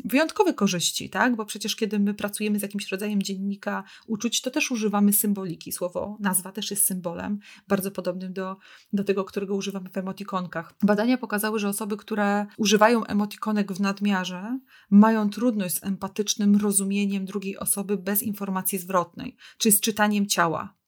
wyjątkowe 0.05 0.55
korzyści, 0.55 1.11
tak? 1.11 1.37
Bo 1.37 1.45
przecież 1.45 1.77
kiedy 1.77 1.99
my 1.99 2.15
pracujemy 2.15 2.59
z 2.59 2.63
jakimś 2.63 2.89
rodzajem 2.89 3.23
dziennika 3.23 3.85
uczuć, 4.07 4.41
to 4.41 4.51
też 4.51 4.71
używamy 4.71 5.13
symboliki. 5.13 5.73
Słowo 5.73 6.17
nazwa 6.21 6.53
też 6.53 6.71
jest 6.71 6.87
symbolem, 6.87 7.39
bardzo 7.69 7.91
podobnym 7.91 8.33
do 8.33 8.57
do 8.93 9.05
tego, 9.05 9.25
którego 9.25 9.55
używamy 9.55 9.89
w 9.91 9.97
emotikonkach. 9.97 10.75
Badania 10.83 11.19
pokazały, 11.19 11.59
że 11.59 11.69
osoby, 11.69 11.97
które 11.97 12.47
używają 12.57 13.05
emotikonek 13.05 13.73
w 13.73 13.81
nadmiarze, 13.81 14.59
mają 14.91 15.31
trudność 15.31 15.75
z 15.75 15.85
empatycznym 15.85 16.57
rozumieniem 16.57 17.25
drugiej 17.25 17.59
osoby 17.59 17.97
bez 17.97 18.23
informacji 18.23 18.79
zwrotnej, 18.79 19.37
czy 19.59 19.73
z 19.73 19.81
czytaniem 19.81 20.27
ciała. 20.27 20.82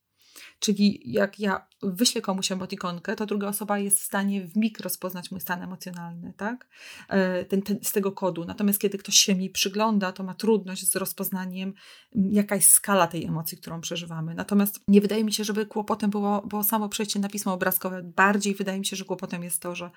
Czyli 0.65 1.01
jak 1.05 1.41
ja 1.41 1.67
wyślę 1.83 2.21
komuś 2.21 2.53
emotikonkę, 2.53 3.17
to 3.17 3.27
druga 3.27 3.49
osoba 3.49 3.79
jest 3.79 4.01
w 4.01 4.03
stanie 4.03 4.47
w 4.47 4.57
mig 4.57 4.81
rozpoznać 4.81 5.31
mój 5.31 5.41
stan 5.41 5.63
emocjonalny, 5.63 6.33
tak? 6.37 6.69
E, 7.09 7.45
ten, 7.45 7.63
ten, 7.63 7.79
z 7.83 7.93
tego 7.93 8.13
kodu. 8.13 8.45
Natomiast 8.45 8.81
kiedy 8.81 8.99
ktoś 8.99 9.15
się 9.15 9.35
mi 9.35 9.51
przygląda, 9.51 10.13
to 10.13 10.23
ma 10.23 10.35
trudność 10.35 10.91
z 10.91 10.97
rozpoznaniem, 10.97 11.75
jaka 12.15 12.55
jest 12.55 12.71
skala 12.71 13.07
tej 13.07 13.25
emocji, 13.25 13.59
którą 13.59 13.81
przeżywamy. 13.81 14.35
Natomiast 14.35 14.81
nie 14.89 15.01
wydaje 15.01 15.25
mi 15.25 15.33
się, 15.33 15.45
żeby 15.45 15.67
kłopotem 15.67 16.11
było, 16.11 16.43
było 16.43 16.65
samo 16.65 16.89
przejście 16.89 17.21
na 17.21 17.29
pismo 17.29 17.53
obrazkowe. 17.53 18.03
Bardziej 18.03 18.55
wydaje 18.55 18.79
mi 18.79 18.87
się, 18.87 18.97
że 18.97 19.05
kłopotem 19.05 19.45
jest 19.45 19.63
to, 19.63 19.75
że, 19.75 19.91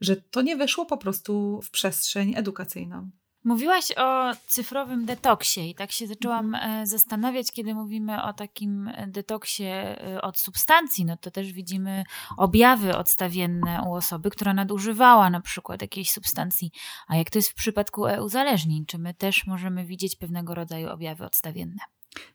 że 0.00 0.16
to 0.16 0.42
nie 0.42 0.56
weszło 0.56 0.86
po 0.86 0.96
prostu 0.96 1.60
w 1.62 1.70
przestrzeń 1.70 2.34
edukacyjną. 2.36 3.10
Mówiłaś 3.44 3.92
o 3.96 4.32
cyfrowym 4.46 5.06
detoksie 5.06 5.70
i 5.70 5.74
tak 5.74 5.92
się 5.92 6.06
zaczęłam 6.06 6.54
mhm. 6.54 6.82
e, 6.82 6.86
zastanawiać, 6.86 7.52
kiedy 7.52 7.74
mówimy 7.74 8.22
o 8.22 8.32
takim 8.32 8.90
detoksie 9.06 9.64
e, 9.64 10.22
od 10.22 10.38
substancji, 10.38 11.04
no 11.04 11.16
to 11.16 11.30
też 11.30 11.52
widzimy 11.52 12.04
objawy 12.36 12.96
odstawienne 12.96 13.82
u 13.86 13.94
osoby, 13.94 14.30
która 14.30 14.54
nadużywała 14.54 15.30
na 15.30 15.40
przykład 15.40 15.82
jakiejś 15.82 16.10
substancji. 16.10 16.70
A 17.08 17.16
jak 17.16 17.30
to 17.30 17.38
jest 17.38 17.50
w 17.50 17.54
przypadku 17.54 18.06
e-uzależnień? 18.06 18.86
Czy 18.86 18.98
my 18.98 19.14
też 19.14 19.46
możemy 19.46 19.84
widzieć 19.84 20.16
pewnego 20.16 20.54
rodzaju 20.54 20.90
objawy 20.90 21.24
odstawienne? 21.24 21.82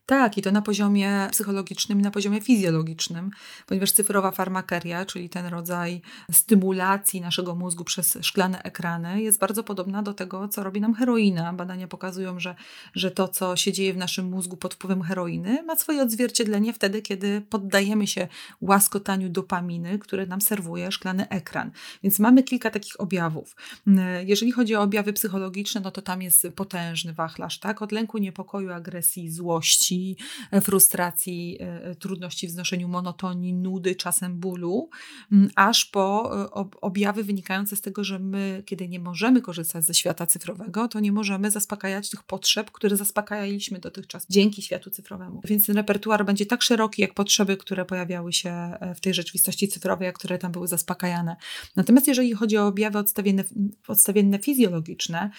Tak, 0.06 0.38
i 0.38 0.42
to 0.42 0.52
na 0.52 0.62
poziomie 0.62 1.28
psychologicznym 1.32 2.00
i 2.00 2.02
na 2.02 2.12
poziomie 2.12 2.42
fizjologicznym, 2.42 3.32
ponieważ 3.66 3.92
cyfrowa 3.92 4.32
farmakeria, 4.32 5.06
czyli 5.06 5.30
ten 5.30 5.46
rodzaj 5.46 6.02
stymulacji 6.32 7.22
naszego 7.22 7.56
mózgu 7.56 7.84
przez 7.84 8.18
szklane 8.22 8.64
ekrany, 8.64 9.22
jest 9.22 9.40
bardzo 9.40 9.64
podobna 9.64 10.04
do 10.04 10.14
tego, 10.14 10.48
co 10.48 10.64
robi 10.64 10.82
nam 10.82 10.94
heroina. 10.94 11.54
Badania 11.54 11.88
pokazują, 11.88 12.40
że, 12.40 12.56
że 12.96 13.12
to, 13.12 13.28
co 13.28 13.56
się 13.56 13.72
dzieje 13.72 13.94
w 13.94 13.98
naszym 13.98 14.26
mózgu 14.26 14.58
pod 14.58 14.74
wpływem 14.74 15.02
heroiny, 15.02 15.64
ma 15.64 15.76
swoje 15.76 16.02
odzwierciedlenie 16.02 16.74
wtedy, 16.74 17.02
kiedy 17.02 17.42
poddajemy 17.42 18.08
się 18.08 18.28
łaskotaniu 18.62 19.30
dopaminy, 19.30 20.00
które 20.00 20.26
nam 20.26 20.42
serwuje 20.42 20.92
szklany 20.92 21.30
ekran. 21.30 21.72
Więc 22.04 22.20
mamy 22.20 22.44
kilka 22.44 22.70
takich 22.70 23.00
objawów. 23.00 23.56
Jeżeli 24.26 24.52
chodzi 24.52 24.76
o 24.76 24.82
objawy 24.82 25.14
psychologiczne, 25.14 25.82
no 25.82 25.92
to 25.92 26.02
tam 26.02 26.22
jest 26.22 26.48
potężny 26.56 27.14
wachlarz, 27.14 27.60
tak? 27.60 27.82
Od 27.82 27.92
lęku, 27.92 28.18
niepokoju, 28.18 28.72
agresji, 28.72 29.32
złości, 29.32 29.67
E, 30.52 30.62
frustracji, 30.62 31.58
e, 31.60 31.96
trudności 31.96 32.48
w 32.48 32.52
znoszeniu 32.52 32.88
monotonii, 32.88 33.54
nudy, 33.54 33.96
czasem 33.96 34.40
bólu, 34.40 34.90
aż 35.56 35.86
po 35.86 36.32
e, 36.44 36.50
objawy 36.82 37.24
wynikające 37.24 37.76
z 37.76 37.82
tego, 37.82 38.04
że 38.04 38.20
my, 38.20 38.64
kiedy 38.66 38.88
nie 38.88 39.00
możemy 39.00 39.42
korzystać 39.42 39.86
ze 39.86 39.94
świata 39.94 40.26
cyfrowego, 40.26 40.88
to 40.88 41.00
nie 41.00 41.12
możemy 41.12 41.52
zaspokajać 41.52 42.10
tych 42.10 42.24
potrzeb, 42.24 42.72
które 42.72 42.98
zaspokajaliśmy 42.98 43.80
dotychczas 43.80 44.26
dzięki 44.30 44.62
światu 44.62 44.90
cyfrowemu. 44.90 45.42
Więc 45.44 45.66
ten 45.66 45.76
repertuar 45.76 46.26
będzie 46.26 46.46
tak 46.46 46.62
szeroki, 46.62 47.02
jak 47.02 47.14
potrzeby, 47.14 47.58
które 47.58 47.86
pojawiały 47.86 48.34
się 48.34 48.78
w 48.96 49.00
tej 49.00 49.14
rzeczywistości 49.14 49.68
cyfrowej, 49.68 50.08
a 50.08 50.12
które 50.12 50.38
tam 50.38 50.52
były 50.52 50.68
zaspokajane. 50.68 51.36
Natomiast 51.76 52.08
jeżeli 52.08 52.34
chodzi 52.34 52.58
o 52.58 52.68
objawy 52.68 52.98
odstawienne, 52.98 53.44
odstawienne 53.88 54.40
fizjologiczne, 54.40 55.30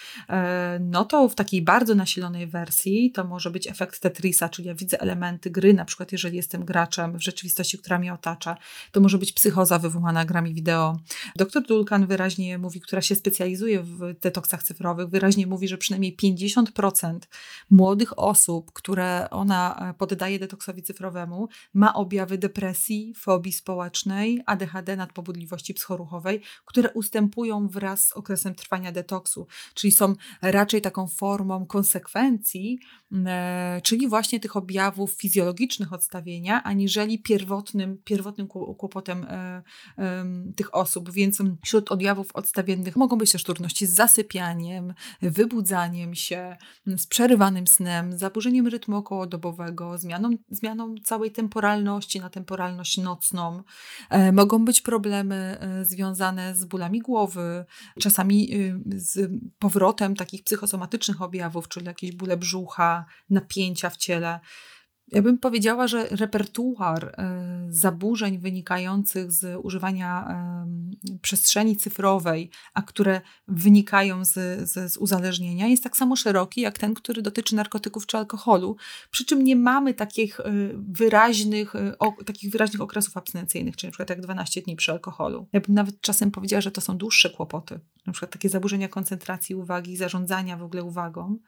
no 0.81 1.05
to 1.05 1.29
w 1.29 1.35
takiej 1.35 1.63
bardzo 1.63 1.95
nasilonej 1.95 2.47
wersji 2.47 3.13
to 3.13 3.25
może 3.25 3.51
być 3.51 3.67
efekt 3.67 3.97
Tetrisa, 4.19 4.49
czyli 4.49 4.69
ja 4.69 4.75
widzę 4.75 5.01
elementy 5.01 5.51
gry, 5.51 5.75
na 5.75 5.85
przykład 5.85 6.13
jeżeli 6.13 6.37
jestem 6.37 6.65
graczem 6.65 7.19
w 7.19 7.23
rzeczywistości, 7.23 7.79
która 7.79 7.99
mnie 7.99 8.15
otacza, 8.15 8.57
to 8.93 9.01
może 9.01 9.19
być 9.19 9.33
psychoza 9.33 9.79
wywołana 9.79 10.25
grami 10.25 10.55
wideo. 10.55 10.99
Dr 11.37 11.63
Dulkan 11.63 12.07
wyraźnie 12.07 12.59
mówi, 12.59 12.81
która 12.81 13.03
się 13.03 13.15
specjalizuje 13.15 13.83
w 13.83 14.15
detoksach 14.21 14.63
cyfrowych, 14.63 15.09
wyraźnie 15.09 15.47
mówi, 15.47 15.69
że 15.69 15.79
przynajmniej 15.79 16.17
50% 16.17 17.19
młodych 17.71 18.19
osób, 18.19 18.73
które 18.73 19.31
ona 19.31 19.95
poddaje 19.99 20.39
detoksowi 20.39 20.83
cyfrowemu, 20.83 21.49
ma 21.75 21.95
objawy 21.95 22.39
depresji, 22.39 23.15
fobii 23.17 23.53
społecznej, 23.53 24.43
ADHD, 24.47 24.97
nadpobudliwości 24.97 25.75
psychoruchowej, 25.75 26.41
które 26.65 26.91
ustępują 26.93 27.69
wraz 27.69 28.07
z 28.07 28.13
okresem 28.13 28.55
trwania 28.55 28.93
detoksu, 28.93 29.47
czyli 29.75 29.93
są 29.93 30.15
raczej 30.43 30.81
taką 30.81 31.07
formą 31.07 31.67
konsekwencji, 31.67 32.79
e, 33.27 33.81
czyli 33.85 34.08
właśnie 34.09 34.41
tych 34.41 34.57
objawów 34.57 35.13
fizjologicznych 35.13 35.93
odstawienia, 35.93 36.63
aniżeli 36.65 37.23
pierwotnym, 37.23 37.99
pierwotnym 38.05 38.49
kłopotem 38.49 39.25
e, 39.25 39.63
e, 39.99 40.25
tych 40.57 40.75
osób. 40.75 41.11
Więc 41.11 41.43
wśród 41.65 41.93
objawów 41.93 42.31
odstawiennych 42.35 42.97
mogą 42.97 43.19
być 43.19 43.33
też 43.33 43.45
trudności 43.45 43.87
z 43.87 43.91
zasypianiem, 43.91 44.95
wybudzaniem 45.23 46.15
się, 46.15 46.57
z 46.87 47.07
przerywanym 47.07 47.67
snem, 47.67 48.19
zaburzeniem 48.19 48.67
rytmu 48.67 48.97
okołodobowego, 48.97 49.99
zmianą, 49.99 50.31
zmianą 50.51 50.95
całej 51.05 51.31
temporalności 51.31 52.21
na 52.21 52.31
temporalność 52.31 52.99
nocną. 52.99 53.63
E, 54.11 54.33
mogą 54.33 54.65
być 54.65 54.81
problemy 54.81 55.59
e, 55.61 55.85
związane 55.85 56.55
z 56.55 56.65
bólami 56.65 57.01
głowy, 57.01 57.65
czasami 58.01 58.55
e, 58.55 58.79
z 58.87 59.31
powrotem 59.59 60.17
takich 60.17 60.45
psychosomatycznych 60.45 61.23
objawów, 61.23 61.69
czyli 61.69 61.87
jakieś 61.87 62.13
bóle 62.13 62.37
brzucha, 62.37 63.05
napięcia 63.31 63.91
w 63.91 63.98
ja 65.13 65.23
bym 65.23 65.39
powiedziała, 65.39 65.89
że 65.89 66.09
repertuar 66.09 67.05
e, 67.05 67.67
zaburzeń 67.71 68.39
wynikających 68.39 69.33
z 69.33 69.61
używania 69.63 70.29
przestrzeni 71.23 71.77
cyfrowej, 71.77 72.51
a 72.75 72.83
które 72.83 73.21
wynikają 73.49 74.25
z, 74.25 74.33
z, 74.71 74.93
z, 74.93 74.97
uzależnienia, 74.97 75.67
jest 75.67 75.83
tak 75.83 75.97
samo 75.97 76.17
szeroki 76.17 76.61
jak 76.61 76.79
ten, 76.79 76.95
który 76.95 77.23
dotyczy 77.23 77.57
narkotyków 77.57 78.07
czy 78.07 78.19
alkoholu. 78.19 78.77
Przy 79.11 79.25
czym 79.25 79.45
nie 79.45 79.57
mamy 79.57 79.95
takich 79.95 80.41
e, 80.41 80.45
wyraźnych, 80.75 81.75
e, 81.75 81.95
takich 82.27 82.51
wyraźnych 82.53 82.81
okresów 82.81 83.17
abstynencyjnych, 83.17 83.77
czyli 83.77 83.89
na 83.89 83.93
przykład 83.93 84.11
jak 84.11 84.21
12 84.21 84.63
dni 84.63 84.77
przy 84.77 84.93
alkoholu. 84.93 85.49
Ja 85.53 85.61
bym 85.61 85.75
nawet 85.75 86.01
czasem 86.01 86.31
powiedziała, 86.31 86.61
że 86.61 86.71
to 86.71 86.81
są 86.81 86.99
dłuższe 86.99 87.31
kłopoty. 87.31 87.81
Na 88.07 88.13
przykład 88.13 88.33
takie 88.33 88.49
zaburzenia 88.49 88.89
koncentracji 88.89 89.55
uwagi, 89.55 89.97
zarządzania 89.97 90.57
w 90.57 90.63
ogóle 90.63 90.83
uwagą 90.83 91.39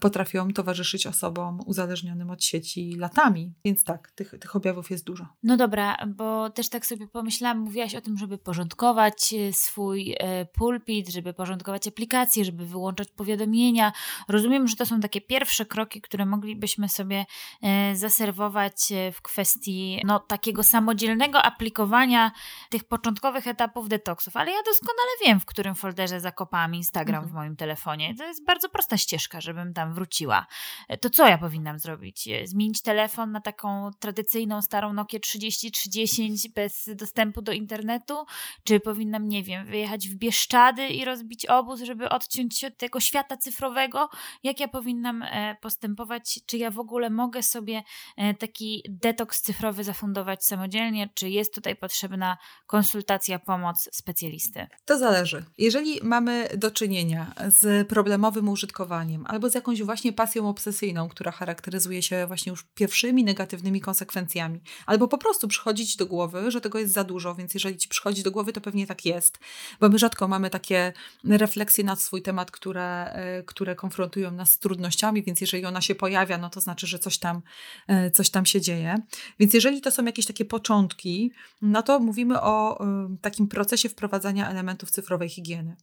potrafią 0.00 0.52
towarzyszyć 0.52 1.06
osobom 1.06 1.60
uzależnionym 1.66 2.30
od 2.30 2.44
sieci 2.44 2.94
latami. 2.98 3.54
Więc 3.64 3.84
tak, 3.84 4.10
tych, 4.10 4.34
tych 4.40 4.56
objawów 4.56 4.90
jest 4.90 5.04
dużo. 5.04 5.26
No 5.42 5.56
dobra, 5.56 5.96
bo 6.06 6.50
też 6.50 6.68
tak 6.68 6.86
sobie 6.86 7.08
pomyślałam, 7.08 7.58
mówiłaś 7.58 7.94
o 7.94 8.00
tym, 8.00 8.18
żeby 8.18 8.38
porządkować 8.38 9.34
e, 9.34 9.52
swój 9.52 10.16
e, 10.18 10.44
pulpit, 10.44 11.08
żeby 11.08 11.34
porządkować 11.34 11.88
aplikacje, 11.88 12.44
żeby 12.44 12.66
wyłączać 12.66 13.08
powiadomienia. 13.10 13.92
Rozumiem, 14.28 14.68
że 14.68 14.76
to 14.76 14.86
są 14.86 15.00
takie 15.00 15.20
pierwsze 15.20 15.66
kroki, 15.66 16.00
które 16.00 16.26
moglibyśmy 16.26 16.88
sobie 16.88 17.26
zaserwować 17.94 18.92
w 19.12 19.22
kwestii 19.22 20.02
no, 20.04 20.20
takiego 20.20 20.62
samodzielnego 20.62 21.42
aplikowania 21.42 22.32
tych 22.70 22.84
początkowych 22.84 23.46
etapów 23.46 23.88
detoksów, 23.88 24.36
ale 24.36 24.50
ja 24.50 24.62
doskonale 24.66 25.08
wiem, 25.26 25.40
w 25.40 25.46
którym 25.46 25.74
folderze 25.74 26.20
zakopałam 26.20 26.74
Instagram 26.74 27.24
mhm. 27.24 27.32
w 27.32 27.34
moim 27.34 27.56
telefonie. 27.56 28.14
To 28.18 28.24
jest 28.24 28.44
bardzo 28.44 28.68
prosta 28.68 28.96
ścieżka, 28.96 29.40
żeby 29.40 29.55
żebym 29.56 29.74
tam 29.74 29.94
wróciła. 29.94 30.46
To 31.00 31.10
co 31.10 31.28
ja 31.28 31.38
powinnam 31.38 31.78
zrobić? 31.78 32.28
Zmienić 32.44 32.82
telefon 32.82 33.32
na 33.32 33.40
taką 33.40 33.90
tradycyjną, 33.98 34.62
starą 34.62 34.92
Nokia 34.92 35.20
3030 35.20 36.52
bez 36.54 36.90
dostępu 36.94 37.42
do 37.42 37.52
internetu? 37.52 38.26
Czy 38.64 38.80
powinnam, 38.80 39.28
nie 39.28 39.42
wiem, 39.42 39.66
wyjechać 39.66 40.08
w 40.08 40.14
Bieszczady 40.14 40.88
i 40.88 41.04
rozbić 41.04 41.46
obóz, 41.46 41.80
żeby 41.80 42.08
odciąć 42.08 42.58
się 42.58 42.66
od 42.66 42.76
tego 42.76 43.00
świata 43.00 43.36
cyfrowego? 43.36 44.08
Jak 44.42 44.60
ja 44.60 44.68
powinnam 44.68 45.22
e, 45.22 45.56
postępować? 45.60 46.40
Czy 46.46 46.58
ja 46.58 46.70
w 46.70 46.78
ogóle 46.78 47.10
mogę 47.10 47.42
sobie 47.42 47.82
e, 48.16 48.34
taki 48.34 48.82
detoks 48.88 49.42
cyfrowy 49.42 49.84
zafundować 49.84 50.44
samodzielnie? 50.44 51.08
Czy 51.14 51.28
jest 51.28 51.54
tutaj 51.54 51.76
potrzebna 51.76 52.36
konsultacja, 52.66 53.38
pomoc 53.38 53.88
specjalisty? 53.92 54.66
To 54.84 54.98
zależy. 54.98 55.44
Jeżeli 55.58 56.00
mamy 56.02 56.48
do 56.56 56.70
czynienia 56.70 57.34
z 57.48 57.88
problemowym 57.88 58.48
użytkowaniem 58.48 59.24
albo 59.26 59.45
z 59.50 59.54
jakąś 59.54 59.82
właśnie 59.82 60.12
pasją 60.12 60.48
obsesyjną, 60.48 61.08
która 61.08 61.32
charakteryzuje 61.32 62.02
się 62.02 62.26
właśnie 62.26 62.50
już 62.50 62.64
pierwszymi 62.74 63.24
negatywnymi 63.24 63.80
konsekwencjami, 63.80 64.60
albo 64.86 65.08
po 65.08 65.18
prostu 65.18 65.48
przychodzić 65.48 65.96
do 65.96 66.06
głowy, 66.06 66.50
że 66.50 66.60
tego 66.60 66.78
jest 66.78 66.92
za 66.92 67.04
dużo, 67.04 67.34
więc 67.34 67.54
jeżeli 67.54 67.76
ci 67.76 67.88
przychodzi 67.88 68.22
do 68.22 68.30
głowy, 68.30 68.52
to 68.52 68.60
pewnie 68.60 68.86
tak 68.86 69.04
jest, 69.04 69.38
bo 69.80 69.88
my 69.88 69.98
rzadko 69.98 70.28
mamy 70.28 70.50
takie 70.50 70.92
refleksje 71.24 71.84
na 71.84 71.96
swój 71.96 72.22
temat, 72.22 72.50
które, 72.50 73.12
e, 73.12 73.42
które 73.42 73.74
konfrontują 73.74 74.30
nas 74.30 74.50
z 74.50 74.58
trudnościami, 74.58 75.22
więc 75.22 75.40
jeżeli 75.40 75.64
ona 75.64 75.80
się 75.80 75.94
pojawia, 75.94 76.38
no 76.38 76.50
to 76.50 76.60
znaczy, 76.60 76.86
że 76.86 76.98
coś 76.98 77.18
tam, 77.18 77.42
e, 77.88 78.10
coś 78.10 78.30
tam 78.30 78.46
się 78.46 78.60
dzieje. 78.60 78.94
Więc 79.38 79.54
jeżeli 79.54 79.80
to 79.80 79.90
są 79.90 80.04
jakieś 80.04 80.26
takie 80.26 80.44
początki, 80.44 81.32
no 81.62 81.82
to 81.82 82.00
mówimy 82.00 82.40
o 82.40 82.80
e, 82.80 83.16
takim 83.20 83.48
procesie 83.48 83.88
wprowadzania 83.88 84.50
elementów 84.50 84.90
cyfrowej 84.90 85.28
higieny. 85.28 85.76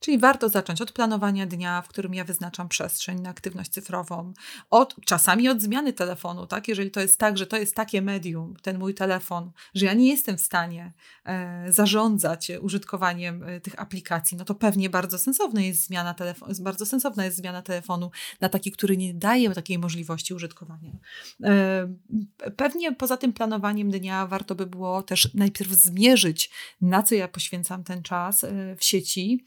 Czyli 0.00 0.18
warto 0.18 0.48
zacząć 0.48 0.80
od 0.80 0.92
planowania 0.92 1.46
dnia, 1.46 1.82
w 1.82 1.88
którym 1.88 2.14
ja 2.14 2.24
wyznaczam 2.24 2.68
przestrzeń 2.68 3.20
na 3.20 3.30
aktywność 3.30 3.70
cyfrową, 3.70 4.32
od, 4.70 4.96
czasami 5.04 5.48
od 5.48 5.62
zmiany 5.62 5.92
telefonu, 5.92 6.46
tak? 6.46 6.68
Jeżeli 6.68 6.90
to 6.90 7.00
jest 7.00 7.18
tak, 7.18 7.38
że 7.38 7.46
to 7.46 7.56
jest 7.56 7.74
takie 7.74 8.02
medium, 8.02 8.56
ten 8.62 8.78
mój 8.78 8.94
telefon, 8.94 9.50
że 9.74 9.86
ja 9.86 9.94
nie 9.94 10.08
jestem 10.08 10.36
w 10.36 10.40
stanie 10.40 10.92
e, 11.24 11.72
zarządzać 11.72 12.52
użytkowaniem 12.60 13.42
e, 13.42 13.60
tych 13.60 13.80
aplikacji, 13.80 14.36
no 14.36 14.44
to 14.44 14.54
pewnie 14.54 14.90
bardzo 14.90 15.18
sensowna 15.18 15.60
jest 15.60 15.86
zmiana 15.86 16.14
telefonu, 16.14 16.54
bardzo 16.60 16.86
sensowna 16.86 17.24
jest 17.24 17.36
zmiana 17.36 17.62
telefonu 17.62 18.10
na 18.40 18.48
taki, 18.48 18.72
który 18.72 18.96
nie 18.96 19.14
daje 19.14 19.50
takiej 19.50 19.78
możliwości 19.78 20.34
użytkowania. 20.34 20.90
E, 21.42 21.94
pewnie 22.56 22.92
poza 22.92 23.16
tym 23.16 23.32
planowaniem 23.32 23.90
dnia 23.90 24.26
warto 24.26 24.54
by 24.54 24.66
było 24.66 25.02
też 25.02 25.34
najpierw 25.34 25.70
zmierzyć, 25.70 26.50
na 26.80 27.02
co 27.02 27.14
ja 27.14 27.28
poświęcam 27.28 27.84
ten 27.84 28.02
czas 28.02 28.44
e, 28.44 28.76
w 28.76 28.84
sieci, 28.84 29.44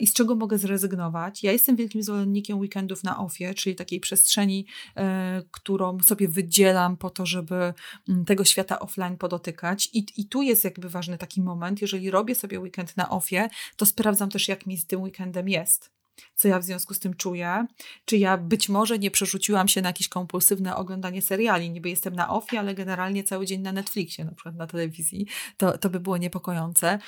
i 0.00 0.06
z 0.06 0.12
czego 0.12 0.34
mogę 0.34 0.58
zrezygnować. 0.58 1.42
Ja 1.42 1.52
jestem 1.52 1.76
wielkim 1.76 2.02
zwolennikiem 2.02 2.58
weekendów 2.58 3.04
na 3.04 3.18
ofie, 3.18 3.54
czyli 3.54 3.76
takiej 3.76 4.00
przestrzeni, 4.00 4.66
e, 4.96 5.42
którą 5.50 5.98
sobie 6.00 6.28
wydzielam 6.28 6.96
po 6.96 7.10
to, 7.10 7.26
żeby 7.26 7.74
mm, 8.08 8.24
tego 8.24 8.44
świata 8.44 8.80
offline 8.80 9.16
podotykać. 9.16 9.88
I, 9.92 10.06
I 10.16 10.28
tu 10.28 10.42
jest 10.42 10.64
jakby 10.64 10.88
ważny 10.88 11.18
taki 11.18 11.42
moment, 11.42 11.82
jeżeli 11.82 12.10
robię 12.10 12.34
sobie 12.34 12.60
weekend 12.60 12.96
na 12.96 13.10
ofie, 13.10 13.48
to 13.76 13.86
sprawdzam 13.86 14.30
też, 14.30 14.48
jak 14.48 14.66
mi 14.66 14.76
z 14.76 14.86
tym 14.86 15.02
weekendem 15.02 15.48
jest 15.48 15.97
co 16.34 16.48
ja 16.48 16.58
w 16.58 16.64
związku 16.64 16.94
z 16.94 16.98
tym 16.98 17.14
czuję, 17.14 17.66
czy 18.04 18.16
ja 18.16 18.36
być 18.36 18.68
może 18.68 18.98
nie 18.98 19.10
przerzuciłam 19.10 19.68
się 19.68 19.82
na 19.82 19.88
jakieś 19.88 20.08
kompulsywne 20.08 20.76
oglądanie 20.76 21.22
seriali, 21.22 21.70
niby 21.70 21.90
jestem 21.90 22.14
na 22.14 22.28
offie, 22.30 22.58
ale 22.58 22.74
generalnie 22.74 23.24
cały 23.24 23.46
dzień 23.46 23.60
na 23.60 23.72
Netflixie, 23.72 24.24
na 24.24 24.32
przykład 24.32 24.54
na 24.54 24.66
telewizji, 24.66 25.26
to, 25.56 25.78
to 25.78 25.90
by 25.90 26.00
było 26.00 26.16
niepokojące. 26.16 26.98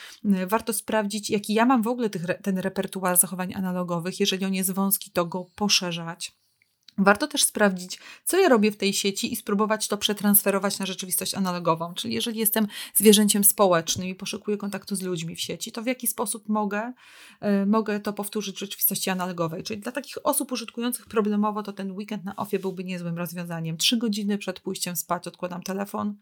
Warto 0.47 0.73
sprawdzić, 0.73 1.31
jaki 1.31 1.55
ja 1.55 1.67
mam 1.67 1.83
w 1.83 1.87
ogóle 1.87 2.11
tych, 2.11 2.23
ten 2.43 2.59
repertuar 2.59 3.17
zachowań 3.17 3.55
analogowych, 3.55 4.21
jeżeli 4.21 4.45
on 4.45 4.55
jest 4.55 4.71
wąski, 4.71 5.11
to 5.11 5.27
go 5.27 5.47
poszerzać. 5.55 6.39
Warto 6.99 7.26
też 7.26 7.45
sprawdzić, 7.45 7.99
co 8.24 8.41
ja 8.41 8.49
robię 8.49 8.70
w 8.70 8.76
tej 8.76 8.93
sieci 8.93 9.32
i 9.32 9.36
spróbować 9.36 9.88
to 9.88 9.97
przetransferować 9.97 10.78
na 10.78 10.86
rzeczywistość 10.86 11.34
analogową. 11.34 11.95
Czyli 11.95 12.14
jeżeli 12.14 12.38
jestem 12.38 12.66
zwierzęciem 12.95 13.45
społecznym 13.45 14.09
i 14.09 14.14
poszukuję 14.14 14.57
kontaktu 14.57 14.97
z 14.97 15.03
ludźmi 15.03 15.36
w 15.36 15.41
sieci, 15.41 15.72
to 15.72 15.82
w 15.82 15.86
jaki 15.86 16.07
sposób 16.07 16.49
mogę, 16.49 16.93
y, 17.62 17.66
mogę 17.66 18.01
to 18.01 18.12
powtórzyć 18.12 18.57
w 18.57 18.59
rzeczywistości 18.59 19.11
analogowej. 19.11 19.62
Czyli 19.62 19.80
dla 19.80 19.93
takich 19.93 20.26
osób 20.26 20.53
użytkujących 20.53 21.07
problemowo, 21.07 21.62
to 21.62 21.72
ten 21.72 21.93
weekend 21.93 22.24
na 22.24 22.36
ofie 22.36 22.59
byłby 22.59 22.84
niezłym 22.84 23.18
rozwiązaniem. 23.18 23.76
Trzy 23.76 23.97
godziny 23.97 24.38
przed 24.38 24.61
pójściem 24.61 24.97
spać 24.97 25.26
odkładam 25.26 25.62
telefon, 25.62 26.16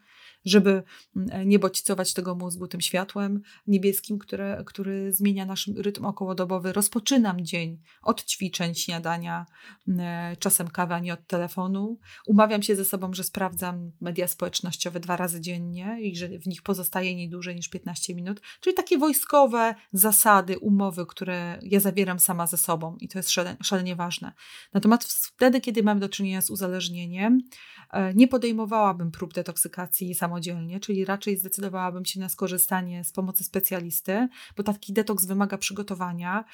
żeby 0.45 0.83
mm, 1.17 1.49
nie 1.49 1.59
bodźcować 1.59 2.15
tego 2.15 2.35
mózgu 2.35 2.69
tym 2.69 2.81
światłem 2.81 3.41
niebieskim, 3.67 4.19
które, 4.19 4.63
który 4.67 5.13
zmienia 5.13 5.47
nasz 5.47 5.71
rytm 5.77 6.05
okołodobowy. 6.05 6.73
Rozpoczynam 6.73 7.45
dzień 7.45 7.81
od 8.03 8.25
ćwiczeń, 8.25 8.75
śniadania, 8.75 9.47
mm, 9.89 10.37
czasem 10.59 10.71
kawy, 10.71 10.95
a 10.95 10.99
nie 10.99 11.13
od 11.13 11.27
telefonu. 11.27 11.99
Umawiam 12.27 12.63
się 12.63 12.77
ze 12.77 12.85
sobą, 12.85 13.13
że 13.13 13.25
sprawdzam 13.25 13.93
media 14.01 14.29
społecznościowe 14.29 15.01
dwa 15.01 15.17
razy 15.17 15.41
dziennie 15.41 15.99
i 16.01 16.17
że 16.17 16.29
w 16.29 16.47
nich 16.47 16.63
pozostaje 16.63 17.17
nie 17.17 17.29
dłużej 17.29 17.57
niż 17.57 17.69
15 17.69 18.15
minut. 18.15 18.41
Czyli 18.61 18.77
takie 18.77 18.99
wojskowe 18.99 19.75
zasady, 19.93 20.59
umowy, 20.59 21.07
które 21.07 21.59
ja 21.63 21.81
zawieram 21.81 22.19
sama 22.19 22.47
ze 22.47 22.57
sobą 22.57 22.97
i 23.01 23.09
to 23.09 23.19
jest 23.19 23.31
szalenie, 23.31 23.57
szalenie 23.63 23.97
ważne. 23.97 24.33
Natomiast 24.75 25.27
wtedy, 25.27 25.61
kiedy 25.61 25.83
mam 25.83 26.01
do 26.01 26.09
czynienia 26.09 26.41
z 26.41 26.51
uzależnieniem, 26.51 27.41
e, 27.91 28.15
nie 28.15 28.29
podejmowałabym 28.29 29.11
prób 29.11 29.35
detoksykacji 29.35 30.15
samodzielnie, 30.15 30.81
czyli 30.81 31.05
raczej 31.05 31.37
zdecydowałabym 31.37 32.05
się 32.05 32.21
na 32.21 32.29
skorzystanie 32.29 33.05
z 33.05 33.13
pomocy 33.13 33.45
specjalisty, 33.45 34.29
bo 34.57 34.63
taki 34.63 34.93
detoks 34.93 35.27
wymaga 35.27 35.59
przygotowania. 35.59 36.45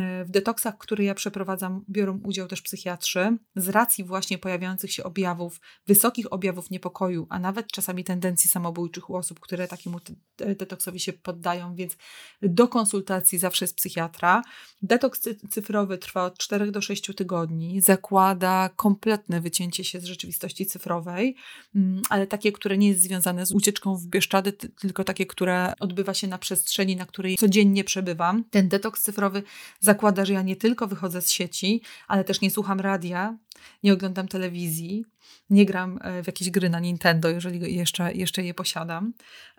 E, 0.00 0.24
w 0.24 0.30
detoksach, 0.30 0.78
które 0.78 1.04
ja 1.04 1.14
przeprowadzam, 1.14 1.84
biorą 1.90 2.20
udział 2.24 2.48
też 2.48 2.62
psychiatrzy 2.62 3.38
z 3.56 3.68
racji 3.68 4.04
właśnie 4.04 4.38
pojawiających 4.38 4.92
się 4.92 5.04
objawów, 5.04 5.60
wysokich 5.86 6.32
objawów 6.32 6.70
niepokoju, 6.70 7.26
a 7.30 7.38
nawet 7.38 7.66
czasami 7.66 8.04
tendencji 8.04 8.50
samobójczych 8.50 9.10
u 9.10 9.16
osób, 9.16 9.40
które 9.40 9.68
takiemu 9.68 9.98
detoksowi 10.36 11.00
się 11.00 11.12
poddają, 11.12 11.74
więc 11.74 11.96
do 12.42 12.68
konsultacji 12.68 13.38
zawsze 13.38 13.64
jest 13.64 13.76
psychiatra. 13.76 14.42
Detoks 14.82 15.28
cyfrowy 15.50 15.98
trwa 15.98 16.24
od 16.24 16.38
4 16.38 16.70
do 16.70 16.80
6 16.80 17.10
tygodni, 17.16 17.80
zakłada 17.80 18.70
kompletne 18.76 19.40
wycięcie 19.40 19.84
się 19.84 20.00
z 20.00 20.04
rzeczywistości 20.04 20.66
cyfrowej, 20.66 21.36
mm, 21.74 22.02
ale 22.08 22.26
takie, 22.26 22.52
które 22.52 22.78
nie 22.78 22.88
jest 22.88 23.02
związane 23.02 23.46
z 23.46 23.52
ucieczką 23.52 23.96
w 23.96 24.06
Bieszczady, 24.06 24.52
tylko 24.52 25.04
takie, 25.04 25.26
które 25.26 25.72
odbywa 25.80 26.14
się 26.14 26.26
na 26.26 26.38
przestrzeni, 26.38 26.96
na 26.96 27.06
której 27.06 27.36
codziennie 27.36 27.84
przebywam. 27.84 28.44
Ten 28.50 28.68
detoks 28.68 29.02
cyfrowy 29.02 29.42
zakłada, 29.80 30.24
że 30.24 30.32
ja 30.32 30.42
nie 30.42 30.56
tylko 30.56 30.86
wychodzę 30.86 31.22
z 31.22 31.30
sieci, 31.30 31.82
ale 32.08 32.24
też 32.24 32.40
nie 32.40 32.50
słucham 32.50 32.80
radia, 32.80 33.38
nie 33.82 33.92
oglądam 33.92 34.28
telewizji, 34.28 35.04
nie 35.50 35.66
gram 35.66 35.98
e, 36.02 36.22
w 36.22 36.26
jakieś 36.26 36.50
gry 36.50 36.70
na 36.70 36.80
Nintendo, 36.80 37.28
jeżeli 37.28 37.74
jeszcze, 37.74 38.12
jeszcze 38.12 38.42
je 38.44 38.54
posiadam. 38.54 39.12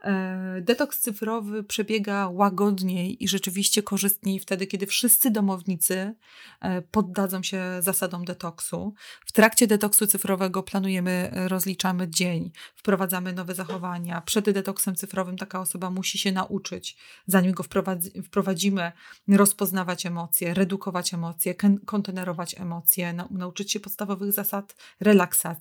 E, 0.04 0.62
detoks 0.62 1.00
cyfrowy 1.00 1.64
przebiega 1.64 2.30
łagodniej 2.30 3.24
i 3.24 3.28
rzeczywiście 3.28 3.84
korzystniej 3.84 4.40
wtedy, 4.40 4.68
kiedy 4.68 4.88
wszyscy 4.88 5.32
domownicy 5.32 6.16
e, 6.62 6.82
poddadzą 6.82 7.44
się 7.44 7.64
zasadom 7.80 8.26
detoksu. 8.26 8.94
W 9.26 9.32
trakcie 9.32 9.68
detoksu 9.68 10.08
cyfrowego 10.08 10.64
planujemy, 10.64 11.32
rozliczamy 11.34 12.08
dzień, 12.10 12.52
wprowadzamy 12.76 13.34
nowe 13.34 13.56
zachowania. 13.56 14.22
Przed 14.22 14.50
detoksem 14.50 14.96
cyfrowym 14.96 15.38
taka 15.38 15.62
osoba 15.62 15.90
musi 15.90 16.18
się 16.18 16.32
nauczyć, 16.32 16.98
zanim 17.28 17.52
go 17.52 17.64
wprowadzimy, 18.24 18.92
rozpoznawać 19.28 20.06
emocje, 20.06 20.54
redukować 20.54 21.14
emocje, 21.14 21.56
kontenerować 21.86 22.60
emocje, 22.60 23.14
nauczyć 23.32 23.72
się 23.72 23.80
podstawowych 23.80 24.32
zasad 24.32 24.76
relaksacji. 25.00 25.53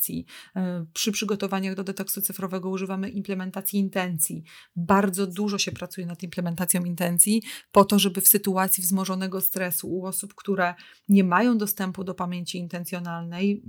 E, 0.56 0.86
przy 0.92 1.12
przygotowaniach 1.12 1.74
do 1.74 1.84
detoksu 1.84 2.22
cyfrowego 2.22 2.70
używamy 2.70 3.08
implementacji 3.08 3.78
intencji. 3.78 4.44
Bardzo 4.76 5.26
dużo 5.26 5.58
się 5.58 5.72
pracuje 5.72 6.06
nad 6.06 6.22
implementacją 6.22 6.84
intencji, 6.84 7.42
po 7.72 7.84
to, 7.84 7.98
żeby 7.98 8.20
w 8.20 8.28
sytuacji 8.28 8.82
wzmożonego 8.82 9.40
stresu 9.40 9.88
u 9.88 10.06
osób, 10.06 10.34
które 10.34 10.74
nie 11.08 11.24
mają 11.24 11.58
dostępu 11.58 12.04
do 12.04 12.14
pamięci 12.14 12.58
intencjonalnej, 12.58 13.62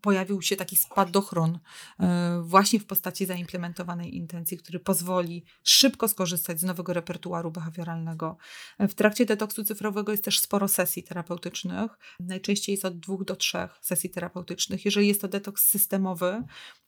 pojawił 0.00 0.42
się 0.42 0.56
taki 0.56 0.76
spadochron 0.76 1.58
e, 2.00 2.42
właśnie 2.44 2.80
w 2.80 2.86
postaci 2.86 3.26
zaimplementowanej 3.26 4.16
intencji, 4.16 4.58
który 4.58 4.80
pozwoli 4.80 5.44
szybko 5.62 6.08
skorzystać 6.08 6.60
z 6.60 6.62
nowego 6.62 6.92
repertuaru 6.92 7.50
behawioralnego. 7.50 8.36
W 8.78 8.94
trakcie 8.94 9.26
detoksu 9.26 9.64
cyfrowego 9.64 10.12
jest 10.12 10.24
też 10.24 10.40
sporo 10.40 10.68
sesji 10.68 11.02
terapeutycznych. 11.02 11.90
Najczęściej 12.20 12.72
jest 12.72 12.84
od 12.84 12.98
dwóch 12.98 13.24
do 13.24 13.36
trzech 13.36 13.78
sesji 13.80 14.10
terapeutycznych. 14.10 14.84
Jeżeli 14.84 15.08
jest 15.08 15.20
to 15.20 15.28
detoks 15.36 15.68
systemowy, 15.74 16.32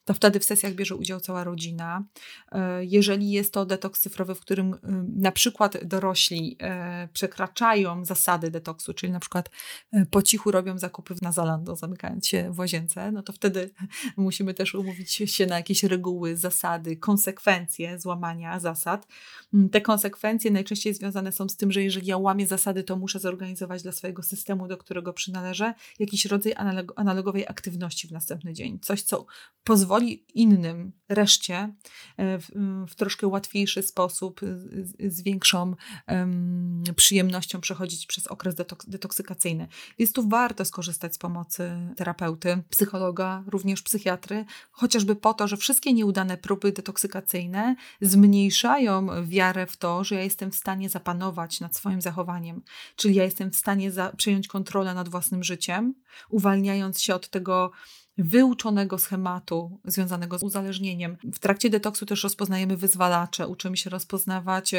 to 0.08 0.14
wtedy 0.14 0.40
w 0.40 0.44
sesjach 0.44 0.74
bierze 0.74 0.96
udział 0.96 1.20
cała 1.20 1.44
rodzina. 1.44 2.04
E, 2.52 2.84
jeżeli 2.84 3.30
jest 3.30 3.52
to 3.52 3.66
detoks 3.66 4.00
cyfrowy, 4.00 4.34
w 4.34 4.40
którym 4.40 4.74
y, 4.74 4.78
na 5.16 5.32
przykład 5.32 5.84
dorośli 5.84 6.56
e, 6.60 7.08
przekraczają 7.12 8.04
zasady 8.04 8.50
detoksu, 8.50 8.94
czyli 8.94 9.12
na 9.12 9.20
przykład 9.20 9.50
e, 9.92 10.06
po 10.06 10.22
cichu 10.22 10.50
robią 10.50 10.78
zakupy 10.78 11.14
na 11.22 11.32
Zalando, 11.32 11.76
zamykając 11.76 12.26
się 12.26 12.50
w 12.52 12.58
łazience, 12.58 13.12
no 13.12 13.22
to 13.22 13.32
wtedy 13.32 13.70
musimy 14.16 14.54
też 14.54 14.74
umówić 14.74 15.12
się 15.12 15.46
na 15.46 15.56
jakieś 15.56 15.82
reguły, 15.82 16.36
zasady, 16.36 16.96
konsekwencje 16.96 17.98
złamania 17.98 18.60
zasad. 18.60 19.06
Mm, 19.54 19.68
te 19.68 19.80
konsekwencje 19.80 20.50
najczęściej 20.50 20.94
związane 20.94 21.32
są 21.32 21.48
z 21.48 21.56
tym, 21.56 21.72
że 21.72 21.82
jeżeli 21.82 22.06
ja 22.06 22.18
łamię 22.18 22.46
zasady, 22.46 22.84
to 22.84 22.96
muszę 22.96 23.18
zorganizować 23.18 23.82
dla 23.82 23.92
swojego 23.92 24.22
systemu, 24.22 24.68
do 24.68 24.76
którego 24.76 25.12
przynależę, 25.12 25.74
jakiś 25.98 26.24
rodzaj 26.24 26.54
analogowej 26.96 27.46
aktywności 27.48 28.08
w 28.08 28.12
następny 28.12 28.52
dzień. 28.52 28.78
Coś, 28.80 29.02
co 29.02 29.26
pozwoli 29.64 29.97
innym, 30.34 30.92
reszcie 31.08 31.74
e, 32.16 32.38
w, 32.38 32.48
w 32.88 32.94
troszkę 32.94 33.26
łatwiejszy 33.26 33.82
sposób, 33.82 34.40
z, 34.40 35.14
z 35.14 35.22
większą 35.22 35.74
um, 36.08 36.82
przyjemnością 36.96 37.60
przechodzić 37.60 38.06
przez 38.06 38.26
okres 38.26 38.54
detoks 38.54 38.88
detoksykacyjny. 38.88 39.68
Więc 39.98 40.12
tu 40.12 40.28
warto 40.28 40.64
skorzystać 40.64 41.14
z 41.14 41.18
pomocy 41.18 41.70
terapeuty, 41.96 42.62
psychologa, 42.70 43.44
również 43.46 43.82
psychiatry, 43.82 44.44
chociażby 44.70 45.16
po 45.16 45.34
to, 45.34 45.48
że 45.48 45.56
wszystkie 45.56 45.92
nieudane 45.92 46.36
próby 46.36 46.72
detoksykacyjne 46.72 47.76
zmniejszają 48.00 49.06
wiarę 49.24 49.66
w 49.66 49.76
to, 49.76 50.04
że 50.04 50.14
ja 50.14 50.22
jestem 50.22 50.50
w 50.50 50.56
stanie 50.56 50.88
zapanować 50.88 51.60
nad 51.60 51.76
swoim 51.76 52.00
zachowaniem, 52.00 52.62
czyli 52.96 53.14
ja 53.14 53.24
jestem 53.24 53.50
w 53.50 53.56
stanie 53.56 53.90
przejąć 54.16 54.48
kontrolę 54.48 54.94
nad 54.94 55.08
własnym 55.08 55.44
życiem, 55.44 55.94
uwalniając 56.30 57.00
się 57.00 57.14
od 57.14 57.28
tego 57.28 57.70
wyuczonego 58.18 58.98
schematu 58.98 59.80
związanego 59.84 60.38
z 60.38 60.42
uzależnieniem. 60.42 61.16
W 61.34 61.38
trakcie 61.38 61.70
detoksu 61.70 62.06
też 62.06 62.22
rozpoznajemy 62.22 62.76
wyzwalacze, 62.76 63.48
uczymy 63.48 63.76
się 63.76 63.90
rozpoznawać 63.90 64.74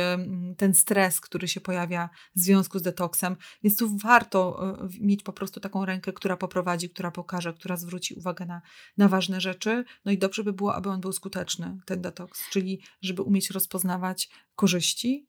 ten 0.57 0.73
stres, 0.73 1.21
który 1.21 1.47
się 1.47 1.61
pojawia 1.61 2.09
w 2.35 2.39
związku 2.39 2.79
z 2.79 2.81
detoksem, 2.81 3.35
więc 3.63 3.77
tu 3.77 3.97
warto 3.97 4.69
e, 4.83 4.87
mieć 5.01 5.23
po 5.23 5.33
prostu 5.33 5.59
taką 5.59 5.85
rękę, 5.85 6.13
która 6.13 6.37
poprowadzi, 6.37 6.89
która 6.89 7.11
pokaże, 7.11 7.53
która 7.53 7.77
zwróci 7.77 8.13
uwagę 8.13 8.45
na, 8.45 8.61
na 8.97 9.07
ważne 9.07 9.41
rzeczy. 9.41 9.83
No 10.05 10.11
i 10.11 10.17
dobrze 10.17 10.43
by 10.43 10.53
było, 10.53 10.75
aby 10.75 10.89
on 10.89 11.01
był 11.01 11.11
skuteczny, 11.11 11.77
ten 11.85 12.01
detoks, 12.01 12.49
czyli 12.49 12.81
żeby 13.01 13.21
umieć 13.21 13.49
rozpoznawać 13.49 14.29
korzyści 14.55 15.27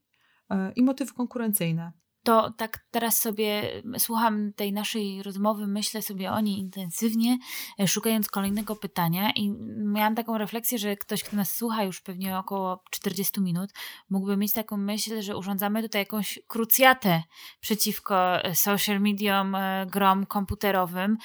e, 0.51 0.73
i 0.73 0.83
motywy 0.83 1.13
konkurencyjne 1.13 1.93
to 2.23 2.51
tak 2.57 2.85
teraz 2.91 3.21
sobie 3.21 3.83
słucham 3.99 4.53
tej 4.53 4.73
naszej 4.73 5.23
rozmowy, 5.23 5.67
myślę 5.67 6.03
sobie 6.03 6.33
o 6.33 6.41
niej 6.41 6.59
intensywnie, 6.59 7.39
e, 7.81 7.89
szukając 7.89 8.29
kolejnego 8.29 8.77
pytania 8.77 9.31
i 9.31 9.51
miałam 9.77 10.15
taką 10.15 10.39
refleksję, 10.39 10.79
że 10.79 10.97
ktoś, 10.97 11.25
kto 11.25 11.37
nas 11.37 11.57
słucha 11.57 11.85
już 11.85 12.01
pewnie 12.01 12.39
około 12.39 12.83
40 12.91 13.41
minut, 13.41 13.71
mógłby 14.11 14.37
mieć 14.37 14.53
taką 14.53 14.77
myśl, 14.77 15.23
że 15.23 15.37
urządzamy 15.37 15.83
tutaj 15.83 16.03
jakąś 16.03 16.39
krucjatę 16.47 17.23
przeciwko 17.61 18.45
e, 18.45 18.55
social 18.55 19.01
mediom, 19.01 19.55
e, 19.55 19.87
grom 19.91 20.27
komputerowym 20.27 21.17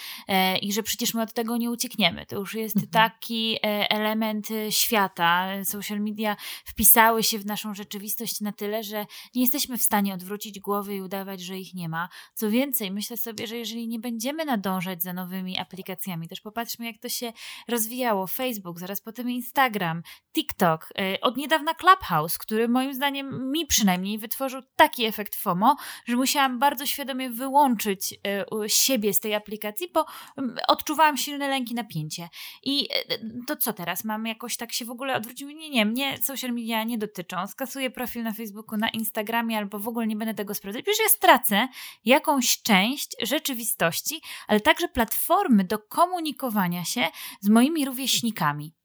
i 0.61 0.73
że 0.73 0.83
przecież 0.83 1.13
my 1.13 1.21
od 1.21 1.33
tego 1.33 1.57
nie 1.57 1.71
uciekniemy. 1.71 2.25
To 2.25 2.35
już 2.35 2.53
jest 2.53 2.75
mhm. 2.75 2.91
taki 2.91 3.57
element 3.89 4.47
świata. 4.69 5.47
Social 5.63 5.99
media 5.99 6.35
wpisały 6.65 7.23
się 7.23 7.39
w 7.39 7.45
naszą 7.45 7.73
rzeczywistość 7.73 8.41
na 8.41 8.51
tyle, 8.51 8.83
że 8.83 9.05
nie 9.35 9.41
jesteśmy 9.41 9.77
w 9.77 9.81
stanie 9.81 10.13
odwrócić 10.13 10.59
głowy 10.59 10.84
głowy 10.85 10.95
i 10.95 11.01
udawać, 11.01 11.41
że 11.41 11.57
ich 11.57 11.73
nie 11.73 11.89
ma. 11.89 12.09
Co 12.33 12.49
więcej, 12.49 12.91
myślę 12.91 13.17
sobie, 13.17 13.47
że 13.47 13.57
jeżeli 13.57 13.87
nie 13.87 13.99
będziemy 13.99 14.45
nadążać 14.45 15.03
za 15.03 15.13
nowymi 15.13 15.59
aplikacjami, 15.59 16.27
też 16.27 16.41
popatrzmy, 16.41 16.85
jak 16.85 16.97
to 16.97 17.09
się 17.09 17.33
rozwijało. 17.67 18.27
Facebook, 18.27 18.79
zaraz 18.79 19.01
potem 19.01 19.29
Instagram, 19.29 20.01
TikTok, 20.33 20.89
y, 20.99 21.21
od 21.21 21.37
niedawna 21.37 21.73
Clubhouse, 21.73 22.37
który 22.37 22.67
moim 22.67 22.93
zdaniem 22.93 23.51
mi 23.51 23.65
przynajmniej 23.65 24.17
wytworzył 24.17 24.61
taki 24.75 25.05
efekt 25.05 25.35
FOMO, 25.35 25.75
że 26.05 26.15
musiałam 26.15 26.59
bardzo 26.59 26.85
świadomie 26.85 27.29
wyłączyć 27.29 28.13
y, 28.13 28.69
siebie 28.69 29.13
z 29.13 29.19
tej 29.19 29.35
aplikacji, 29.35 29.87
bo 29.93 30.05
mm, 30.37 30.57
odczuwałam 30.67 31.17
silne 31.17 31.47
lęki, 31.47 31.75
napięcie. 31.75 32.29
I 32.63 32.87
y, 33.11 33.45
to 33.47 33.55
co 33.55 33.73
teraz? 33.73 34.03
Mam 34.03 34.25
jakoś 34.25 34.57
tak 34.57 34.73
się 34.73 34.85
w 34.85 34.89
ogóle 34.89 35.15
odwrócić? 35.15 35.47
Nie, 35.47 35.69
nie, 35.69 35.85
mnie 35.85 36.17
social 36.21 36.51
media 36.51 36.83
nie 36.83 36.97
dotyczą. 36.97 37.47
Skasuję 37.47 37.89
profil 37.89 38.23
na 38.23 38.33
Facebooku, 38.33 38.77
na 38.77 38.89
Instagramie 38.89 39.57
albo 39.57 39.79
w 39.79 39.87
ogóle 39.87 40.07
nie 40.07 40.15
będę 40.15 40.33
tego 40.33 40.53
sprawdzać 40.53 40.74
Przecież 40.83 40.99
ja 40.99 41.09
stracę 41.09 41.67
jakąś 42.05 42.61
część 42.61 43.15
rzeczywistości, 43.21 44.21
ale 44.47 44.59
także 44.59 44.87
platformy 44.87 45.63
do 45.63 45.79
komunikowania 45.79 46.85
się 46.85 47.09
z 47.41 47.49
moimi 47.49 47.85
rówieśnikami. 47.85 48.75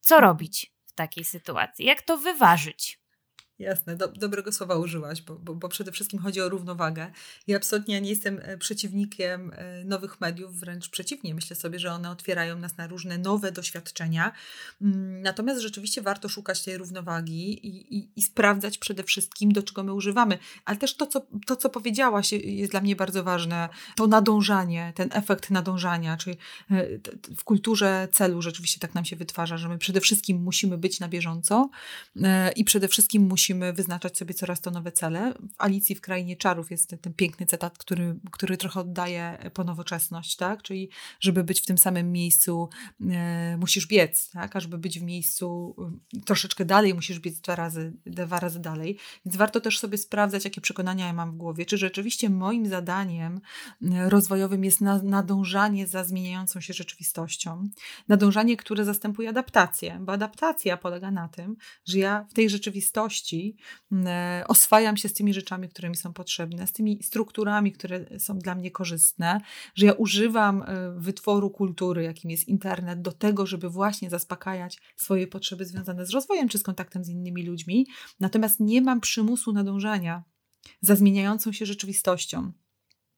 Co 0.00 0.20
robić 0.20 0.72
w 0.86 0.92
takiej 0.92 1.24
sytuacji? 1.24 1.84
Jak 1.84 2.02
to 2.02 2.18
wyważyć? 2.18 3.00
Jasne, 3.58 3.96
do, 3.96 4.08
dobrego 4.08 4.52
słowa 4.52 4.76
użyłaś, 4.76 5.22
bo, 5.22 5.36
bo, 5.36 5.54
bo, 5.54 5.68
przede 5.68 5.92
wszystkim 5.92 6.20
chodzi 6.20 6.40
o 6.40 6.48
równowagę. 6.48 7.10
Ja 7.46 7.56
absolutnie 7.56 8.00
nie 8.00 8.10
jestem 8.10 8.40
e, 8.42 8.58
przeciwnikiem 8.58 9.52
e, 9.54 9.84
nowych 9.84 10.20
mediów, 10.20 10.60
wręcz 10.60 10.88
przeciwnie. 10.88 11.34
Myślę 11.34 11.56
sobie, 11.56 11.78
że 11.78 11.92
one 11.92 12.10
otwierają 12.10 12.58
nas 12.58 12.76
na 12.76 12.86
różne 12.86 13.18
nowe 13.18 13.52
doświadczenia. 13.52 14.32
Mm, 14.82 15.22
natomiast 15.22 15.60
rzeczywiście 15.60 16.02
warto 16.02 16.28
szukać 16.28 16.62
tej 16.62 16.78
równowagi 16.78 17.66
i, 17.66 17.96
i, 17.96 18.08
i 18.16 18.22
sprawdzać 18.22 18.78
przede 18.78 19.02
wszystkim, 19.02 19.52
do 19.52 19.62
czego 19.62 19.82
my 19.82 19.92
używamy. 19.92 20.38
Ale 20.64 20.76
też 20.76 20.96
to 20.96 21.06
co, 21.06 21.26
to, 21.46 21.56
co 21.56 21.70
powiedziałaś, 21.70 22.32
jest 22.32 22.70
dla 22.70 22.80
mnie 22.80 22.96
bardzo 22.96 23.24
ważne. 23.24 23.68
To 23.96 24.06
nadążanie, 24.06 24.92
ten 24.96 25.08
efekt 25.12 25.50
nadążania, 25.50 26.16
czyli 26.16 26.36
e, 26.70 26.86
w 27.36 27.44
kulturze 27.44 28.08
celu 28.12 28.42
rzeczywiście 28.42 28.80
tak 28.80 28.94
nam 28.94 29.04
się 29.04 29.16
wytwarza, 29.16 29.58
że 29.58 29.68
my 29.68 29.78
przede 29.78 30.00
wszystkim 30.00 30.42
musimy 30.42 30.78
być 30.78 31.00
na 31.00 31.08
bieżąco 31.08 31.70
i 32.56 32.64
przede 32.64 32.88
wszystkim 32.88 33.22
musimy 33.22 33.45
musimy 33.46 33.72
wyznaczać 33.72 34.18
sobie 34.18 34.34
coraz 34.34 34.60
to 34.60 34.70
nowe 34.70 34.92
cele. 34.92 35.32
W 35.32 35.54
Alicji 35.58 35.94
w 35.94 36.00
Krainie 36.00 36.36
Czarów 36.36 36.70
jest 36.70 36.90
ten, 36.90 36.98
ten 36.98 37.14
piękny 37.14 37.46
cytat, 37.46 37.78
który, 37.78 38.16
który 38.32 38.56
trochę 38.56 38.80
oddaje 38.80 39.50
po 39.54 39.64
nowoczesność, 39.64 40.36
tak? 40.36 40.62
Czyli 40.62 40.90
żeby 41.20 41.44
być 41.44 41.60
w 41.60 41.66
tym 41.66 41.78
samym 41.78 42.12
miejscu 42.12 42.68
e, 43.10 43.56
musisz 43.56 43.86
biec, 43.86 44.30
tak? 44.30 44.56
A 44.56 44.60
żeby 44.60 44.78
być 44.78 45.00
w 45.00 45.02
miejscu 45.02 45.76
e, 46.16 46.20
troszeczkę 46.20 46.64
dalej 46.64 46.94
musisz 46.94 47.20
biec 47.20 47.40
dwa 47.40 47.56
razy, 47.56 47.92
dwa 48.06 48.40
razy 48.40 48.60
dalej. 48.60 48.98
Więc 49.26 49.36
warto 49.36 49.60
też 49.60 49.78
sobie 49.78 49.98
sprawdzać, 49.98 50.44
jakie 50.44 50.60
przekonania 50.60 51.06
ja 51.06 51.12
mam 51.12 51.32
w 51.32 51.36
głowie. 51.36 51.66
Czy 51.66 51.78
rzeczywiście 51.78 52.30
moim 52.30 52.66
zadaniem 52.66 53.40
e, 53.82 54.10
rozwojowym 54.10 54.64
jest 54.64 54.80
na, 54.80 55.02
nadążanie 55.02 55.86
za 55.86 56.04
zmieniającą 56.04 56.60
się 56.60 56.72
rzeczywistością. 56.72 57.68
Nadążanie, 58.08 58.56
które 58.56 58.84
zastępuje 58.84 59.28
adaptację, 59.28 59.98
bo 60.00 60.12
adaptacja 60.12 60.76
polega 60.76 61.10
na 61.10 61.28
tym, 61.28 61.56
że 61.84 61.98
ja 61.98 62.26
w 62.30 62.34
tej 62.34 62.50
rzeczywistości 62.50 63.35
E, 63.92 64.44
oswajam 64.48 64.96
się 64.96 65.08
z 65.08 65.12
tymi 65.12 65.34
rzeczami, 65.34 65.68
które 65.68 65.88
mi 65.88 65.96
są 65.96 66.12
potrzebne, 66.12 66.66
z 66.66 66.72
tymi 66.72 67.02
strukturami, 67.02 67.72
które 67.72 68.18
są 68.18 68.38
dla 68.38 68.54
mnie 68.54 68.70
korzystne, 68.70 69.40
że 69.74 69.86
ja 69.86 69.92
używam 69.92 70.62
e, 70.62 70.66
wytworu 70.96 71.50
kultury, 71.50 72.02
jakim 72.02 72.30
jest 72.30 72.48
internet, 72.48 73.02
do 73.02 73.12
tego, 73.12 73.46
żeby 73.46 73.70
właśnie 73.70 74.10
zaspokajać 74.10 74.78
swoje 74.96 75.26
potrzeby 75.26 75.64
związane 75.64 76.06
z 76.06 76.10
rozwojem 76.10 76.48
czy 76.48 76.58
z 76.58 76.62
kontaktem 76.62 77.04
z 77.04 77.08
innymi 77.08 77.46
ludźmi. 77.46 77.86
Natomiast 78.20 78.60
nie 78.60 78.82
mam 78.82 79.00
przymusu 79.00 79.52
nadążania 79.52 80.24
za 80.80 80.96
zmieniającą 80.96 81.52
się 81.52 81.66
rzeczywistością. 81.66 82.52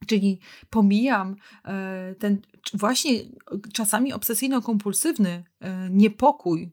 Czyli 0.07 0.41
pomijam 0.71 1.37
e, 1.65 2.15
ten 2.19 2.41
właśnie 2.75 3.13
czasami 3.73 4.13
obsesyjno-kompulsywny 4.15 5.43
niepokój, 5.91 6.73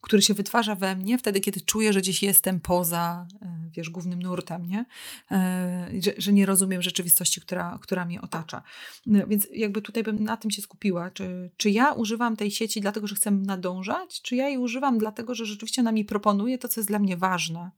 który 0.00 0.22
się 0.22 0.34
wytwarza 0.34 0.74
we 0.74 0.96
mnie 0.96 1.18
wtedy, 1.18 1.40
kiedy 1.40 1.60
czuję, 1.60 1.92
że 1.92 2.00
gdzieś 2.00 2.22
jestem 2.22 2.60
poza, 2.60 3.26
e, 3.42 3.70
wiesz, 3.76 3.90
głównym 3.90 4.22
nurtem, 4.22 4.66
nie? 4.66 4.84
E, 5.30 5.90
że, 6.02 6.12
że 6.18 6.32
nie 6.32 6.46
rozumiem 6.46 6.82
rzeczywistości, 6.82 7.40
która, 7.40 7.78
która 7.82 8.04
mnie 8.04 8.20
otacza. 8.20 8.62
No, 9.06 9.26
więc 9.26 9.48
jakby 9.52 9.82
tutaj 9.82 10.02
bym 10.02 10.24
na 10.24 10.36
tym 10.36 10.50
się 10.50 10.62
skupiła. 10.62 11.10
Czy, 11.10 11.50
czy 11.56 11.70
ja 11.70 11.92
używam 11.92 12.36
tej 12.36 12.50
sieci 12.50 12.80
dlatego, 12.80 13.06
że 13.06 13.14
chcę 13.14 13.30
nadążać, 13.30 14.22
czy 14.22 14.36
ja 14.36 14.48
jej 14.48 14.58
używam 14.58 14.98
dlatego, 14.98 15.34
że 15.34 15.46
rzeczywiście 15.46 15.82
ona 15.82 15.92
mi 15.92 16.04
proponuje 16.04 16.58
to, 16.58 16.68
co 16.68 16.80
jest 16.80 16.88
dla 16.88 16.98
mnie 16.98 17.16
ważne? 17.16 17.70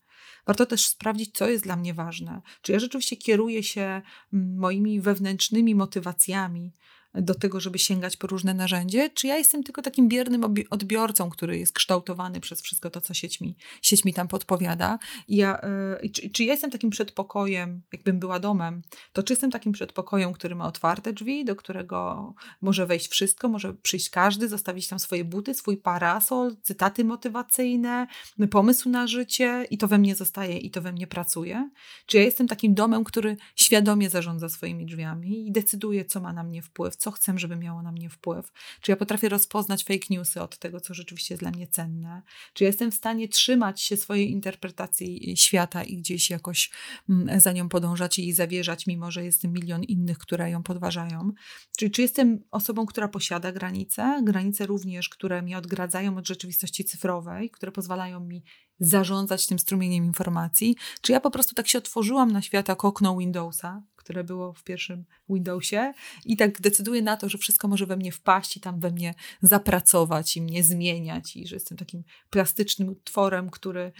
Warto 0.46 0.66
też 0.66 0.86
sprawdzić, 0.86 1.34
co 1.34 1.48
jest 1.48 1.64
dla 1.64 1.76
mnie 1.76 1.94
ważne. 1.94 2.42
Czy 2.62 2.72
ja 2.72 2.78
rzeczywiście 2.78 3.16
kieruję 3.16 3.62
się 3.62 4.02
mm, 4.32 4.58
moimi 4.58 5.00
wewnętrznymi 5.00 5.74
motywacjami, 5.74 6.72
do 7.14 7.34
tego, 7.34 7.60
żeby 7.60 7.78
sięgać 7.78 8.16
po 8.16 8.26
różne 8.26 8.54
narzędzie, 8.54 9.10
czy 9.10 9.26
ja 9.26 9.36
jestem 9.36 9.62
tylko 9.62 9.82
takim 9.82 10.08
biernym 10.08 10.44
odbiorcą, 10.70 11.30
który 11.30 11.58
jest 11.58 11.72
kształtowany 11.72 12.40
przez 12.40 12.62
wszystko 12.62 12.90
to, 12.90 13.00
co 13.00 13.14
sieć 13.14 13.40
mi, 13.40 13.56
sieć 13.82 14.04
mi 14.04 14.14
tam 14.14 14.28
podpowiada. 14.28 14.98
I 15.28 15.36
ja, 15.36 15.60
yy, 16.02 16.10
czy, 16.10 16.30
czy 16.30 16.44
ja 16.44 16.52
jestem 16.52 16.70
takim 16.70 16.90
przedpokojem, 16.90 17.82
jakbym 17.92 18.18
była 18.18 18.38
domem, 18.38 18.82
to 19.12 19.22
czy 19.22 19.32
jestem 19.32 19.50
takim 19.50 19.72
przedpokojem, 19.72 20.32
który 20.32 20.54
ma 20.54 20.66
otwarte 20.66 21.12
drzwi, 21.12 21.44
do 21.44 21.56
którego 21.56 22.34
może 22.60 22.86
wejść 22.86 23.08
wszystko, 23.08 23.48
może 23.48 23.74
przyjść 23.74 24.10
każdy, 24.10 24.48
zostawić 24.48 24.88
tam 24.88 24.98
swoje 24.98 25.24
buty, 25.24 25.54
swój 25.54 25.76
parasol, 25.76 26.56
cytaty 26.62 27.04
motywacyjne, 27.04 28.06
pomysł 28.50 28.88
na 28.88 29.06
życie 29.06 29.66
i 29.70 29.78
to 29.78 29.88
we 29.88 29.98
mnie 29.98 30.14
zostaje 30.14 30.58
i 30.58 30.70
to 30.70 30.82
we 30.82 30.92
mnie 30.92 31.06
pracuje? 31.06 31.70
Czy 32.06 32.16
ja 32.16 32.22
jestem 32.22 32.48
takim 32.48 32.74
domem, 32.74 33.04
który 33.04 33.36
świadomie 33.56 34.10
zarządza 34.10 34.48
swoimi 34.48 34.86
drzwiami 34.86 35.48
i 35.48 35.52
decyduje, 35.52 36.04
co 36.04 36.20
ma 36.20 36.32
na 36.32 36.42
mnie 36.42 36.62
wpływ, 36.62 36.96
co 37.02 37.10
chcę, 37.10 37.32
żeby 37.36 37.56
miało 37.56 37.82
na 37.82 37.92
mnie 37.92 38.10
wpływ. 38.10 38.52
Czy 38.80 38.92
ja 38.92 38.96
potrafię 38.96 39.28
rozpoznać 39.28 39.84
fake 39.84 40.06
newsy 40.10 40.42
od 40.42 40.58
tego, 40.58 40.80
co 40.80 40.94
rzeczywiście 40.94 41.34
jest 41.34 41.42
dla 41.42 41.50
mnie 41.50 41.66
cenne. 41.66 42.22
Czy 42.52 42.64
ja 42.64 42.68
jestem 42.68 42.90
w 42.90 42.94
stanie 42.94 43.28
trzymać 43.28 43.82
się 43.82 43.96
swojej 43.96 44.30
interpretacji 44.30 45.36
świata 45.36 45.84
i 45.84 45.96
gdzieś 45.96 46.30
jakoś 46.30 46.70
mm, 47.08 47.40
za 47.40 47.52
nią 47.52 47.68
podążać 47.68 48.18
i 48.18 48.32
zawierzać, 48.32 48.86
mimo 48.86 49.10
że 49.10 49.24
jest 49.24 49.44
milion 49.44 49.82
innych, 49.82 50.18
które 50.18 50.50
ją 50.50 50.62
podważają. 50.62 51.32
Czyli 51.76 51.90
czy 51.90 52.02
jestem 52.02 52.44
osobą, 52.50 52.86
która 52.86 53.08
posiada 53.08 53.52
granice, 53.52 54.20
granice 54.24 54.66
również, 54.66 55.08
które 55.08 55.42
mnie 55.42 55.58
odgradzają 55.58 56.16
od 56.16 56.28
rzeczywistości 56.28 56.84
cyfrowej, 56.84 57.50
które 57.50 57.72
pozwalają 57.72 58.20
mi 58.20 58.44
zarządzać 58.80 59.46
tym 59.46 59.58
strumieniem 59.58 60.04
informacji, 60.04 60.76
czy 61.00 61.12
ja 61.12 61.20
po 61.20 61.30
prostu 61.30 61.54
tak 61.54 61.68
się 61.68 61.78
otworzyłam 61.78 62.32
na 62.32 62.42
świat 62.42 62.68
jak 62.68 62.84
okno 62.84 63.16
Windowsa, 63.16 63.82
które 64.02 64.24
było 64.24 64.52
w 64.52 64.64
pierwszym 64.64 65.04
Windowsie 65.28 65.92
i 66.24 66.36
tak 66.36 66.60
decyduję 66.60 67.02
na 67.02 67.16
to, 67.16 67.28
że 67.28 67.38
wszystko 67.38 67.68
może 67.68 67.86
we 67.86 67.96
mnie 67.96 68.12
wpaść 68.12 68.56
i 68.56 68.60
tam 68.60 68.80
we 68.80 68.90
mnie 68.90 69.14
zapracować 69.42 70.36
i 70.36 70.42
mnie 70.42 70.64
zmieniać 70.64 71.36
i 71.36 71.46
że 71.46 71.56
jestem 71.56 71.78
takim 71.78 72.02
plastycznym 72.30 72.94
tworem, 73.04 73.50
który, 73.50 73.92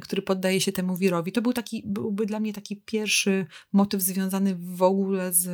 który 0.00 0.22
poddaje 0.22 0.60
się 0.60 0.72
temu 0.72 0.96
wirowi. 0.96 1.32
To 1.32 1.42
był 1.42 1.52
taki, 1.52 1.82
byłby 1.86 2.26
dla 2.26 2.40
mnie 2.40 2.52
taki 2.52 2.76
pierwszy 2.76 3.46
motyw 3.72 4.02
związany 4.02 4.56
w 4.60 4.82
ogóle 4.82 5.32
z, 5.32 5.44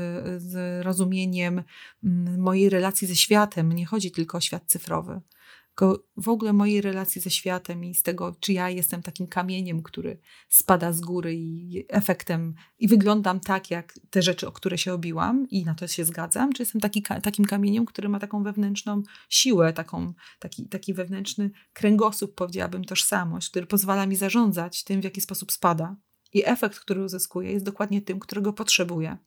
z 0.42 0.84
rozumieniem 0.84 1.62
mm, 2.04 2.40
mojej 2.40 2.70
relacji 2.70 3.08
ze 3.08 3.16
światem. 3.16 3.72
Nie 3.72 3.86
chodzi 3.86 4.10
tylko 4.10 4.38
o 4.38 4.40
świat 4.40 4.62
cyfrowy 4.66 5.20
w 6.16 6.28
ogóle 6.28 6.52
mojej 6.52 6.80
relacji 6.80 7.20
ze 7.20 7.30
światem 7.30 7.84
i 7.84 7.94
z 7.94 8.02
tego, 8.02 8.36
czy 8.40 8.52
ja 8.52 8.70
jestem 8.70 9.02
takim 9.02 9.26
kamieniem, 9.26 9.82
który 9.82 10.18
spada 10.48 10.92
z 10.92 11.00
góry 11.00 11.34
i 11.34 11.84
efektem, 11.88 12.54
i 12.78 12.88
wyglądam 12.88 13.40
tak, 13.40 13.70
jak 13.70 13.94
te 14.10 14.22
rzeczy, 14.22 14.48
o 14.48 14.52
które 14.52 14.78
się 14.78 14.92
obiłam, 14.92 15.46
i 15.50 15.64
na 15.64 15.74
to 15.74 15.86
się 15.86 16.04
zgadzam, 16.04 16.52
czy 16.52 16.62
jestem 16.62 16.80
taki, 16.80 17.02
takim 17.02 17.44
kamieniem, 17.44 17.86
który 17.86 18.08
ma 18.08 18.18
taką 18.18 18.42
wewnętrzną 18.42 19.02
siłę, 19.28 19.72
taką, 19.72 20.14
taki, 20.38 20.68
taki 20.68 20.94
wewnętrzny 20.94 21.50
kręgosłup, 21.72 22.34
powiedziałabym, 22.34 22.84
tożsamość, 22.84 23.50
który 23.50 23.66
pozwala 23.66 24.06
mi 24.06 24.16
zarządzać 24.16 24.84
tym, 24.84 25.00
w 25.00 25.04
jaki 25.04 25.20
sposób 25.20 25.52
spada. 25.52 25.96
I 26.32 26.42
efekt, 26.44 26.78
który 26.78 27.04
uzyskuję, 27.04 27.52
jest 27.52 27.64
dokładnie 27.64 28.02
tym, 28.02 28.20
którego 28.20 28.52
potrzebuję. 28.52 29.18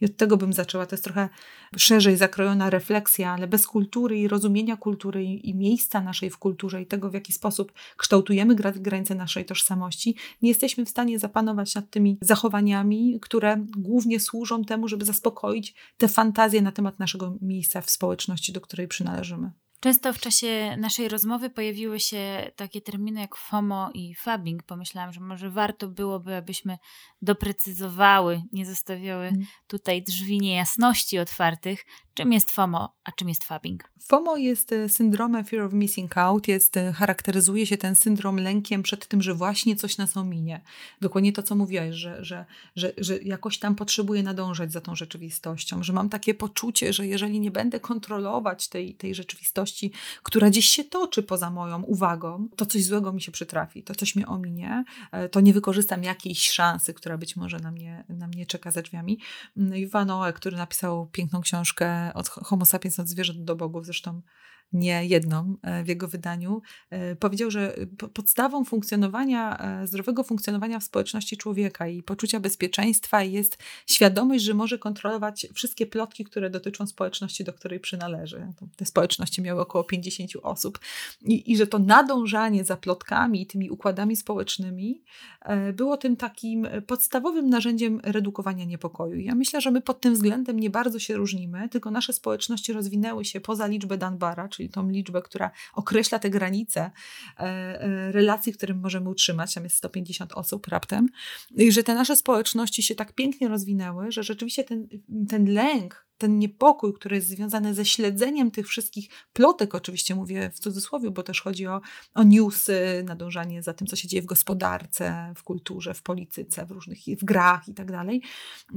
I 0.00 0.04
od 0.04 0.16
tego 0.16 0.36
bym 0.36 0.52
zaczęła. 0.52 0.86
To 0.86 0.94
jest 0.94 1.04
trochę 1.04 1.28
szerzej 1.76 2.16
zakrojona 2.16 2.70
refleksja, 2.70 3.30
ale 3.30 3.46
bez 3.46 3.66
kultury 3.66 4.18
i 4.18 4.28
rozumienia 4.28 4.76
kultury 4.76 5.24
i, 5.24 5.54
miejsca 5.54 6.00
naszej 6.00 6.30
w 6.30 6.38
kulturze 6.38 6.82
i 6.82 6.86
tego, 6.86 7.10
w 7.10 7.14
jaki 7.14 7.32
sposób 7.32 7.72
kształtujemy 7.96 8.54
granice 8.54 9.14
naszej 9.14 9.44
tożsamości, 9.44 10.16
nie 10.42 10.48
jesteśmy 10.48 10.84
w 10.84 10.88
stanie 10.88 11.18
zapanować 11.18 11.74
nad 11.74 11.90
tymi 11.90 12.18
zachowaniami, 12.20 13.18
które 13.22 13.56
głównie 13.76 14.20
służą 14.20 14.64
temu, 14.64 14.88
żeby 14.88 15.04
zaspokoić 15.04 15.74
te 15.98 16.08
fantazje 16.08 16.62
na 16.62 16.72
temat 16.72 16.98
naszego 16.98 17.36
miejsca 17.40 17.80
w 17.80 17.90
społeczności, 17.90 18.52
do 18.52 18.60
której 18.60 18.88
przynależymy. 18.88 19.50
Często 19.82 20.12
w 20.12 20.18
czasie 20.18 20.76
naszej 20.76 21.08
rozmowy 21.08 21.50
pojawiły 21.50 22.00
się 22.00 22.50
takie 22.56 22.80
terminy 22.80 23.20
jak 23.20 23.36
FOMO 23.36 23.90
i 23.94 24.14
fabbing. 24.14 24.62
Pomyślałam, 24.62 25.12
że 25.12 25.20
może 25.20 25.50
warto 25.50 25.88
byłoby, 25.88 26.36
abyśmy 26.36 26.78
doprecyzowały, 27.22 28.42
nie 28.52 28.66
zostawiały 28.66 29.26
mm. 29.26 29.46
tutaj 29.66 30.02
drzwi 30.02 30.38
niejasności 30.38 31.18
otwartych, 31.18 31.84
czym 32.14 32.32
jest 32.32 32.50
FOMO, 32.50 32.94
a 33.04 33.12
czym 33.12 33.28
jest 33.28 33.44
fabbing. 33.44 33.92
FOMO 34.00 34.36
jest 34.36 34.72
e, 34.72 34.88
syndromem 34.88 35.44
fear 35.44 35.62
of 35.62 35.72
missing 35.72 36.18
out, 36.18 36.48
jest, 36.48 36.76
e, 36.76 36.92
charakteryzuje 36.92 37.66
się 37.66 37.76
ten 37.76 37.96
syndrom 37.96 38.36
lękiem 38.36 38.82
przed 38.82 39.06
tym, 39.06 39.22
że 39.22 39.34
właśnie 39.34 39.76
coś 39.76 39.98
nas 39.98 40.16
ominie. 40.16 40.60
Dokładnie 41.00 41.32
to, 41.32 41.42
co 41.42 41.54
mówiłaś, 41.54 41.94
że, 41.94 42.24
że, 42.24 42.44
że, 42.76 42.92
że 42.98 43.18
jakoś 43.18 43.58
tam 43.58 43.74
potrzebuję 43.74 44.22
nadążać 44.22 44.72
za 44.72 44.80
tą 44.80 44.94
rzeczywistością, 44.94 45.82
że 45.82 45.92
mam 45.92 46.08
takie 46.08 46.34
poczucie, 46.34 46.92
że 46.92 47.06
jeżeli 47.06 47.40
nie 47.40 47.50
będę 47.50 47.80
kontrolować 47.80 48.68
tej, 48.68 48.94
tej 48.94 49.14
rzeczywistości, 49.14 49.92
która 50.22 50.50
gdzieś 50.50 50.66
się 50.66 50.84
toczy 50.84 51.22
poza 51.22 51.50
moją 51.50 51.82
uwagą, 51.82 52.48
to 52.56 52.66
coś 52.66 52.84
złego 52.84 53.12
mi 53.12 53.20
się 53.20 53.32
przytrafi, 53.32 53.82
to 53.82 53.94
coś 53.94 54.16
mnie 54.16 54.26
ominie, 54.26 54.84
e, 55.12 55.28
to 55.28 55.40
nie 55.40 55.52
wykorzystam 55.52 56.04
jakiejś 56.04 56.50
szansy, 56.50 56.94
która 56.94 57.18
być 57.18 57.36
może 57.36 57.58
na 57.58 57.70
mnie, 57.70 58.04
na 58.08 58.26
mnie 58.26 58.46
czeka 58.46 58.70
za 58.70 58.82
drzwiami. 58.82 59.18
Iwan 59.74 60.06
no 60.06 60.18
Noe, 60.18 60.32
który 60.32 60.56
napisał 60.56 61.06
piękną 61.12 61.40
książkę 61.40 62.01
od 62.14 62.28
Homo 62.28 62.64
sapiens, 62.64 62.98
od 63.00 63.08
zwierząt 63.08 63.44
do 63.44 63.56
bogów, 63.56 63.84
zresztą 63.84 64.22
nie 64.72 65.06
jedną 65.06 65.56
e, 65.62 65.84
w 65.84 65.88
jego 65.88 66.08
wydaniu, 66.08 66.62
e, 66.90 67.16
powiedział, 67.16 67.50
że 67.50 67.76
podstawą 68.14 68.64
funkcjonowania, 68.64 69.58
e, 69.58 69.86
zdrowego 69.86 70.24
funkcjonowania 70.24 70.78
w 70.78 70.84
społeczności 70.84 71.36
człowieka 71.36 71.86
i 71.86 72.02
poczucia 72.02 72.40
bezpieczeństwa 72.40 73.22
jest 73.22 73.58
świadomość, 73.86 74.44
że 74.44 74.54
może 74.54 74.78
kontrolować 74.78 75.46
wszystkie 75.54 75.86
plotki, 75.86 76.24
które 76.24 76.50
dotyczą 76.50 76.86
społeczności, 76.86 77.44
do 77.44 77.52
której 77.52 77.80
przynależy. 77.80 78.46
Te 78.76 78.84
społeczności 78.84 79.42
miały 79.42 79.60
około 79.60 79.84
50 79.84 80.30
osób 80.42 80.80
i, 81.22 81.52
i 81.52 81.56
że 81.56 81.66
to 81.66 81.78
nadążanie 81.78 82.64
za 82.64 82.76
plotkami 82.76 83.42
i 83.42 83.46
tymi 83.46 83.70
układami 83.70 84.16
społecznymi 84.16 85.02
było 85.74 85.96
tym 85.96 86.16
takim 86.16 86.68
podstawowym 86.86 87.50
narzędziem 87.50 88.00
redukowania 88.02 88.64
niepokoju. 88.64 89.20
Ja 89.20 89.34
myślę, 89.34 89.60
że 89.60 89.70
my 89.70 89.80
pod 89.80 90.00
tym 90.00 90.14
względem 90.14 90.60
nie 90.60 90.70
bardzo 90.70 90.98
się 90.98 91.16
różnimy, 91.16 91.68
tylko 91.68 91.90
nasze 91.90 92.12
społeczności 92.12 92.72
rozwinęły 92.72 93.24
się 93.24 93.40
poza 93.40 93.66
liczbę 93.66 93.98
Dunbara, 93.98 94.48
czyli 94.48 94.61
czyli 94.62 94.70
tą 94.70 94.88
liczbę, 94.88 95.22
która 95.22 95.50
określa 95.74 96.18
te 96.18 96.30
granice 96.30 96.90
e, 97.38 97.42
e, 97.42 98.12
relacji, 98.12 98.52
w 98.52 98.56
którym 98.56 98.80
możemy 98.80 99.08
utrzymać, 99.08 99.54
tam 99.54 99.64
jest 99.64 99.76
150 99.76 100.32
osób 100.32 100.66
raptem, 100.66 101.06
i 101.56 101.72
że 101.72 101.82
te 101.82 101.94
nasze 101.94 102.16
społeczności 102.16 102.82
się 102.82 102.94
tak 102.94 103.14
pięknie 103.14 103.48
rozwinęły, 103.48 104.12
że 104.12 104.22
rzeczywiście 104.22 104.64
ten, 104.64 104.88
ten 105.28 105.52
lęk 105.52 106.06
ten 106.18 106.38
niepokój, 106.38 106.94
który 106.94 107.16
jest 107.16 107.28
związany 107.28 107.74
ze 107.74 107.84
śledzeniem 107.84 108.50
tych 108.50 108.68
wszystkich 108.68 109.08
plotek, 109.32 109.74
oczywiście 109.74 110.14
mówię 110.14 110.50
w 110.50 110.58
cudzysłowie, 110.58 111.10
bo 111.10 111.22
też 111.22 111.40
chodzi 111.40 111.66
o, 111.66 111.80
o 112.14 112.22
newsy, 112.22 113.04
nadążanie 113.06 113.62
za 113.62 113.74
tym, 113.74 113.86
co 113.86 113.96
się 113.96 114.08
dzieje 114.08 114.22
w 114.22 114.26
gospodarce, 114.26 115.32
w 115.36 115.42
kulturze, 115.42 115.94
w 115.94 116.02
polityce, 116.02 116.66
w 116.66 116.70
różnych 116.70 116.98
w 117.18 117.24
grach 117.24 117.68
i 117.68 117.74
tak 117.74 117.92
dalej, 117.92 118.22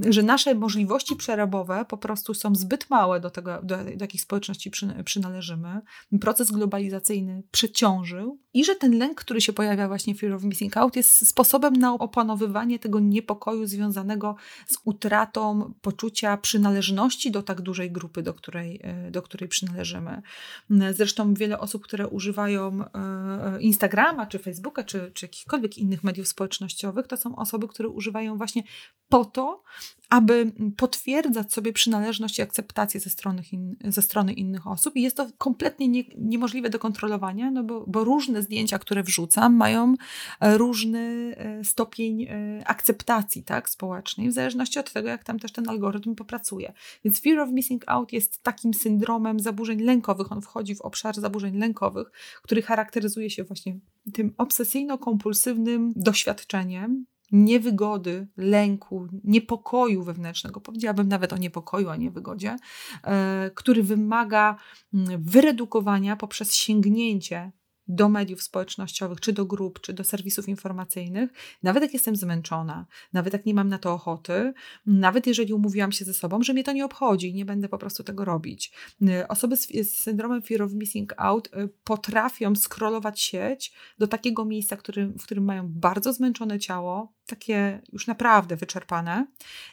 że 0.08 0.22
nasze 0.22 0.54
możliwości 0.54 1.16
przerabowe 1.16 1.84
po 1.88 1.98
prostu 1.98 2.34
są 2.34 2.54
zbyt 2.54 2.90
małe 2.90 3.20
do 3.20 3.30
tego, 3.30 3.60
do, 3.62 3.76
do 3.76 4.00
jakich 4.00 4.20
społeczności 4.20 4.70
przy, 4.70 5.04
przynależymy. 5.04 5.80
Proces 6.20 6.50
globalizacyjny 6.50 7.42
przeciążył 7.50 8.40
i 8.54 8.64
że 8.64 8.74
ten 8.74 8.98
lęk, 8.98 9.20
który 9.20 9.40
się 9.40 9.52
pojawia 9.52 9.88
właśnie 9.88 10.14
w 10.14 10.18
Fear 10.18 10.32
of 10.32 10.42
Missing 10.42 10.76
Out 10.76 10.96
jest 10.96 11.28
sposobem 11.28 11.76
na 11.76 11.94
opanowywanie 11.94 12.78
tego 12.78 13.00
niepokoju 13.00 13.66
związanego 13.66 14.36
z 14.66 14.78
utratą 14.84 15.74
poczucia 15.80 16.36
przynależności 16.36 17.30
do 17.36 17.42
tak 17.42 17.60
dużej 17.60 17.90
grupy, 17.90 18.22
do 18.22 18.34
której, 18.34 18.80
e, 18.82 19.10
do 19.10 19.22
której 19.22 19.48
przynależymy. 19.48 20.22
Zresztą 20.92 21.34
wiele 21.34 21.58
osób, 21.58 21.84
które 21.84 22.08
używają 22.08 22.84
e, 22.84 23.60
Instagrama, 23.60 24.26
czy 24.26 24.38
Facebooka, 24.38 24.84
czy, 24.84 25.10
czy 25.14 25.24
jakichkolwiek 25.26 25.78
innych 25.78 26.04
mediów 26.04 26.28
społecznościowych, 26.28 27.06
to 27.06 27.16
są 27.16 27.36
osoby, 27.36 27.68
które 27.68 27.88
używają 27.88 28.36
właśnie 28.36 28.62
po 29.08 29.24
to, 29.24 29.62
aby 30.10 30.52
potwierdzać 30.76 31.52
sobie 31.52 31.72
przynależność 31.72 32.38
i 32.38 32.42
akceptację 32.42 33.00
ze 33.00 33.10
strony, 33.10 33.42
in, 33.52 33.76
ze 33.84 34.02
strony 34.02 34.32
innych 34.32 34.66
osób. 34.66 34.96
I 34.96 35.02
jest 35.02 35.16
to 35.16 35.26
kompletnie 35.38 35.88
nie, 35.88 36.04
niemożliwe 36.18 36.70
do 36.70 36.78
kontrolowania, 36.78 37.50
no 37.50 37.64
bo, 37.64 37.84
bo 37.86 38.04
różne 38.04 38.42
zdjęcia, 38.42 38.78
które 38.78 39.02
wrzucam, 39.02 39.54
mają 39.54 39.94
e, 40.40 40.58
różny 40.58 41.36
stopień 41.62 42.26
akceptacji 42.64 43.42
tak, 43.42 43.70
społecznej, 43.70 44.30
w 44.30 44.32
zależności 44.32 44.78
od 44.78 44.92
tego, 44.92 45.08
jak 45.08 45.24
tam 45.24 45.38
też 45.38 45.52
ten 45.52 45.68
algorytm 45.68 46.14
popracuje. 46.14 46.72
Więc 47.04 47.20
fear 47.20 47.38
of 47.38 47.50
missing 47.50 47.84
out 47.86 48.12
jest 48.12 48.42
takim 48.42 48.74
syndromem 48.74 49.40
zaburzeń 49.40 49.80
lękowych. 49.80 50.32
On 50.32 50.42
wchodzi 50.42 50.74
w 50.74 50.80
obszar 50.80 51.14
zaburzeń 51.14 51.58
lękowych, 51.58 52.10
który 52.42 52.62
charakteryzuje 52.62 53.30
się 53.30 53.44
właśnie 53.44 53.78
tym 54.12 54.34
obsesyjno-kompulsywnym 54.38 55.92
doświadczeniem 55.96 57.06
niewygody, 57.32 58.26
lęku, 58.36 59.08
niepokoju 59.24 60.02
wewnętrznego, 60.02 60.60
powiedziałabym 60.60 61.08
nawet 61.08 61.32
o 61.32 61.36
niepokoju, 61.36 61.88
a 61.88 61.96
nie 61.96 62.10
wygodzie, 62.10 62.56
e, 63.04 63.50
który 63.54 63.82
wymaga 63.82 64.56
mm, 64.94 65.22
wyredukowania 65.22 66.16
poprzez 66.16 66.54
sięgnięcie 66.54 67.52
do 67.88 68.08
mediów 68.08 68.42
społecznościowych, 68.42 69.20
czy 69.20 69.32
do 69.32 69.46
grup, 69.46 69.80
czy 69.80 69.92
do 69.92 70.04
serwisów 70.04 70.48
informacyjnych, 70.48 71.30
nawet 71.62 71.82
jak 71.82 71.92
jestem 71.92 72.16
zmęczona, 72.16 72.86
nawet 73.12 73.32
jak 73.32 73.46
nie 73.46 73.54
mam 73.54 73.68
na 73.68 73.78
to 73.78 73.94
ochoty, 73.94 74.52
nawet 74.86 75.26
jeżeli 75.26 75.52
umówiłam 75.52 75.92
się 75.92 76.04
ze 76.04 76.14
sobą, 76.14 76.42
że 76.42 76.52
mnie 76.52 76.64
to 76.64 76.72
nie 76.72 76.84
obchodzi, 76.84 77.34
nie 77.34 77.44
będę 77.44 77.68
po 77.68 77.78
prostu 77.78 78.04
tego 78.04 78.24
robić. 78.24 78.72
Y, 79.02 79.28
osoby 79.28 79.56
z, 79.56 79.68
z 79.68 79.98
syndromem 79.98 80.42
fear 80.42 80.62
of 80.62 80.72
missing 80.72 81.12
out 81.16 81.46
y, 81.46 81.68
potrafią 81.84 82.54
skrolować 82.54 83.20
sieć 83.20 83.72
do 83.98 84.06
takiego 84.06 84.44
miejsca, 84.44 84.76
który, 84.76 85.06
w 85.06 85.22
którym 85.22 85.44
mają 85.44 85.68
bardzo 85.68 86.12
zmęczone 86.12 86.58
ciało, 86.58 87.16
takie 87.26 87.82
już 87.92 88.06
naprawdę 88.06 88.56
wyczerpane 88.56 89.26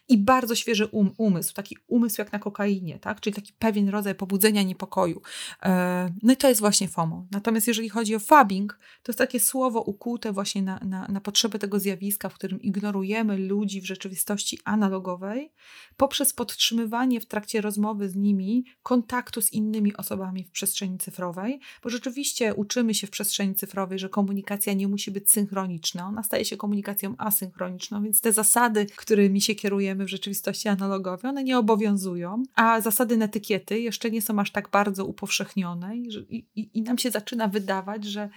i 0.08 0.18
bardzo 0.18 0.56
świeży 0.56 0.86
um, 0.86 1.12
umysł, 1.18 1.54
taki 1.54 1.78
umysł 1.88 2.22
jak 2.22 2.32
na 2.32 2.40
kokainie, 2.40 3.00
tak? 3.00 3.22
czyli 3.22 3.34
taki 3.34 3.54
pewien 3.54 3.90
rodzaj 3.90 4.16
pobudzenia 4.16 4.64
niepokoju. 4.64 5.22
E, 5.64 6.10
no 6.24 6.34
i 6.34 6.38
to 6.38 6.50
jest 6.50 6.62
właśnie 6.62 6.88
FOMO. 6.88 7.26
Natomiast 7.32 7.68
jeżeli 7.68 7.90
chodzi 7.90 8.03
chodzi 8.04 8.16
o 8.16 8.20
fabbing, 8.20 8.80
to 9.04 9.12
jest 9.12 9.18
takie 9.18 9.40
słowo 9.40 9.82
ukute 9.82 10.32
właśnie 10.32 10.62
na, 10.62 10.80
na, 10.80 11.08
na 11.08 11.22
potrzeby 11.22 11.60
tego 11.60 11.80
zjawiska, 11.80 12.30
w 12.30 12.34
którym 12.34 12.62
ignorujemy 12.62 13.38
ludzi 13.38 13.82
w 13.82 13.86
rzeczywistości 13.86 14.60
analogowej, 14.66 15.52
poprzez 15.98 16.34
podtrzymywanie 16.34 17.22
w 17.22 17.26
trakcie 17.26 17.62
rozmowy 17.62 18.10
z 18.10 18.16
nimi 18.16 18.66
kontaktu 18.84 19.42
z 19.42 19.54
innymi 19.54 19.96
osobami 19.98 20.44
w 20.44 20.52
przestrzeni 20.52 20.98
cyfrowej, 20.98 21.60
bo 21.84 21.90
rzeczywiście 21.90 22.54
uczymy 22.54 22.94
się 22.94 23.08
w 23.08 23.10
przestrzeni 23.10 23.56
cyfrowej, 23.56 24.00
że 24.00 24.10
komunikacja 24.10 24.74
nie 24.74 24.88
musi 24.88 25.12
być 25.12 25.32
synchroniczna, 25.32 26.08
ona 26.08 26.24
staje 26.24 26.46
się 26.46 26.58
komunikacją 26.58 27.16
asynchroniczną, 27.18 28.04
więc 28.04 28.22
te 28.22 28.34
zasady, 28.34 28.86
którymi 28.96 29.42
się 29.42 29.56
kierujemy 29.56 30.06
w 30.06 30.10
rzeczywistości 30.10 30.70
analogowej, 30.70 31.30
one 31.30 31.44
nie 31.44 31.58
obowiązują, 31.58 32.44
a 32.56 32.82
zasady 32.82 33.18
netykiety 33.18 33.80
jeszcze 33.80 34.12
nie 34.12 34.22
są 34.22 34.40
aż 34.40 34.52
tak 34.52 34.70
bardzo 34.70 35.06
upowszechnione 35.06 35.98
i, 35.98 36.08
i, 36.30 36.70
i 36.74 36.82
nam 36.82 36.98
się 36.98 37.12
zaczyna 37.12 37.48
wydawać, 37.48 37.93
że 38.02 38.30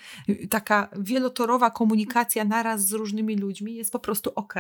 taka 0.50 0.88
wielotorowa 0.96 1.70
komunikacja 1.70 2.44
naraz 2.44 2.86
z 2.86 2.92
różnymi 2.92 3.36
ludźmi 3.36 3.74
jest 3.74 3.92
po 3.92 3.98
prostu 3.98 4.32
ok. 4.34 4.54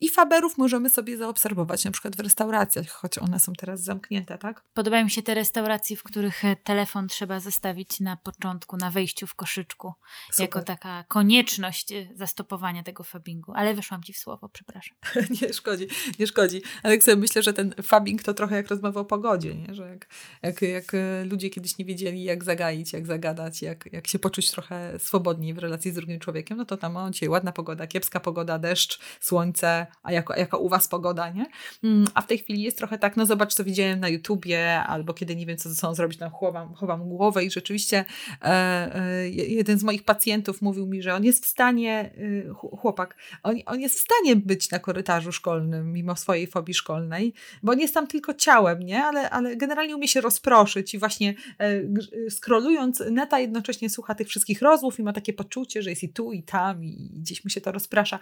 I 0.00 0.08
faberów 0.08 0.58
możemy 0.58 0.90
sobie 0.90 1.16
zaobserwować, 1.16 1.84
na 1.84 1.90
przykład 1.90 2.16
w 2.16 2.20
restauracjach, 2.20 2.88
choć 2.88 3.18
one 3.18 3.40
są 3.40 3.52
teraz 3.52 3.82
zamknięte, 3.82 4.38
tak? 4.38 4.64
Podobają 4.74 5.04
mi 5.04 5.10
się 5.10 5.22
te 5.22 5.34
restauracje, 5.34 5.96
w 5.96 6.02
których 6.02 6.44
e, 6.44 6.56
telefon 6.56 7.08
trzeba 7.08 7.40
zostawić 7.40 8.00
na 8.00 8.16
początku, 8.16 8.76
na 8.76 8.90
wejściu 8.90 9.26
w 9.26 9.34
koszyczku, 9.34 9.92
Super. 10.30 10.42
jako 10.42 10.62
taka 10.62 11.04
konieczność 11.08 11.92
e, 11.92 12.08
zastopowania 12.14 12.82
tego 12.82 13.04
fabingu. 13.04 13.52
Ale 13.54 13.74
wyszłam 13.74 14.02
ci 14.02 14.12
w 14.12 14.16
słowo, 14.16 14.48
przepraszam. 14.48 14.96
nie 15.42 15.52
szkodzi, 15.52 15.86
nie 16.18 16.26
szkodzi. 16.26 16.62
Ale 16.82 16.94
jak 16.94 17.04
sobie 17.04 17.16
myślę, 17.16 17.42
że 17.42 17.52
ten 17.52 17.74
fabing 17.82 18.22
to 18.22 18.34
trochę 18.34 18.56
jak 18.56 18.68
rozmowa 18.68 19.00
o 19.00 19.04
pogodzie, 19.04 19.54
nie? 19.54 19.74
że 19.74 19.88
jak, 19.88 20.08
jak, 20.42 20.62
jak 20.62 20.94
e, 20.94 21.24
ludzie 21.24 21.50
kiedyś 21.50 21.78
nie 21.78 21.84
wiedzieli, 21.84 22.24
jak 22.24 22.44
zagaić, 22.44 22.92
jak 22.92 23.06
zagadać, 23.06 23.62
jak, 23.62 23.77
jak 23.92 24.06
się 24.06 24.18
poczuć 24.18 24.50
trochę 24.50 24.98
swobodniej 24.98 25.54
w 25.54 25.58
relacji 25.58 25.90
z 25.90 25.94
drugim 25.94 26.18
człowiekiem, 26.20 26.58
no 26.58 26.64
to 26.64 26.76
tam 26.76 26.96
o, 26.96 27.10
dzisiaj 27.10 27.28
ładna 27.28 27.52
pogoda, 27.52 27.86
kiepska 27.86 28.20
pogoda, 28.20 28.58
deszcz, 28.58 29.00
słońce, 29.20 29.86
a 30.02 30.12
jako, 30.12 30.36
jaka 30.36 30.56
u 30.56 30.68
was 30.68 30.88
pogoda, 30.88 31.30
nie? 31.30 31.46
Mm, 31.82 32.08
a 32.14 32.22
w 32.22 32.26
tej 32.26 32.38
chwili 32.38 32.62
jest 32.62 32.78
trochę 32.78 32.98
tak, 32.98 33.16
no 33.16 33.26
zobacz, 33.26 33.54
co 33.54 33.64
widziałem 33.64 34.00
na 34.00 34.08
YouTubie, 34.08 34.82
albo 34.82 35.14
kiedy 35.14 35.36
nie 35.36 35.46
wiem, 35.46 35.56
co 35.56 35.68
ze 35.68 35.74
sobą 35.74 35.94
zrobić, 35.94 36.18
no 36.18 36.30
chowam, 36.30 36.74
chowam 36.74 37.08
głowę 37.08 37.44
i 37.44 37.50
rzeczywiście 37.50 38.04
e, 38.42 38.94
e, 38.94 39.28
jeden 39.28 39.78
z 39.78 39.82
moich 39.82 40.04
pacjentów 40.04 40.62
mówił 40.62 40.86
mi, 40.86 41.02
że 41.02 41.14
on 41.14 41.24
jest 41.24 41.44
w 41.44 41.48
stanie, 41.48 42.10
y, 42.18 42.50
chłopak, 42.80 43.16
on, 43.42 43.56
on 43.66 43.80
jest 43.80 43.98
w 43.98 44.02
stanie 44.02 44.36
być 44.36 44.70
na 44.70 44.78
korytarzu 44.78 45.32
szkolnym, 45.32 45.92
mimo 45.92 46.16
swojej 46.16 46.46
fobii 46.46 46.74
szkolnej, 46.74 47.34
bo 47.62 47.72
on 47.72 47.80
jest 47.80 47.94
tam 47.94 48.06
tylko 48.06 48.34
ciałem, 48.34 48.82
nie? 48.82 49.04
Ale, 49.04 49.30
ale 49.30 49.56
generalnie 49.56 49.96
umie 49.96 50.08
się 50.08 50.20
rozproszyć 50.20 50.94
i 50.94 50.98
właśnie 50.98 51.34
e, 51.60 52.30
scrollując 52.30 53.02
neta 53.10 53.38
jednocześnie 53.38 53.67
słucha 53.88 54.14
tych 54.14 54.28
wszystkich 54.28 54.62
rozmów 54.62 54.98
i 54.98 55.02
ma 55.02 55.12
takie 55.12 55.32
poczucie, 55.32 55.82
że 55.82 55.90
jest 55.90 56.02
i 56.02 56.08
tu, 56.08 56.32
i 56.32 56.42
tam, 56.42 56.84
i 56.84 57.10
gdzieś 57.14 57.44
mu 57.44 57.50
się 57.50 57.60
to 57.60 57.72
rozprasza 57.72 58.18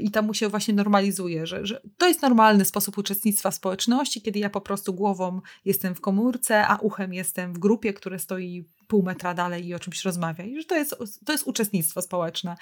i 0.00 0.10
tam 0.10 0.26
mu 0.26 0.34
się 0.34 0.48
właśnie 0.48 0.74
normalizuje, 0.74 1.46
że, 1.46 1.66
że 1.66 1.80
to 1.98 2.08
jest 2.08 2.22
normalny 2.22 2.64
sposób 2.64 2.98
uczestnictwa 2.98 3.50
w 3.50 3.54
społeczności, 3.54 4.22
kiedy 4.22 4.38
ja 4.38 4.50
po 4.50 4.60
prostu 4.60 4.94
głową 4.94 5.40
jestem 5.64 5.94
w 5.94 6.00
komórce, 6.00 6.66
a 6.66 6.76
uchem 6.76 7.14
jestem 7.14 7.52
w 7.52 7.58
grupie, 7.58 7.92
które 7.92 8.18
stoi 8.18 8.64
pół 8.88 9.02
metra 9.02 9.34
dalej 9.34 9.66
i 9.66 9.74
o 9.74 9.78
czymś 9.78 10.04
rozmawia. 10.04 10.44
I 10.44 10.58
że 10.58 10.64
to 10.64 10.74
jest, 10.74 10.96
to 11.24 11.32
jest 11.32 11.46
uczestnictwo 11.46 12.02
społeczne. 12.02 12.56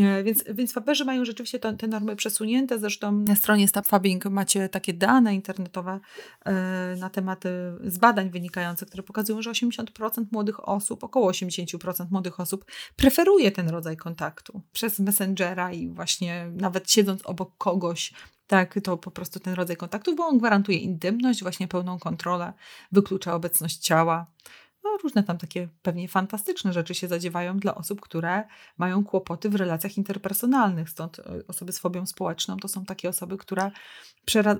E, 0.00 0.22
więc, 0.22 0.44
więc 0.54 0.72
faberzy 0.72 1.04
mają 1.04 1.24
rzeczywiście 1.24 1.58
to, 1.58 1.72
te 1.72 1.86
normy 1.86 2.16
przesunięte. 2.16 2.78
Zresztą 2.78 3.12
na 3.12 3.34
stronie 3.34 3.68
Stop 3.68 3.86
Fabbing 3.86 4.24
macie 4.24 4.68
takie 4.68 4.92
dane 4.92 5.34
internetowe 5.34 6.00
e, 6.44 6.52
na 6.98 7.10
temat 7.10 7.44
z 7.84 7.98
badań 7.98 8.30
wynikających, 8.30 8.88
które 8.88 9.02
pokazują, 9.02 9.42
że 9.42 9.50
80% 9.50 10.24
młodych 10.32 10.68
osób, 10.68 11.04
około 11.04 11.30
80% 11.30 12.06
młodych 12.10 12.40
osób 12.40 12.64
preferuje 12.96 13.50
ten 13.50 13.68
rodzaj 13.68 13.96
kontaktu 13.96 14.60
przez 14.72 14.98
Messengera 14.98 15.72
i 15.72 15.88
właśnie 15.88 16.50
nawet 16.54 16.90
siedząc 16.90 17.22
obok 17.26 17.56
kogoś, 17.58 18.12
tak, 18.46 18.80
to 18.84 18.96
po 18.96 19.10
prostu 19.10 19.40
ten 19.40 19.54
rodzaj 19.54 19.76
kontaktu, 19.76 20.16
bo 20.16 20.26
on 20.26 20.38
gwarantuje 20.38 20.78
intymność, 20.78 21.42
właśnie 21.42 21.68
pełną 21.68 21.98
kontrolę, 21.98 22.52
wyklucza 22.92 23.34
obecność 23.34 23.78
ciała, 23.78 24.26
no, 24.84 24.96
różne 25.02 25.22
tam 25.22 25.38
takie 25.38 25.68
pewnie 25.82 26.08
fantastyczne 26.08 26.72
rzeczy 26.72 26.94
się 26.94 27.08
zadziewają 27.08 27.58
dla 27.58 27.74
osób, 27.74 28.00
które 28.00 28.44
mają 28.78 29.04
kłopoty 29.04 29.50
w 29.50 29.54
relacjach 29.54 29.96
interpersonalnych. 29.96 30.90
Stąd 30.90 31.18
e, 31.18 31.22
osoby 31.48 31.72
z 31.72 31.78
fobią 31.78 32.06
społeczną 32.06 32.56
to 32.56 32.68
są 32.68 32.84
takie 32.84 33.08
osoby, 33.08 33.36
które, 33.38 33.70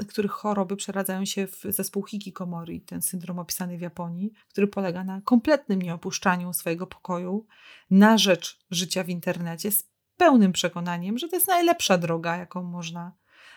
których 0.08 0.30
choroby 0.30 0.76
przeradzają 0.76 1.24
się 1.24 1.46
w 1.46 1.62
zespół 1.68 2.06
hikikomori, 2.06 2.80
ten 2.80 3.02
syndrom 3.02 3.38
opisany 3.38 3.78
w 3.78 3.80
Japonii, 3.80 4.32
który 4.48 4.66
polega 4.66 5.04
na 5.04 5.20
kompletnym 5.20 5.82
nieopuszczaniu 5.82 6.52
swojego 6.52 6.86
pokoju 6.86 7.46
na 7.90 8.18
rzecz 8.18 8.58
życia 8.70 9.04
w 9.04 9.08
internecie 9.08 9.70
z 9.70 9.92
pełnym 10.16 10.52
przekonaniem, 10.52 11.18
że 11.18 11.28
to 11.28 11.36
jest 11.36 11.48
najlepsza 11.48 11.98
droga, 11.98 12.36
jaką 12.36 12.62
można, 12.62 13.12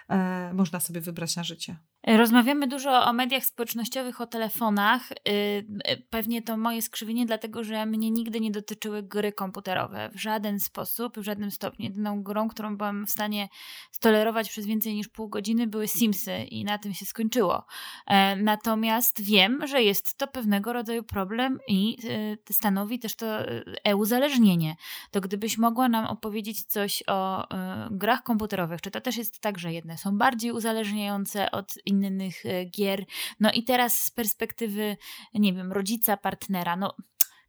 e, 0.09 0.53
można 0.53 0.79
sobie 0.79 1.01
wybrać 1.01 1.35
na 1.35 1.43
życie. 1.43 1.77
Rozmawiamy 2.07 2.67
dużo 2.67 3.05
o 3.05 3.13
mediach 3.13 3.45
społecznościowych, 3.45 4.21
o 4.21 4.27
telefonach. 4.27 5.11
Y, 5.11 5.15
y, 5.27 5.65
pewnie 6.09 6.41
to 6.41 6.57
moje 6.57 6.81
skrzywienie, 6.81 7.25
dlatego 7.25 7.63
że 7.63 7.85
mnie 7.85 8.11
nigdy 8.11 8.39
nie 8.39 8.51
dotyczyły 8.51 9.03
gry 9.03 9.31
komputerowe 9.31 10.09
w 10.13 10.21
żaden 10.21 10.59
sposób, 10.59 11.17
w 11.17 11.23
żadnym 11.23 11.51
stopniu. 11.51 11.85
Jedyną 11.85 12.23
grą, 12.23 12.47
którą 12.47 12.77
byłam 12.77 13.05
w 13.05 13.09
stanie 13.09 13.49
stolerować 13.91 14.49
przez 14.49 14.65
więcej 14.65 14.95
niż 14.95 15.07
pół 15.07 15.29
godziny, 15.29 15.67
były 15.67 15.87
Simsy 15.87 16.37
i 16.37 16.63
na 16.63 16.77
tym 16.77 16.93
się 16.93 17.05
skończyło. 17.05 17.65
E, 18.07 18.35
natomiast 18.35 19.21
wiem, 19.21 19.67
że 19.67 19.83
jest 19.83 20.17
to 20.17 20.27
pewnego 20.27 20.73
rodzaju 20.73 21.03
problem 21.03 21.59
i 21.67 21.97
y, 22.49 22.53
stanowi 22.53 22.99
też 22.99 23.15
to 23.15 23.25
e-uzależnienie. 23.83 24.75
To 25.11 25.21
gdybyś 25.21 25.57
mogła 25.57 25.89
nam 25.89 26.05
opowiedzieć 26.05 26.63
coś 26.63 27.03
o 27.07 27.47
grach 27.91 28.23
komputerowych, 28.23 28.81
czy 28.81 28.91
to 28.91 29.01
też 29.01 29.17
jest 29.17 29.39
tak, 29.39 29.59
że 29.59 29.73
jedne 29.73 29.97
są 29.97 30.17
bardziej 30.17 30.51
uzależniające 30.51 31.51
od 31.51 31.73
innych, 31.85 31.94
innych 32.03 32.45
e, 32.45 32.65
gier. 32.65 33.05
No 33.39 33.51
i 33.51 33.63
teraz 33.63 33.97
z 33.97 34.11
perspektywy, 34.11 34.97
nie 35.33 35.53
wiem, 35.53 35.71
rodzica, 35.71 36.17
partnera, 36.17 36.75
no 36.75 36.95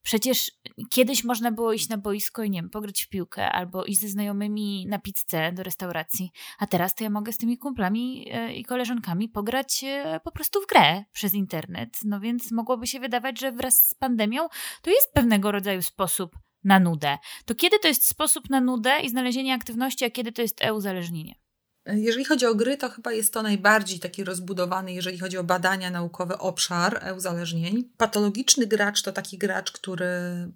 Przecież 0.06 0.50
kiedyś 0.90 1.24
można 1.24 1.52
było 1.52 1.72
iść 1.72 1.88
na 1.88 1.98
boisko 1.98 2.42
i 2.42 2.50
nie 2.50 2.62
wiem, 2.62 2.70
pograć 2.70 3.02
w 3.02 3.08
piłkę 3.08 3.52
albo 3.52 3.84
iść 3.84 4.00
ze 4.00 4.08
znajomymi 4.08 4.86
na 4.86 4.98
pizzę 4.98 5.52
do 5.52 5.62
restauracji, 5.62 6.30
a 6.58 6.66
teraz 6.66 6.94
to 6.94 7.04
ja 7.04 7.10
mogę 7.10 7.32
z 7.32 7.38
tymi 7.38 7.58
kumplami 7.58 8.28
e, 8.30 8.54
i 8.54 8.64
koleżankami 8.64 9.28
pograć 9.28 9.84
e, 9.84 10.20
po 10.24 10.32
prostu 10.32 10.60
w 10.62 10.66
grę 10.66 11.04
przez 11.12 11.34
internet. 11.34 11.98
No 12.04 12.20
więc 12.20 12.52
mogłoby 12.52 12.86
się 12.86 13.00
wydawać, 13.00 13.40
że 13.40 13.52
wraz 13.52 13.86
z 13.86 13.94
pandemią 13.94 14.48
to 14.82 14.90
jest 14.90 15.12
pewnego 15.12 15.52
rodzaju 15.52 15.82
sposób 15.82 16.38
na 16.64 16.80
nudę. 16.80 17.18
To 17.44 17.54
kiedy 17.54 17.78
to 17.78 17.88
jest 17.88 18.08
sposób 18.08 18.50
na 18.50 18.60
nudę 18.60 19.00
i 19.00 19.08
znalezienie 19.08 19.54
aktywności, 19.54 20.04
a 20.04 20.10
kiedy 20.10 20.32
to 20.32 20.42
jest 20.42 20.64
e-uzależnienie? 20.64 21.34
Jeżeli 21.86 22.24
chodzi 22.24 22.46
o 22.46 22.54
gry, 22.54 22.76
to 22.76 22.90
chyba 22.90 23.12
jest 23.12 23.32
to 23.32 23.42
najbardziej 23.42 23.98
taki 23.98 24.24
rozbudowany, 24.24 24.92
jeżeli 24.92 25.18
chodzi 25.18 25.38
o 25.38 25.44
badania 25.44 25.90
naukowe, 25.90 26.38
obszar 26.38 27.14
uzależnień. 27.16 27.88
Patologiczny 27.96 28.66
gracz 28.66 29.02
to 29.02 29.12
taki 29.12 29.38
gracz, 29.38 29.72
który 29.72 30.06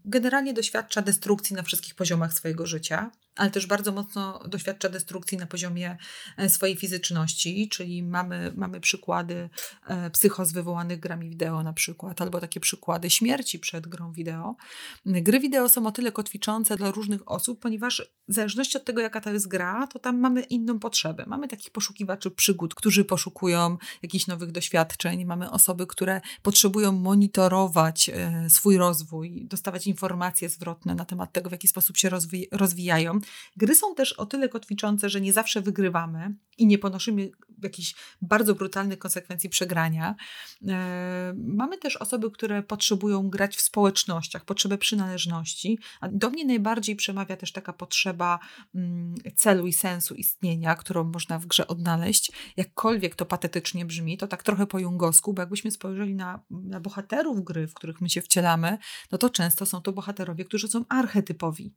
generalnie 0.04 0.54
doświadcza 0.54 1.02
destrukcji 1.02 1.56
na 1.56 1.62
wszystkich 1.62 1.94
poziomach 1.94 2.32
swojego 2.32 2.66
życia 2.66 3.10
ale 3.36 3.50
też 3.50 3.66
bardzo 3.66 3.92
mocno 3.92 4.40
doświadcza 4.48 4.88
destrukcji 4.88 5.38
na 5.38 5.46
poziomie 5.46 5.96
e, 6.36 6.48
swojej 6.48 6.76
fizyczności, 6.76 7.68
czyli 7.68 8.02
mamy, 8.02 8.52
mamy 8.56 8.80
przykłady 8.80 9.50
e, 9.86 10.10
psychos 10.10 10.52
wywołanych 10.52 11.00
grami 11.00 11.28
wideo 11.28 11.62
na 11.62 11.72
przykład, 11.72 12.22
albo 12.22 12.40
takie 12.40 12.60
przykłady 12.60 13.10
śmierci 13.10 13.58
przed 13.58 13.86
grą 13.86 14.12
wideo. 14.12 14.56
Gry 15.06 15.40
wideo 15.40 15.68
są 15.68 15.86
o 15.86 15.92
tyle 15.92 16.12
kotwiczące 16.12 16.76
dla 16.76 16.90
różnych 16.90 17.30
osób, 17.30 17.60
ponieważ 17.60 18.10
w 18.28 18.34
zależności 18.34 18.76
od 18.76 18.84
tego, 18.84 19.00
jaka 19.00 19.20
to 19.20 19.32
jest 19.32 19.48
gra, 19.48 19.86
to 19.86 19.98
tam 19.98 20.18
mamy 20.18 20.42
inną 20.42 20.78
potrzebę. 20.78 21.24
Mamy 21.26 21.48
takich 21.48 21.70
poszukiwaczy 21.70 22.30
przygód, 22.30 22.74
którzy 22.74 23.04
poszukują 23.04 23.76
jakichś 24.02 24.26
nowych 24.26 24.52
doświadczeń, 24.52 25.24
mamy 25.24 25.50
osoby, 25.50 25.86
które 25.86 26.20
potrzebują 26.42 26.92
monitorować 26.92 28.08
e, 28.08 28.50
swój 28.50 28.76
rozwój, 28.76 29.46
dostawać 29.46 29.86
informacje 29.86 30.48
zwrotne 30.48 30.94
na 30.94 31.04
temat 31.04 31.32
tego, 31.32 31.48
w 31.48 31.52
jaki 31.52 31.68
sposób 31.68 31.96
się 31.96 32.10
rozwijają. 32.52 33.19
Gry 33.56 33.74
są 33.74 33.94
też 33.94 34.12
o 34.12 34.26
tyle 34.26 34.48
kotwiczące, 34.48 35.10
że 35.10 35.20
nie 35.20 35.32
zawsze 35.32 35.60
wygrywamy 35.60 36.34
i 36.58 36.66
nie 36.66 36.78
ponosimy 36.78 37.30
jakichś 37.62 37.94
bardzo 38.22 38.54
brutalnych 38.54 38.98
konsekwencji 38.98 39.50
przegrania. 39.50 40.14
E, 40.68 41.34
mamy 41.36 41.78
też 41.78 41.96
osoby, 41.96 42.30
które 42.30 42.62
potrzebują 42.62 43.30
grać 43.30 43.56
w 43.56 43.60
społecznościach, 43.60 44.44
potrzebę 44.44 44.78
przynależności, 44.78 45.78
do 46.12 46.30
mnie 46.30 46.44
najbardziej 46.44 46.96
przemawia 46.96 47.36
też 47.36 47.52
taka 47.52 47.72
potrzeba 47.72 48.38
mm, 48.74 49.14
celu 49.36 49.66
i 49.66 49.72
sensu 49.72 50.14
istnienia, 50.14 50.74
którą 50.74 51.04
można 51.04 51.38
w 51.38 51.46
grze 51.46 51.66
odnaleźć. 51.66 52.32
Jakkolwiek 52.56 53.14
to 53.14 53.26
patetycznie 53.26 53.84
brzmi, 53.84 54.18
to 54.18 54.26
tak 54.26 54.42
trochę 54.42 54.66
po 54.66 54.78
jungowsku, 54.78 55.34
bo 55.34 55.42
jakbyśmy 55.42 55.70
spojrzeli 55.70 56.14
na, 56.14 56.42
na 56.50 56.80
bohaterów 56.80 57.44
gry, 57.44 57.66
w 57.66 57.74
których 57.74 58.00
my 58.00 58.10
się 58.10 58.22
wcielamy, 58.22 58.78
no 59.12 59.18
to 59.18 59.30
często 59.30 59.66
są 59.66 59.80
to 59.80 59.92
bohaterowie, 59.92 60.44
którzy 60.44 60.68
są 60.68 60.84
archetypowi 60.88 61.74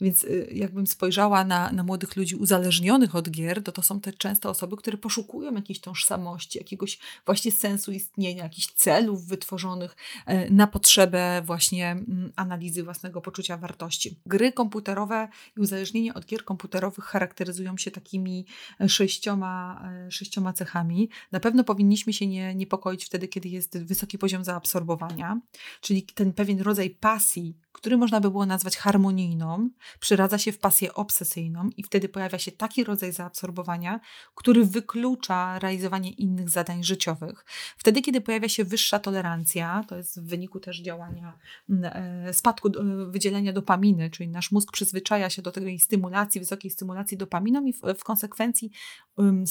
Więc 0.00 0.24
y, 0.24 0.48
jakbym 0.52 0.86
spojrzała 0.86 1.44
na, 1.44 1.72
na 1.72 1.82
młodych 1.82 2.16
ludzi 2.16 2.36
uzależnionych 2.36 3.14
od 3.14 3.30
gier, 3.30 3.62
to 3.62 3.72
to 3.72 3.82
są 3.82 4.00
te 4.00 4.12
często 4.12 4.50
osoby, 4.50 4.76
które 4.76 4.98
poszukują 4.98 5.54
jakiejś 5.54 5.80
tożsamości, 5.80 6.58
jakiegoś 6.58 6.98
właśnie 7.26 7.52
sensu 7.52 7.92
istnienia, 7.92 8.42
jakichś 8.42 8.66
celów 8.66 9.26
wytworzonych 9.26 9.96
e, 10.26 10.50
na 10.50 10.66
potrzebę 10.66 11.42
właśnie 11.44 11.90
mm, 11.90 12.32
analizy 12.36 12.82
własnego 12.82 13.20
poczucia 13.20 13.56
wartości. 13.56 14.20
Gry 14.26 14.52
komputerowe 14.52 15.28
i 15.56 15.60
uzależnienie 15.60 16.14
od 16.14 16.26
gier 16.26 16.44
komputerowych 16.44 17.04
charakteryzują 17.04 17.76
się 17.76 17.90
takimi 17.90 18.46
e, 18.80 18.88
sześcioma, 18.88 19.82
e, 20.06 20.10
sześcioma 20.10 20.52
cechami. 20.52 21.08
Na 21.32 21.40
pewno 21.40 21.64
powinniśmy 21.64 22.12
się 22.12 22.26
nie, 22.26 22.54
niepokoić 22.54 23.04
wtedy, 23.04 23.28
kiedy 23.28 23.48
jest 23.48 23.78
wysoki 23.78 24.18
poziom 24.18 24.44
zaabsorbowania, 24.44 25.40
czyli 25.80 26.02
ten 26.02 26.32
pewien 26.32 26.60
rodzaj 26.60 26.90
pasji, 26.90 27.54
który 27.74 27.96
można 27.96 28.20
by 28.20 28.30
było 28.30 28.46
nazwać 28.46 28.76
harmonijną, 28.76 29.70
przyradza 30.00 30.38
się 30.38 30.52
w 30.52 30.58
pasję 30.58 30.94
obsesyjną 30.94 31.68
i 31.76 31.82
wtedy 31.82 32.08
pojawia 32.08 32.38
się 32.38 32.52
taki 32.52 32.84
rodzaj 32.84 33.12
zaabsorbowania, 33.12 34.00
który 34.34 34.64
wyklucza 34.64 35.58
realizowanie 35.58 36.10
innych 36.10 36.50
zadań 36.50 36.84
życiowych. 36.84 37.44
Wtedy, 37.76 38.02
kiedy 38.02 38.20
pojawia 38.20 38.48
się 38.48 38.64
wyższa 38.64 38.98
tolerancja, 38.98 39.84
to 39.88 39.96
jest 39.96 40.20
w 40.20 40.28
wyniku 40.28 40.60
też 40.60 40.80
działania 40.80 41.38
e, 41.82 42.32
spadku 42.32 42.68
wydzielenia 43.06 43.52
dopaminy, 43.52 44.10
czyli 44.10 44.28
nasz 44.28 44.52
mózg 44.52 44.72
przyzwyczaja 44.72 45.30
się 45.30 45.42
do 45.42 45.52
tej 45.52 45.78
stymulacji, 45.78 46.40
wysokiej 46.40 46.70
stymulacji 46.70 47.16
dopaminą 47.16 47.64
i 47.64 47.72
w, 47.72 48.04
konsekwencji 48.04 48.70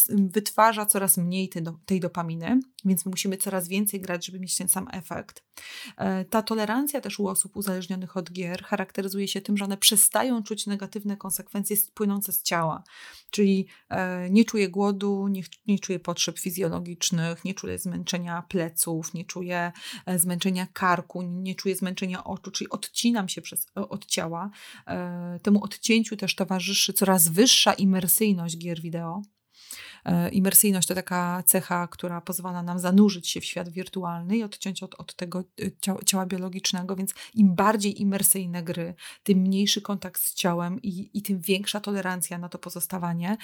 wytwarza 0.08 0.86
coraz 0.86 1.18
mniej 1.18 1.50
tej, 1.50 1.64
tej 1.86 2.00
dopaminy, 2.00 2.60
więc 2.86 3.06
musimy 3.06 3.38
coraz 3.38 3.68
więcej 3.68 4.02
grać, 4.02 4.26
żeby 4.26 4.40
mieć 4.40 4.58
ten 4.58 4.70
sam 4.70 4.88
efekt. 4.92 5.44
E, 5.98 6.26
ta 6.26 6.42
tolerancja 6.42 7.02
też 7.02 7.20
u 7.20 7.28
osób 7.28 7.56
uzależnionych 7.56 8.13
od 8.18 8.32
gier 8.32 8.64
charakteryzuje 8.64 9.28
się 9.28 9.42
tym, 9.42 9.58
że 9.58 9.66
one 9.66 9.78
przestają 9.78 10.44
czuć 10.44 10.68
negatywne 10.68 11.18
konsekwencje 11.18 11.78
płynące 11.94 12.34
z 12.34 12.44
ciała. 12.44 12.84
Czyli 13.30 13.68
e, 13.90 14.30
nie 14.30 14.46
czuję 14.46 14.70
głodu, 14.70 15.28
nie, 15.28 15.42
nie 15.68 15.80
czuję 15.80 16.00
potrzeb 16.00 16.40
fizjologicznych, 16.40 17.46
nie 17.46 17.54
czuję 17.54 17.78
zmęczenia 17.78 18.42
pleców, 18.42 19.14
nie 19.14 19.26
czuję 19.26 19.72
e, 20.06 20.20
zmęczenia 20.20 20.68
karku, 20.74 21.22
nie 21.22 21.56
czuję 21.56 21.76
zmęczenia 21.76 22.24
oczu, 22.24 22.52
czyli 22.52 22.70
odcinam 22.70 23.30
się 23.30 23.42
przez, 23.42 23.66
od 23.76 24.06
ciała. 24.06 24.50
Temu 25.42 25.64
odcięciu 25.64 26.18
też 26.18 26.36
towarzyszy 26.36 26.94
coraz 26.94 27.28
wyższa 27.28 27.74
imersyjność 27.74 28.58
gier 28.58 28.82
wideo. 28.82 29.22
E, 30.06 30.30
imersyjność 30.30 30.88
to 30.88 30.96
taka 30.96 31.44
cecha, 31.46 31.88
która 31.88 32.22
pozwala 32.22 32.64
nam 32.64 32.80
zanurzyć 32.80 33.30
się 33.30 33.42
w 33.42 33.46
świat 33.46 33.70
wirtualny 33.70 34.38
i 34.38 34.44
odciąć 34.44 34.84
od, 34.84 34.96
od 34.96 35.16
tego 35.16 35.40
e, 35.40 36.06
ciała, 36.06 36.26
biologicznego, 36.26 36.96
więc 36.96 37.14
im 37.34 37.56
bardziej 37.56 38.02
imersyjne 38.02 38.64
gry, 38.64 38.96
tym 39.24 39.38
mniejszy 39.38 39.82
kontakt 39.82 40.22
z 40.22 40.34
ciałem 40.34 40.82
i, 40.82 41.10
i 41.14 41.22
tym 41.22 41.40
większa 41.40 41.80
tolerancja 41.80 42.38
na 42.38 42.50
to 42.50 42.60
pozostawanie. 42.60 43.38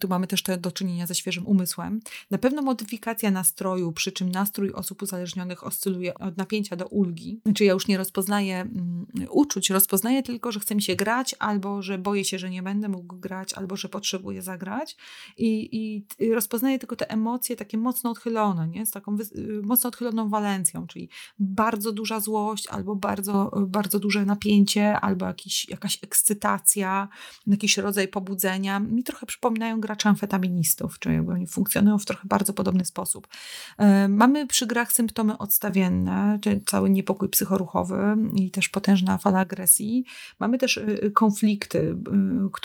Tu 0.00 0.08
mamy 0.08 0.26
też 0.26 0.42
do 0.58 0.72
czynienia 0.72 1.06
ze 1.06 1.14
świeżym 1.14 1.46
umysłem. 1.46 2.00
Na 2.30 2.38
pewno 2.38 2.62
modyfikacja 2.62 3.30
nastroju, 3.30 3.92
przy 3.92 4.12
czym 4.12 4.30
nastrój 4.30 4.72
osób 4.72 5.02
uzależnionych 5.02 5.64
oscyluje 5.64 6.14
od 6.14 6.36
napięcia 6.36 6.76
do 6.76 6.86
ulgi. 6.86 7.40
Czy 7.54 7.64
ja 7.64 7.72
już 7.72 7.88
nie 7.88 7.98
rozpoznaję 7.98 8.68
um, 8.74 9.06
uczuć, 9.30 9.70
rozpoznaję 9.70 10.22
tylko, 10.22 10.52
że 10.52 10.60
chce 10.60 10.74
mi 10.74 10.82
się 10.82 10.96
grać, 10.96 11.34
albo 11.38 11.82
że 11.82 11.98
boję 11.98 12.24
się, 12.24 12.38
że 12.38 12.50
nie 12.50 12.62
będę 12.62 12.88
mógł 12.88 13.16
grać, 13.16 13.54
albo 13.54 13.76
że 13.76 13.88
potrzebuję 13.88 14.42
zagrać. 14.42 14.96
I, 15.36 15.76
i 15.76 15.85
i 16.18 16.32
rozpoznaje 16.32 16.78
tylko 16.78 16.96
te 16.96 17.10
emocje 17.10 17.56
takie 17.56 17.78
mocno 17.78 18.10
odchylone, 18.10 18.68
nie? 18.68 18.86
z 18.86 18.90
taką 18.90 19.16
y, 19.36 19.62
mocno 19.62 19.88
odchyloną 19.88 20.28
walencją, 20.28 20.86
czyli 20.86 21.08
bardzo 21.38 21.92
duża 21.92 22.20
złość, 22.20 22.66
albo 22.66 22.96
bardzo, 22.96 23.50
bardzo 23.66 23.98
duże 23.98 24.24
napięcie, 24.24 25.00
albo 25.00 25.26
jakiś, 25.26 25.68
jakaś 25.68 26.04
ekscytacja, 26.04 27.08
jakiś 27.46 27.76
rodzaj 27.78 28.08
pobudzenia. 28.08 28.80
Mi 28.80 29.04
trochę 29.04 29.26
przypominają 29.26 29.80
graczy 29.80 30.08
amfetaministów, 30.08 30.98
czyli 30.98 31.18
oni 31.18 31.46
funkcjonują 31.46 31.98
w 31.98 32.04
trochę 32.04 32.28
bardzo 32.28 32.52
podobny 32.52 32.84
sposób. 32.84 33.28
E, 33.78 34.08
mamy 34.08 34.46
przy 34.46 34.66
grach 34.66 34.92
symptomy 34.92 35.38
odstawienne, 35.38 36.38
czyli 36.42 36.60
cały 36.60 36.90
niepokój 36.90 37.28
psychoruchowy 37.28 38.16
i 38.34 38.50
też 38.50 38.68
potężna 38.68 39.18
fala 39.18 39.38
agresji. 39.38 40.04
Mamy 40.40 40.58
też 40.58 40.76
y, 40.76 41.04
y, 41.04 41.10
konflikty, 41.10 41.96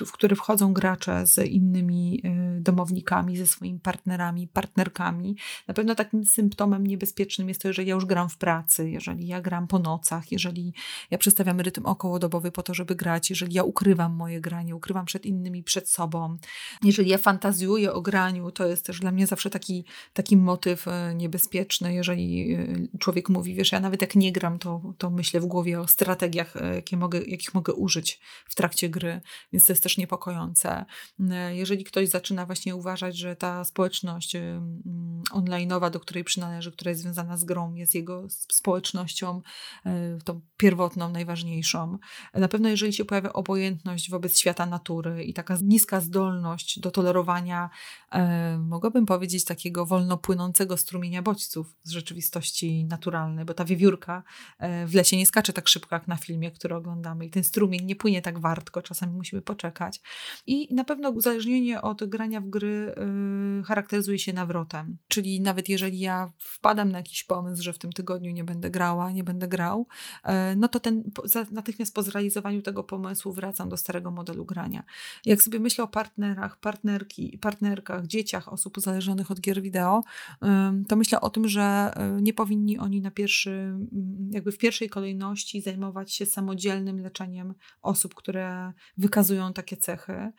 w 0.05 0.11
które 0.11 0.35
wchodzą 0.35 0.73
gracze 0.73 1.27
z 1.27 1.37
innymi 1.37 2.23
domownikami, 2.59 3.10
ze 3.33 3.47
swoimi 3.47 3.79
partnerami, 3.79 4.47
partnerkami. 4.47 5.35
Na 5.67 5.73
pewno 5.73 5.95
takim 5.95 6.25
symptomem 6.25 6.87
niebezpiecznym 6.87 7.49
jest 7.49 7.61
to, 7.61 7.67
jeżeli 7.67 7.87
ja 7.87 7.95
już 7.95 8.05
gram 8.05 8.29
w 8.29 8.37
pracy, 8.37 8.89
jeżeli 8.89 9.27
ja 9.27 9.41
gram 9.41 9.67
po 9.67 9.79
nocach, 9.79 10.31
jeżeli 10.31 10.73
ja 11.11 11.17
przestawiam 11.17 11.59
rytm 11.59 11.85
okołodobowy 11.85 12.51
po 12.51 12.63
to, 12.63 12.73
żeby 12.73 12.95
grać, 12.95 13.29
jeżeli 13.29 13.53
ja 13.53 13.63
ukrywam 13.63 14.15
moje 14.15 14.41
granie, 14.41 14.75
ukrywam 14.75 15.05
przed 15.05 15.25
innymi, 15.25 15.63
przed 15.63 15.89
sobą, 15.89 16.37
jeżeli 16.83 17.09
ja 17.09 17.17
fantazjuję 17.17 17.93
o 17.93 18.01
graniu, 18.01 18.51
to 18.51 18.67
jest 18.67 18.85
też 18.85 18.99
dla 18.99 19.11
mnie 19.11 19.27
zawsze 19.27 19.49
taki, 19.49 19.85
taki 20.13 20.37
motyw 20.37 20.87
e, 20.87 21.15
niebezpieczny, 21.15 21.93
jeżeli 21.93 22.53
e, 22.53 22.97
człowiek 22.99 23.29
mówi, 23.29 23.55
wiesz, 23.55 23.71
ja 23.71 23.79
nawet 23.79 24.01
jak 24.01 24.15
nie 24.15 24.31
gram, 24.31 24.59
to, 24.59 24.93
to 24.97 25.09
myślę 25.09 25.39
w 25.39 25.45
głowie 25.45 25.79
o 25.79 25.87
strategiach, 25.87 26.55
e, 26.57 26.75
jakie 26.75 26.97
mogę, 26.97 27.19
jakich 27.19 27.53
mogę 27.53 27.73
użyć 27.73 28.19
w 28.45 28.55
trakcie 28.55 28.89
gry, 28.89 29.21
więc 29.53 29.65
to 29.65 29.73
jest 29.73 29.83
też 29.83 29.97
niepokojące. 29.97 30.85
Jeżeli 31.51 31.83
ktoś 31.83 32.09
zaczyna 32.09 32.45
właśnie 32.45 32.75
uważać, 32.75 33.00
uważać, 33.01 33.17
że 33.17 33.35
ta 33.35 33.63
społeczność 33.63 34.35
online'owa, 35.31 35.91
do 35.91 35.99
której 35.99 36.23
przynależy, 36.23 36.71
która 36.71 36.89
jest 36.89 37.01
związana 37.01 37.37
z 37.37 37.43
grą, 37.43 37.73
jest 37.73 37.95
jego 37.95 38.27
społecznością 38.29 39.41
e, 39.85 40.17
tą 40.23 40.41
pierwotną, 40.57 41.09
najważniejszą. 41.09 41.97
Na 42.33 42.47
pewno 42.47 42.69
jeżeli 42.69 42.93
się 42.93 43.05
pojawia 43.05 43.33
obojętność 43.33 44.09
wobec 44.09 44.39
świata 44.39 44.65
natury 44.65 45.23
i 45.23 45.33
taka 45.33 45.57
niska 45.63 46.01
zdolność 46.01 46.79
do 46.79 46.91
tolerowania, 46.91 47.69
e, 48.11 48.57
mogłabym 48.57 49.05
powiedzieć, 49.05 49.45
takiego 49.45 49.85
wolno 49.85 50.17
płynącego 50.17 50.77
strumienia 50.77 51.21
bodźców 51.21 51.75
z 51.83 51.91
rzeczywistości 51.91 52.85
naturalnej, 52.85 53.45
bo 53.45 53.53
ta 53.53 53.65
wiewiórka 53.65 54.23
e, 54.59 54.87
w 54.87 54.95
lesie 54.95 55.17
nie 55.17 55.25
skacze 55.25 55.53
tak 55.53 55.67
szybko 55.67 55.95
jak 55.95 56.07
na 56.07 56.15
filmie, 56.15 56.51
który 56.51 56.75
oglądamy 56.75 57.25
i 57.25 57.29
ten 57.29 57.43
strumień 57.43 57.85
nie 57.85 57.95
płynie 57.95 58.21
tak 58.21 58.39
wartko, 58.39 58.81
czasami 58.81 59.13
musimy 59.13 59.41
poczekać. 59.41 60.01
I 60.47 60.75
na 60.75 60.83
pewno 60.83 61.09
uzależnienie 61.09 61.81
od 61.81 62.03
grania 62.03 62.41
w 62.41 62.49
gry 62.49 62.71
Y, 62.71 62.90
charakteryzuje 63.65 64.19
się 64.19 64.33
nawrotem. 64.33 64.97
Czyli 65.07 65.41
nawet 65.41 65.69
jeżeli 65.69 65.99
ja 65.99 66.31
wpadam 66.37 66.91
na 66.91 66.97
jakiś 66.97 67.23
pomysł, 67.23 67.63
że 67.63 67.73
w 67.73 67.77
tym 67.77 67.91
tygodniu 67.91 68.31
nie 68.31 68.43
będę 68.43 68.69
grała, 68.69 69.11
nie 69.11 69.23
będę 69.23 69.47
grał, 69.47 69.87
y, 70.25 70.31
no 70.57 70.67
to 70.67 70.79
ten, 70.79 71.03
natychmiast 71.51 71.93
po 71.93 72.03
zrealizowaniu 72.03 72.61
tego 72.61 72.83
pomysłu 72.83 73.33
wracam 73.33 73.69
do 73.69 73.77
starego 73.77 74.11
modelu 74.11 74.45
grania. 74.45 74.83
Jak 75.25 75.43
sobie 75.43 75.59
myślę 75.59 75.83
o 75.83 75.87
partnerach, 75.87 76.59
partnerki, 76.59 77.37
partnerkach, 77.41 78.07
dzieciach 78.07 78.53
osób 78.53 78.77
uzależnionych 78.77 79.31
od 79.31 79.41
gier 79.41 79.61
wideo, 79.61 80.01
y, 80.43 80.47
to 80.87 80.95
myślę 80.95 81.21
o 81.21 81.29
tym, 81.29 81.47
że 81.47 81.93
nie 82.21 82.33
powinni 82.33 82.79
oni 82.79 83.01
na 83.01 83.11
pierwszy, 83.11 83.73
jakby 84.31 84.51
w 84.51 84.57
pierwszej 84.57 84.89
kolejności 84.89 85.61
zajmować 85.61 86.13
się 86.13 86.25
samodzielnym 86.25 86.99
leczeniem 86.99 87.53
osób, 87.81 88.15
które 88.15 88.73
wykazują 88.97 89.53
takie 89.53 89.77
cechy, 89.77 90.31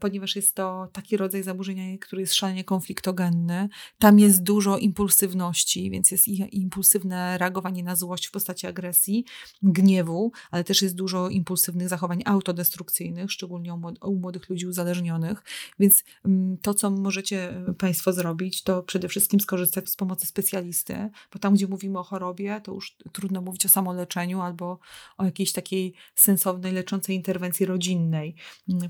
ponieważ 0.00 0.36
jest 0.36 0.54
to 0.54 0.88
taki 0.92 1.16
rodzaj 1.16 1.42
zaburzenia, 1.42 1.61
zaburzenia, 1.62 1.98
który 1.98 2.22
jest 2.22 2.34
szalenie 2.34 2.64
konfliktogenny. 2.64 3.68
Tam 3.98 4.18
jest 4.18 4.42
dużo 4.42 4.78
impulsywności, 4.78 5.90
więc 5.90 6.10
jest 6.10 6.28
impulsywne 6.28 7.38
reagowanie 7.38 7.82
na 7.82 7.96
złość 7.96 8.26
w 8.26 8.30
postaci 8.30 8.66
agresji, 8.66 9.24
gniewu, 9.62 10.32
ale 10.50 10.64
też 10.64 10.82
jest 10.82 10.94
dużo 10.94 11.28
impulsywnych 11.28 11.88
zachowań 11.88 12.22
autodestrukcyjnych, 12.24 13.32
szczególnie 13.32 13.74
u 14.00 14.14
młodych 14.16 14.50
ludzi 14.50 14.66
uzależnionych. 14.66 15.42
Więc 15.78 16.04
mm, 16.24 16.58
to, 16.58 16.74
co 16.74 16.90
możecie 16.90 17.50
e, 17.50 17.74
Państwo 17.74 18.12
zrobić, 18.12 18.62
to 18.62 18.82
przede 18.82 19.08
wszystkim 19.08 19.40
skorzystać 19.40 19.90
z 19.90 19.96
pomocy 19.96 20.26
specjalisty, 20.26 21.10
bo 21.32 21.38
tam, 21.38 21.54
gdzie 21.54 21.66
mówimy 21.66 21.98
o 21.98 22.02
chorobie, 22.02 22.60
to 22.64 22.74
już 22.74 22.96
trudno 23.12 23.40
mówić 23.40 23.66
o 23.66 23.68
samoleczeniu 23.68 24.40
albo 24.40 24.78
o 25.18 25.24
jakiejś 25.24 25.52
takiej 25.52 25.94
sensownej, 26.14 26.72
leczącej 26.72 27.16
interwencji 27.16 27.66
rodzinnej. 27.66 28.34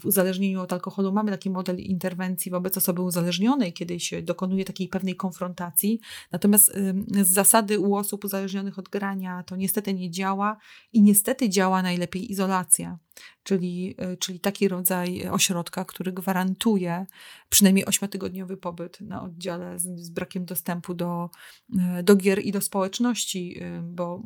W 0.01 0.07
uzależnieniu 0.07 0.61
od 0.61 0.73
alkoholu 0.73 1.13
mamy 1.13 1.31
taki 1.31 1.51
model 1.51 1.79
interwencji 1.79 2.51
wobec 2.51 2.62
wobec 2.63 2.77
osoby 2.77 3.03
uzależnionej, 3.03 3.73
kiedy 3.73 4.01
się 4.01 4.23
dokonuje 4.23 4.65
takiej 4.65 4.89
pewnej 4.89 5.17
konfrontacji. 5.17 6.01
Natomiast 6.33 6.73
z 7.23 7.29
zasady 7.29 7.79
u 7.79 7.95
osób 7.95 8.25
uzależnionych 8.25 8.79
od 8.79 8.89
grania 8.89 9.43
to 9.43 9.57
niestety 9.57 9.95
nie 9.95 10.11
działa 10.11 10.57
i 10.93 11.03
niestety 11.03 11.49
działa 11.49 11.83
najlepiej 11.83 12.33
izolacja 12.33 12.99
czyli, 13.43 13.95
e, 13.99 14.17
czyli 14.17 14.41
taki 14.41 14.69
rodzaj 14.69 15.29
ośrodka, 15.29 15.85
który 15.85 16.13
gwarantuje 16.13 17.07
przynajmniej 17.49 17.87
ośmiotygodniowy 17.87 18.57
pobyt 18.57 19.01
na 19.01 19.23
oddziale 19.23 19.79
z, 19.79 20.01
z, 20.01 20.11
brakiem 20.11 20.45
dostępu 20.45 20.95
do, 20.95 21.31
e, 21.79 22.03
do 22.03 22.17
gier 22.17 22.39
i 22.45 22.53
do 22.53 22.61
społeczności, 22.61 23.59
e, 23.61 23.83
bo 23.83 24.23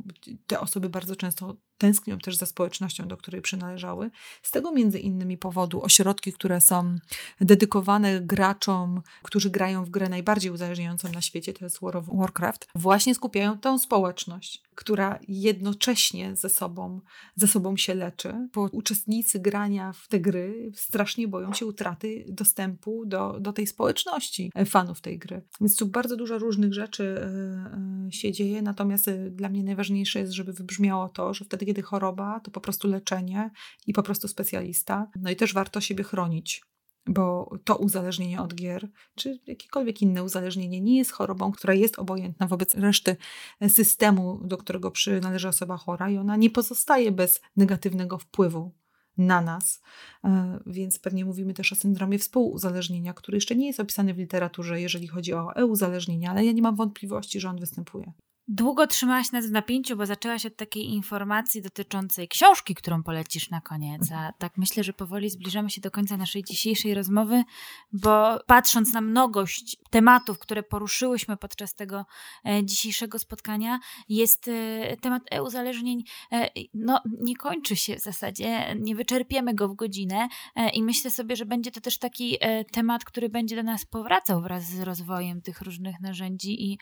te 0.47 0.61
osoby 0.61 0.89
bardzo 0.89 1.17
często 1.17 1.57
tęsknią 1.79 2.19
też 2.19 2.37
za 2.37 2.47
społecznością, 2.47 3.09
do 3.09 3.17
której 3.17 3.43
przynależały. 3.43 4.11
Z 4.43 4.51
tego 4.51 4.73
między 4.73 4.99
innymi 4.99 5.39
powodu 5.39 5.83
ośrodki, 5.83 6.33
które 6.33 6.61
są 6.61 6.97
dedykowane 7.41 8.21
graczom, 8.21 9.03
którzy 9.23 9.51
grają 9.51 9.85
w 9.85 9.91
grę 9.91 10.09
najbardziej 10.09 10.51
uzależniającą 10.51 11.13
na 11.13 11.21
świecie, 11.21 11.53
to 11.53 11.65
jest 11.65 11.81
World 11.81 12.09
of 12.09 12.17
Warcraft, 12.19 12.69
właśnie 12.75 13.15
skupiają 13.15 13.59
tą 13.59 13.79
społeczność 13.79 14.66
która 14.77 15.19
jednocześnie 15.29 16.37
ze 16.37 16.49
sobą, 16.49 17.01
ze 17.37 17.47
sobą 17.47 17.77
się 17.77 17.95
leczy, 17.95 18.49
bo 18.55 18.69
uczestnicy 18.73 19.41
grania 19.41 19.93
w 19.93 20.09
te 20.09 20.21
gry 20.21 20.71
strasznie 20.75 21.29
boją 21.29 21.53
się 21.53 21.67
utraty 21.67 22.25
dostępu 22.29 23.07
do, 23.07 23.41
do 23.41 23.53
tej 23.53 23.67
społeczności 23.67 24.53
fanów 24.67 25.01
tej 25.01 25.19
gry. 25.19 25.43
Więc 25.61 25.77
tu 25.77 25.87
bardzo 25.87 26.17
dużo 26.17 26.39
różnych 26.39 26.75
rzeczy 26.75 27.21
się 28.11 28.33
dzieje, 28.33 28.63
natomiast 28.63 29.11
dla 29.31 29.49
mnie 29.49 29.65
najważniejsze 29.65 30.19
jest, 30.19 30.33
żeby 30.33 30.53
wybrzmiało 30.53 31.09
to, 31.09 31.35
że 31.35 31.45
wtedy, 31.45 31.67
kiedy 31.67 31.83
choroba, 31.83 32.41
to 32.41 32.51
po 32.51 32.61
prostu 32.61 32.89
leczenie 32.89 33.51
i 33.87 33.93
po 33.93 34.03
prostu 34.03 34.29
specjalista. 34.29 35.11
No 35.21 35.31
i 35.31 35.37
też 35.37 35.55
warto 35.55 35.81
siebie 35.81 36.05
chronić 36.05 36.63
bo 37.07 37.51
to 37.65 37.77
uzależnienie 37.77 38.43
od 38.43 38.55
gier, 38.55 38.89
czy 39.15 39.39
jakiekolwiek 39.47 40.03
inne 40.03 40.25
uzależnienie, 40.25 40.81
nie 40.81 40.99
jest 40.99 41.11
chorobą, 41.11 41.53
która 41.53 41.75
jest 41.75 41.99
obojętna 41.99 42.47
wobec 42.47 42.75
reszty 42.75 43.17
systemu, 43.69 44.41
do 44.45 44.57
którego 44.57 44.91
przynależy 44.91 45.49
osoba 45.49 45.77
chora, 45.77 46.11
i 46.11 46.19
ona 46.19 46.37
nie 46.37 46.51
pozostaje 46.51 47.13
bez 47.13 47.41
negatywnego 47.57 48.19
wpływu 48.19 48.73
na 49.19 49.41
nas. 49.41 49.83
E, 50.25 50.61
więc 50.67 50.99
pewnie 50.99 51.25
mówimy 51.25 51.55
też 51.55 51.73
o 51.73 51.77
syndromie 51.77 52.19
współuzależnienia, 52.19 53.15
który 53.15 53.37
jeszcze 53.37 53.57
nie 53.57 53.67
jest 53.67 53.81
opisany 53.81 54.15
w 54.15 54.19
literaturze, 54.19 54.81
jeżeli 54.81 55.07
chodzi 55.07 55.35
o 55.35 55.57
e-uzależnienie, 55.57 56.31
ale 56.31 56.45
ja 56.45 56.53
nie 56.53 56.63
mam 56.63 56.77
wątpliwości, 56.77 57.41
że 57.41 57.49
on 57.49 57.61
występuje. 57.61 58.13
Długo 58.49 58.87
trzymałaś 58.87 59.33
nas 59.33 59.47
w 59.47 59.51
napięciu, 59.51 59.97
bo 59.97 60.07
zaczęłaś 60.07 60.47
od 60.47 60.57
takiej 60.57 60.89
informacji 60.89 61.63
dotyczącej 61.63 62.29
książki, 62.29 62.75
którą 62.75 63.03
polecisz 63.03 63.51
na 63.51 63.61
koniec. 63.61 64.13
A 64.13 64.33
tak 64.33 64.57
myślę, 64.57 64.85
że 64.85 64.93
powoli 64.93 65.31
zbliżamy 65.31 65.71
się 65.71 65.81
do 65.81 65.91
końca 65.91 66.17
naszej 66.17 66.45
dzisiejszej 66.45 66.95
rozmowy, 66.95 67.45
bo 67.93 68.39
patrząc 68.47 68.93
na 68.93 69.01
mnogość 69.01 69.77
tematów, 69.91 70.39
które 70.39 70.63
poruszyłyśmy 70.63 71.37
podczas 71.37 71.75
tego 71.75 72.07
e, 72.45 72.65
dzisiejszego 72.65 73.19
spotkania, 73.19 73.79
jest 74.09 74.49
e, 74.49 74.97
temat 74.97 75.23
e-uzależnień, 75.31 76.05
e, 76.33 76.51
no 76.75 77.01
nie 77.21 77.37
kończy 77.37 77.77
się 77.77 77.97
w 77.97 78.01
zasadzie, 78.01 78.75
nie 78.81 78.95
wyczerpiemy 78.95 79.55
go 79.55 79.69
w 79.69 79.75
godzinę 79.75 80.29
i 80.75 80.83
myślę 80.83 81.11
sobie, 81.11 81.37
że 81.37 81.47
będzie 81.47 81.71
to 81.71 81.81
też 81.81 81.99
taki 81.99 82.39
temat, 82.73 83.05
który 83.05 83.29
będzie 83.29 83.57
do 83.57 83.63
nas 83.63 83.85
powracał 83.85 84.43
wraz 84.43 84.65
z 84.65 84.81
rozwojem 84.81 85.43
tych 85.43 85.61
różnych 85.61 86.01
narzędzi 86.01 86.73
i 86.73 86.79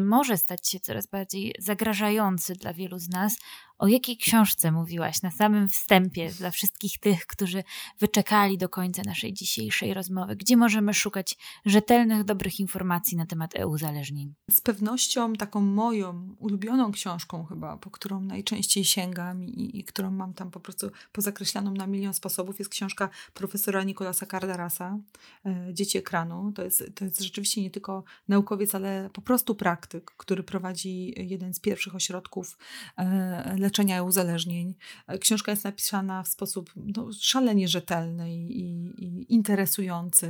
może 0.00 0.36
stać 0.36 0.68
się 0.68 0.80
coraz 0.80 0.97
coraz 0.98 1.06
bardziej 1.06 1.54
zagrażający 1.58 2.54
dla 2.54 2.72
wielu 2.72 2.98
z 2.98 3.08
nas. 3.08 3.36
O 3.78 3.88
jakiej 3.88 4.16
książce 4.16 4.72
mówiłaś 4.72 5.22
na 5.22 5.30
samym 5.30 5.68
wstępie 5.68 6.30
dla 6.30 6.50
wszystkich 6.50 6.98
tych, 6.98 7.26
którzy 7.26 7.64
wyczekali 7.98 8.58
do 8.58 8.68
końca 8.68 9.02
naszej 9.06 9.32
dzisiejszej 9.32 9.94
rozmowy? 9.94 10.36
Gdzie 10.36 10.56
możemy 10.56 10.94
szukać 10.94 11.36
rzetelnych, 11.66 12.24
dobrych 12.24 12.60
informacji 12.60 13.16
na 13.16 13.26
temat 13.26 13.56
e-uzależnień? 13.56 14.34
Z 14.50 14.60
pewnością 14.60 15.32
taką 15.32 15.60
moją 15.60 16.36
ulubioną 16.38 16.92
książką 16.92 17.44
chyba, 17.44 17.76
po 17.76 17.90
którą 17.90 18.20
najczęściej 18.20 18.84
sięgam 18.84 19.44
i, 19.44 19.78
i 19.78 19.84
którą 19.84 20.10
mam 20.10 20.34
tam 20.34 20.50
po 20.50 20.60
prostu 20.60 20.90
pozakreślaną 21.12 21.72
na 21.72 21.86
milion 21.86 22.14
sposobów, 22.14 22.58
jest 22.58 22.70
książka 22.70 23.08
profesora 23.34 23.84
Nikolasa 23.84 24.26
Kardarasa, 24.26 24.98
e, 25.46 25.74
Dzieci 25.74 25.98
ekranu. 25.98 26.52
To 26.52 26.64
jest, 26.64 26.84
to 26.94 27.04
jest 27.04 27.20
rzeczywiście 27.20 27.62
nie 27.62 27.70
tylko 27.70 28.04
naukowiec, 28.28 28.74
ale 28.74 29.10
po 29.12 29.20
prostu 29.20 29.54
praktyk, 29.54 30.12
który 30.16 30.42
prowadzi 30.42 31.14
jeden 31.16 31.54
z 31.54 31.60
pierwszych 31.60 31.94
ośrodków 31.94 32.58
e, 32.98 33.56
leczenia 33.68 34.02
uzależnień. 34.02 34.74
Książka 35.20 35.52
jest 35.52 35.64
napisana 35.64 36.22
w 36.22 36.28
sposób 36.28 36.72
no, 36.76 37.08
szalenie 37.20 37.68
rzetelny 37.68 38.34
i, 38.34 38.60
i, 39.04 39.34
interesujący, 39.34 40.28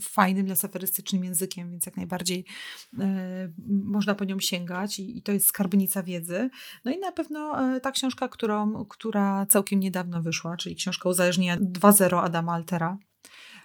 fajnym, 0.00 0.46
lesaferystycznym 0.46 1.24
językiem, 1.24 1.70
więc 1.70 1.86
jak 1.86 1.96
najbardziej 1.96 2.44
e, 2.98 3.48
można 3.68 4.14
po 4.14 4.24
nią 4.24 4.40
sięgać 4.40 4.98
i, 4.98 5.18
i, 5.18 5.22
to 5.22 5.32
jest 5.32 5.46
skarbnica 5.46 6.02
wiedzy. 6.02 6.50
No 6.84 6.92
i 6.92 6.98
na 6.98 7.12
pewno 7.12 7.74
e, 7.74 7.80
ta 7.80 7.90
książka, 7.92 8.28
którą, 8.28 8.84
która 8.84 9.46
całkiem 9.46 9.80
niedawno 9.80 10.22
wyszła, 10.22 10.56
czyli 10.56 10.76
książka 10.76 11.08
Uzależnienia 11.08 11.56
2.0 11.56 12.24
Adama 12.24 12.52
Altera. 12.52 12.98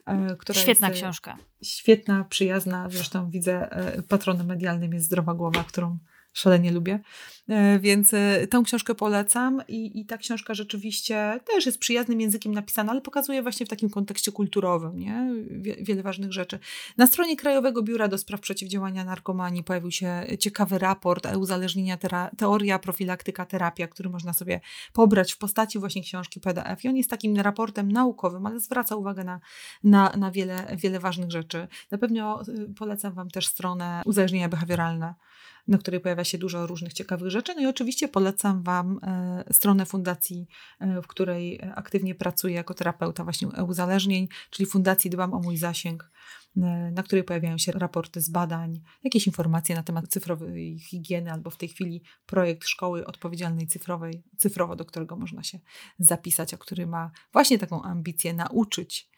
E, 0.08 0.54
Świetna 0.54 0.88
jest, 0.88 1.00
książka. 1.00 1.38
Świetna, 1.64 2.24
przyjazna. 2.24 2.90
Zresztą 2.90 3.30
widzę, 3.30 3.72
e, 3.72 4.02
patronem 4.02 4.48
medialnym 4.48 4.94
jest 4.94 5.06
Zdrowa 5.06 5.34
Głowa, 5.34 5.64
którą 5.64 5.98
szalenie 6.34 6.72
lubię. 6.72 7.00
E, 7.50 7.80
więc 7.80 8.14
e, 8.14 8.48
tę 8.48 8.62
książkę 8.66 8.96
polecam 8.96 9.62
i, 9.68 10.00
i 10.00 10.06
ta 10.06 10.18
książka 10.18 10.54
rzeczywiście 10.54 11.40
też 11.46 11.66
jest 11.66 11.78
przyjaznym 11.78 12.22
językiem 12.22 12.54
napisana, 12.54 12.92
ale 12.92 13.02
pokazuje 13.02 13.42
właśnie 13.42 13.66
w 13.66 13.70
takim 13.70 13.90
kontekście 13.90 14.32
kulturowym 14.32 15.00
nie? 15.00 15.32
wiele 15.82 16.04
ważnych 16.04 16.34
rzeczy. 16.34 16.60
Na 16.98 17.08
stronie 17.08 17.36
Krajowego 17.36 17.82
Biura 17.82 18.08
do 18.08 18.18
Spraw 18.18 18.42
Przeciwdziałania 18.42 19.06
Narkomanii 19.06 19.64
pojawił 19.64 19.92
się 19.92 20.24
ciekawy 20.40 20.80
raport 20.80 21.28
uzależnienia 21.38 21.98
teoria, 22.38 22.80
profilaktyka, 22.80 23.46
terapia, 23.46 23.88
który 23.88 24.10
można 24.10 24.34
sobie 24.34 24.62
pobrać 24.94 25.34
w 25.34 25.38
postaci 25.38 25.80
właśnie 25.80 26.04
książki 26.04 26.40
PDF 26.40 26.86
i 26.86 26.90
on 26.90 26.98
jest 26.98 27.10
takim 27.10 27.38
raportem 27.38 27.92
naukowym, 27.92 28.46
ale 28.46 28.60
zwraca 28.60 28.96
uwagę 28.96 29.24
na, 29.24 29.40
na, 29.84 30.14
na 30.18 30.32
wiele, 30.32 30.76
wiele 30.76 31.00
ważnych 31.00 31.32
rzeczy. 31.32 31.68
Na 31.92 31.98
pewno 31.98 32.42
y, 32.42 32.74
polecam 32.78 33.14
Wam 33.14 33.30
też 33.30 33.48
stronę 33.48 34.02
uzależnienia 34.06 34.50
behawioralne 34.50 35.14
na 35.70 35.78
której 35.78 36.00
pojawia 36.00 36.24
się 36.24 36.38
dużo 36.38 36.68
różnych 36.68 36.94
ciekawych 36.94 37.30
rzeczy. 37.30 37.56
No 37.56 37.62
i 37.62 37.66
oczywiście 37.66 38.08
polecam 38.08 38.64
Wam 38.64 39.00
e, 39.04 39.54
stronę 39.54 39.86
fundacji, 39.86 40.48
e, 40.80 41.02
w 41.02 41.08
której 41.08 41.62
aktywnie 41.76 42.16
pracuję 42.16 42.56
jako 42.56 42.74
terapeuta 42.74 43.24
właśnie 43.24 43.48
uzależnień, 43.48 44.28
czyli 44.50 44.70
Fundacji 44.70 45.10
Dbam 45.10 45.34
o 45.34 45.40
mój 45.40 45.58
zasięg, 45.58 46.12
e, 46.58 46.60
na 46.92 47.04
której 47.04 47.24
pojawiają 47.24 47.58
się 47.58 47.72
raporty 47.72 48.22
z 48.22 48.30
badań, 48.30 48.82
jakieś 49.04 49.28
informacje 49.28 49.76
na 49.76 49.84
temat 49.84 50.08
cyfrowej 50.08 50.80
higieny, 50.80 51.32
albo 51.32 51.50
w 51.50 51.58
tej 51.58 51.70
chwili 51.70 52.04
projekt 52.26 52.68
szkoły 52.68 53.06
odpowiedzialnej 53.06 53.68
cyfrowej, 53.68 54.24
cyfrowo, 54.38 54.76
do 54.76 54.86
którego 54.86 55.16
można 55.16 55.44
się 55.44 55.60
zapisać, 56.00 56.54
a 56.54 56.58
który 56.58 56.88
ma 56.88 57.12
właśnie 57.34 57.60
taką 57.60 57.84
ambicję 57.84 58.34
nauczyć 58.34 59.10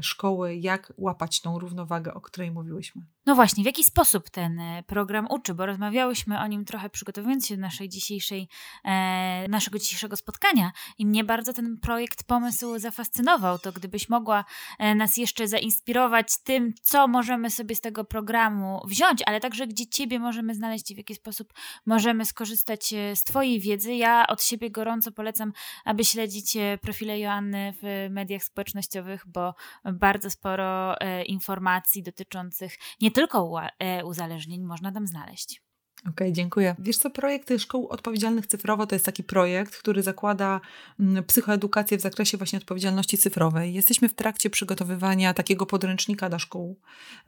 szkoły, 0.00 0.56
jak 0.56 0.92
łapać 0.96 1.40
tą 1.40 1.58
równowagę, 1.58 2.14
o 2.14 2.20
której 2.20 2.50
mówiłyśmy. 2.50 3.02
No 3.26 3.34
właśnie, 3.34 3.62
w 3.62 3.66
jaki 3.66 3.84
sposób 3.84 4.30
ten 4.30 4.60
e, 4.60 4.82
program 4.82 5.26
uczy, 5.30 5.54
bo 5.54 5.66
rozmawiałyśmy 5.66 6.40
o 6.40 6.46
nim 6.46 6.64
trochę 6.64 6.90
przygotowując 6.90 7.46
się 7.46 7.56
do 7.56 7.60
naszej 7.60 7.88
dzisiejszej, 7.88 8.48
e, 8.84 9.48
naszego 9.48 9.78
dzisiejszego 9.78 10.16
spotkania 10.16 10.72
i 10.98 11.06
mnie 11.06 11.24
bardzo 11.24 11.52
ten 11.52 11.78
projekt, 11.78 12.24
pomysł 12.24 12.78
zafascynował. 12.78 13.58
To 13.58 13.72
gdybyś 13.72 14.08
mogła 14.08 14.44
e, 14.78 14.94
nas 14.94 15.16
jeszcze 15.16 15.48
zainspirować 15.48 16.42
tym, 16.44 16.74
co 16.82 17.08
możemy 17.08 17.50
sobie 17.50 17.74
z 17.74 17.80
tego 17.80 18.04
programu 18.04 18.80
wziąć, 18.86 19.22
ale 19.26 19.40
także 19.40 19.66
gdzie 19.66 19.86
Ciebie 19.86 20.18
możemy 20.18 20.54
znaleźć 20.54 20.90
i 20.90 20.94
w 20.94 20.98
jaki 20.98 21.14
sposób 21.14 21.52
możemy 21.86 22.24
skorzystać 22.24 22.94
z 23.14 23.24
Twojej 23.24 23.60
wiedzy. 23.60 23.94
Ja 23.94 24.26
od 24.26 24.42
siebie 24.42 24.70
gorąco 24.70 25.12
polecam, 25.12 25.52
aby 25.84 26.04
śledzić 26.04 26.56
profile 26.80 27.18
Joanny 27.20 27.74
w 27.82 28.08
mediach 28.10 28.44
społecznościowych, 28.44 29.24
bo 29.26 29.54
bardzo 29.92 30.30
sporo 30.30 31.00
e, 31.00 31.24
informacji 31.24 32.02
dotyczących 32.02 32.76
nie 33.00 33.09
tylko 33.10 33.60
e, 33.78 34.04
uzależnień 34.04 34.62
można 34.62 34.92
tam 34.92 35.06
znaleźć. 35.06 35.62
Okej, 36.00 36.12
okay, 36.12 36.32
dziękuję. 36.32 36.76
Wiesz 36.78 36.98
co, 36.98 37.10
projekt 37.10 37.52
Szkół 37.58 37.88
Odpowiedzialnych 37.88 38.46
Cyfrowo 38.46 38.86
to 38.86 38.94
jest 38.94 39.04
taki 39.04 39.24
projekt, 39.24 39.76
który 39.76 40.02
zakłada 40.02 40.60
mm, 41.00 41.24
psychoedukację 41.24 41.98
w 41.98 42.00
zakresie 42.00 42.38
właśnie 42.38 42.58
odpowiedzialności 42.58 43.18
cyfrowej. 43.18 43.74
Jesteśmy 43.74 44.08
w 44.08 44.14
trakcie 44.14 44.50
przygotowywania 44.50 45.34
takiego 45.34 45.66
podręcznika 45.66 46.28
dla 46.28 46.38
szkół. 46.38 46.80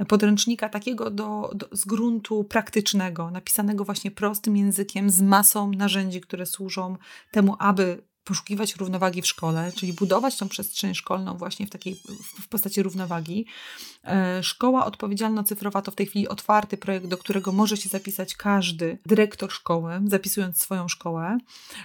Podręcznika 0.09 0.69
takiego 0.69 1.11
do, 1.11 1.51
do, 1.55 1.69
z 1.73 1.85
gruntu 1.85 2.45
praktycznego, 2.45 3.31
napisanego 3.31 3.85
właśnie 3.85 4.11
prostym 4.11 4.57
językiem, 4.57 5.11
z 5.11 5.23
masą 5.23 5.71
narzędzi, 5.71 6.21
które 6.21 6.47
służą 6.47 6.97
temu, 7.31 7.57
aby 7.59 8.03
poszukiwać 8.25 8.77
równowagi 8.77 9.23
w 9.23 9.27
szkole, 9.27 9.73
czyli 9.77 9.93
budować 9.93 10.37
tą 10.37 10.49
przestrzeń 10.49 10.95
szkolną 10.95 11.37
właśnie 11.37 11.67
w 11.67 11.71
takiej 11.71 11.97
w 12.43 12.49
postaci 12.49 12.83
równowagi. 12.83 13.47
E, 14.05 14.43
szkoła 14.43 14.85
odpowiedzialno-cyfrowa 14.87 15.83
to 15.83 15.91
w 15.91 15.95
tej 15.95 16.07
chwili 16.07 16.29
otwarty 16.29 16.77
projekt, 16.77 17.07
do 17.07 17.17
którego 17.17 17.53
może 17.53 17.77
się 17.77 17.89
zapisać 17.89 18.35
każdy 18.35 18.99
dyrektor 19.07 19.53
szkoły, 19.53 20.01
zapisując 20.07 20.61
swoją 20.61 20.89
szkołę. 20.89 21.39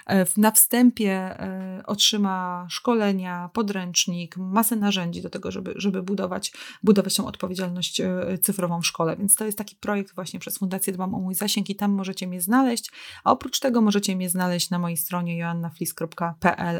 E, 0.07 0.25
na 0.37 0.51
wstępie 0.51 1.11
e, 1.11 1.81
otrzyma 1.85 2.67
szkolenia, 2.69 3.49
podręcznik, 3.53 4.37
masę 4.37 4.75
narzędzi 4.75 5.21
do 5.21 5.29
tego, 5.29 5.51
żeby, 5.51 5.73
żeby 5.75 6.03
budować, 6.03 6.53
budować 6.83 7.15
tą 7.15 7.25
odpowiedzialność 7.25 8.01
cyfrową 8.41 8.81
w 8.81 8.87
szkole. 8.87 9.17
Więc 9.17 9.35
to 9.35 9.45
jest 9.45 9.57
taki 9.57 9.75
projekt 9.75 10.15
właśnie 10.15 10.39
przez 10.39 10.57
Fundację 10.57 10.93
Dbam 10.93 11.15
o 11.15 11.19
mój 11.19 11.35
zasięg 11.35 11.69
i 11.69 11.75
tam 11.75 11.91
możecie 11.91 12.27
mnie 12.27 12.41
znaleźć, 12.41 12.91
a 13.23 13.31
oprócz 13.31 13.59
tego 13.59 13.81
możecie 13.81 14.15
mnie 14.15 14.29
znaleźć 14.29 14.69
na 14.69 14.79
mojej 14.79 14.97
stronie 14.97 15.37
joannaflis.pl 15.37 16.26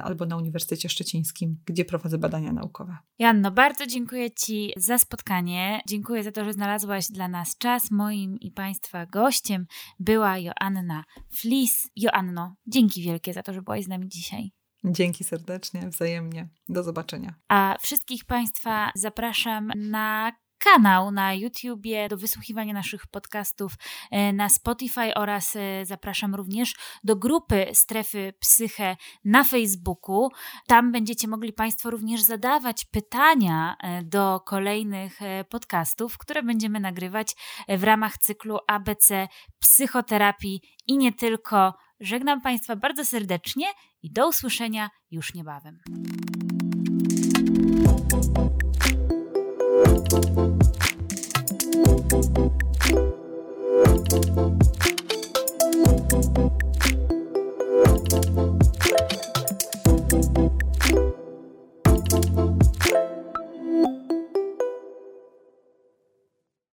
Albo 0.04 0.26
na 0.26 0.38
Uniwersytecie 0.38 0.90
Szczecińskim, 0.90 1.58
gdzie 1.66 1.86
prowadzę 1.86 2.18
badania 2.18 2.54
naukowe. 2.54 2.98
Janno, 3.20 3.52
bardzo 3.52 3.88
dziękuję 3.88 4.32
Ci 4.32 4.74
za 4.78 4.98
spotkanie. 4.98 5.82
Dziękuję 5.88 6.24
za 6.24 6.32
to, 6.32 6.46
że 6.46 6.54
znalazłaś 6.54 7.08
dla 7.08 7.28
nas 7.28 7.58
czas. 7.58 7.92
Moim 7.92 8.40
i 8.40 8.52
Państwa 8.52 9.06
gościem 9.06 9.66
była 10.00 10.38
Joanna 10.38 11.04
Flis. 11.32 11.90
Joanno, 11.96 12.56
dzięki 12.68 13.02
wielkie 13.02 13.34
za 13.34 13.44
to, 13.44 13.54
że 13.54 13.62
byłaś 13.62 13.84
z 13.84 13.88
nami 13.88 14.08
dzisiaj. 14.10 14.52
Dzięki 14.86 15.24
serdecznie, 15.24 15.90
wzajemnie. 15.90 16.50
Do 16.70 16.84
zobaczenia. 16.84 17.36
A 17.48 17.78
wszystkich 17.82 18.26
Państwa 18.26 18.92
zapraszam 18.96 19.72
na 19.76 20.32
kanał 20.60 21.12
na 21.12 21.34
YouTubie 21.34 22.10
do 22.10 22.18
wysłuchiwania 22.18 22.74
naszych 22.74 23.08
podcastów 23.08 23.74
e, 24.12 24.34
na 24.34 24.50
Spotify 24.50 25.14
oraz 25.16 25.56
e, 25.56 25.86
zapraszam 25.86 26.36
również 26.36 26.76
do 27.04 27.16
grupy 27.16 27.66
Strefy 27.74 28.34
Psyche 28.40 28.96
na 29.26 29.44
Facebooku. 29.44 30.30
Tam 30.68 30.92
będziecie 30.92 31.28
mogli 31.28 31.54
Państwo 31.54 31.90
również 31.90 32.22
zadawać 32.22 32.86
pytania 32.86 33.76
e, 33.84 34.04
do 34.04 34.40
kolejnych 34.46 35.20
podcastów, 35.50 36.18
które 36.18 36.44
będziemy 36.44 36.80
nagrywać 36.80 37.36
w 37.70 37.84
ramach 37.84 38.18
cyklu 38.18 38.58
ABC 38.68 39.28
Psychoterapii 39.60 40.62
i 40.88 40.98
nie 40.98 41.14
tylko. 41.14 41.74
Żegnam 42.00 42.42
Państwa 42.42 42.76
bardzo 42.76 43.06
serdecznie 43.06 43.66
i 44.04 44.12
do 44.12 44.28
usłyszenia 44.28 44.90
już 45.12 45.34
niebawem. 45.34 45.80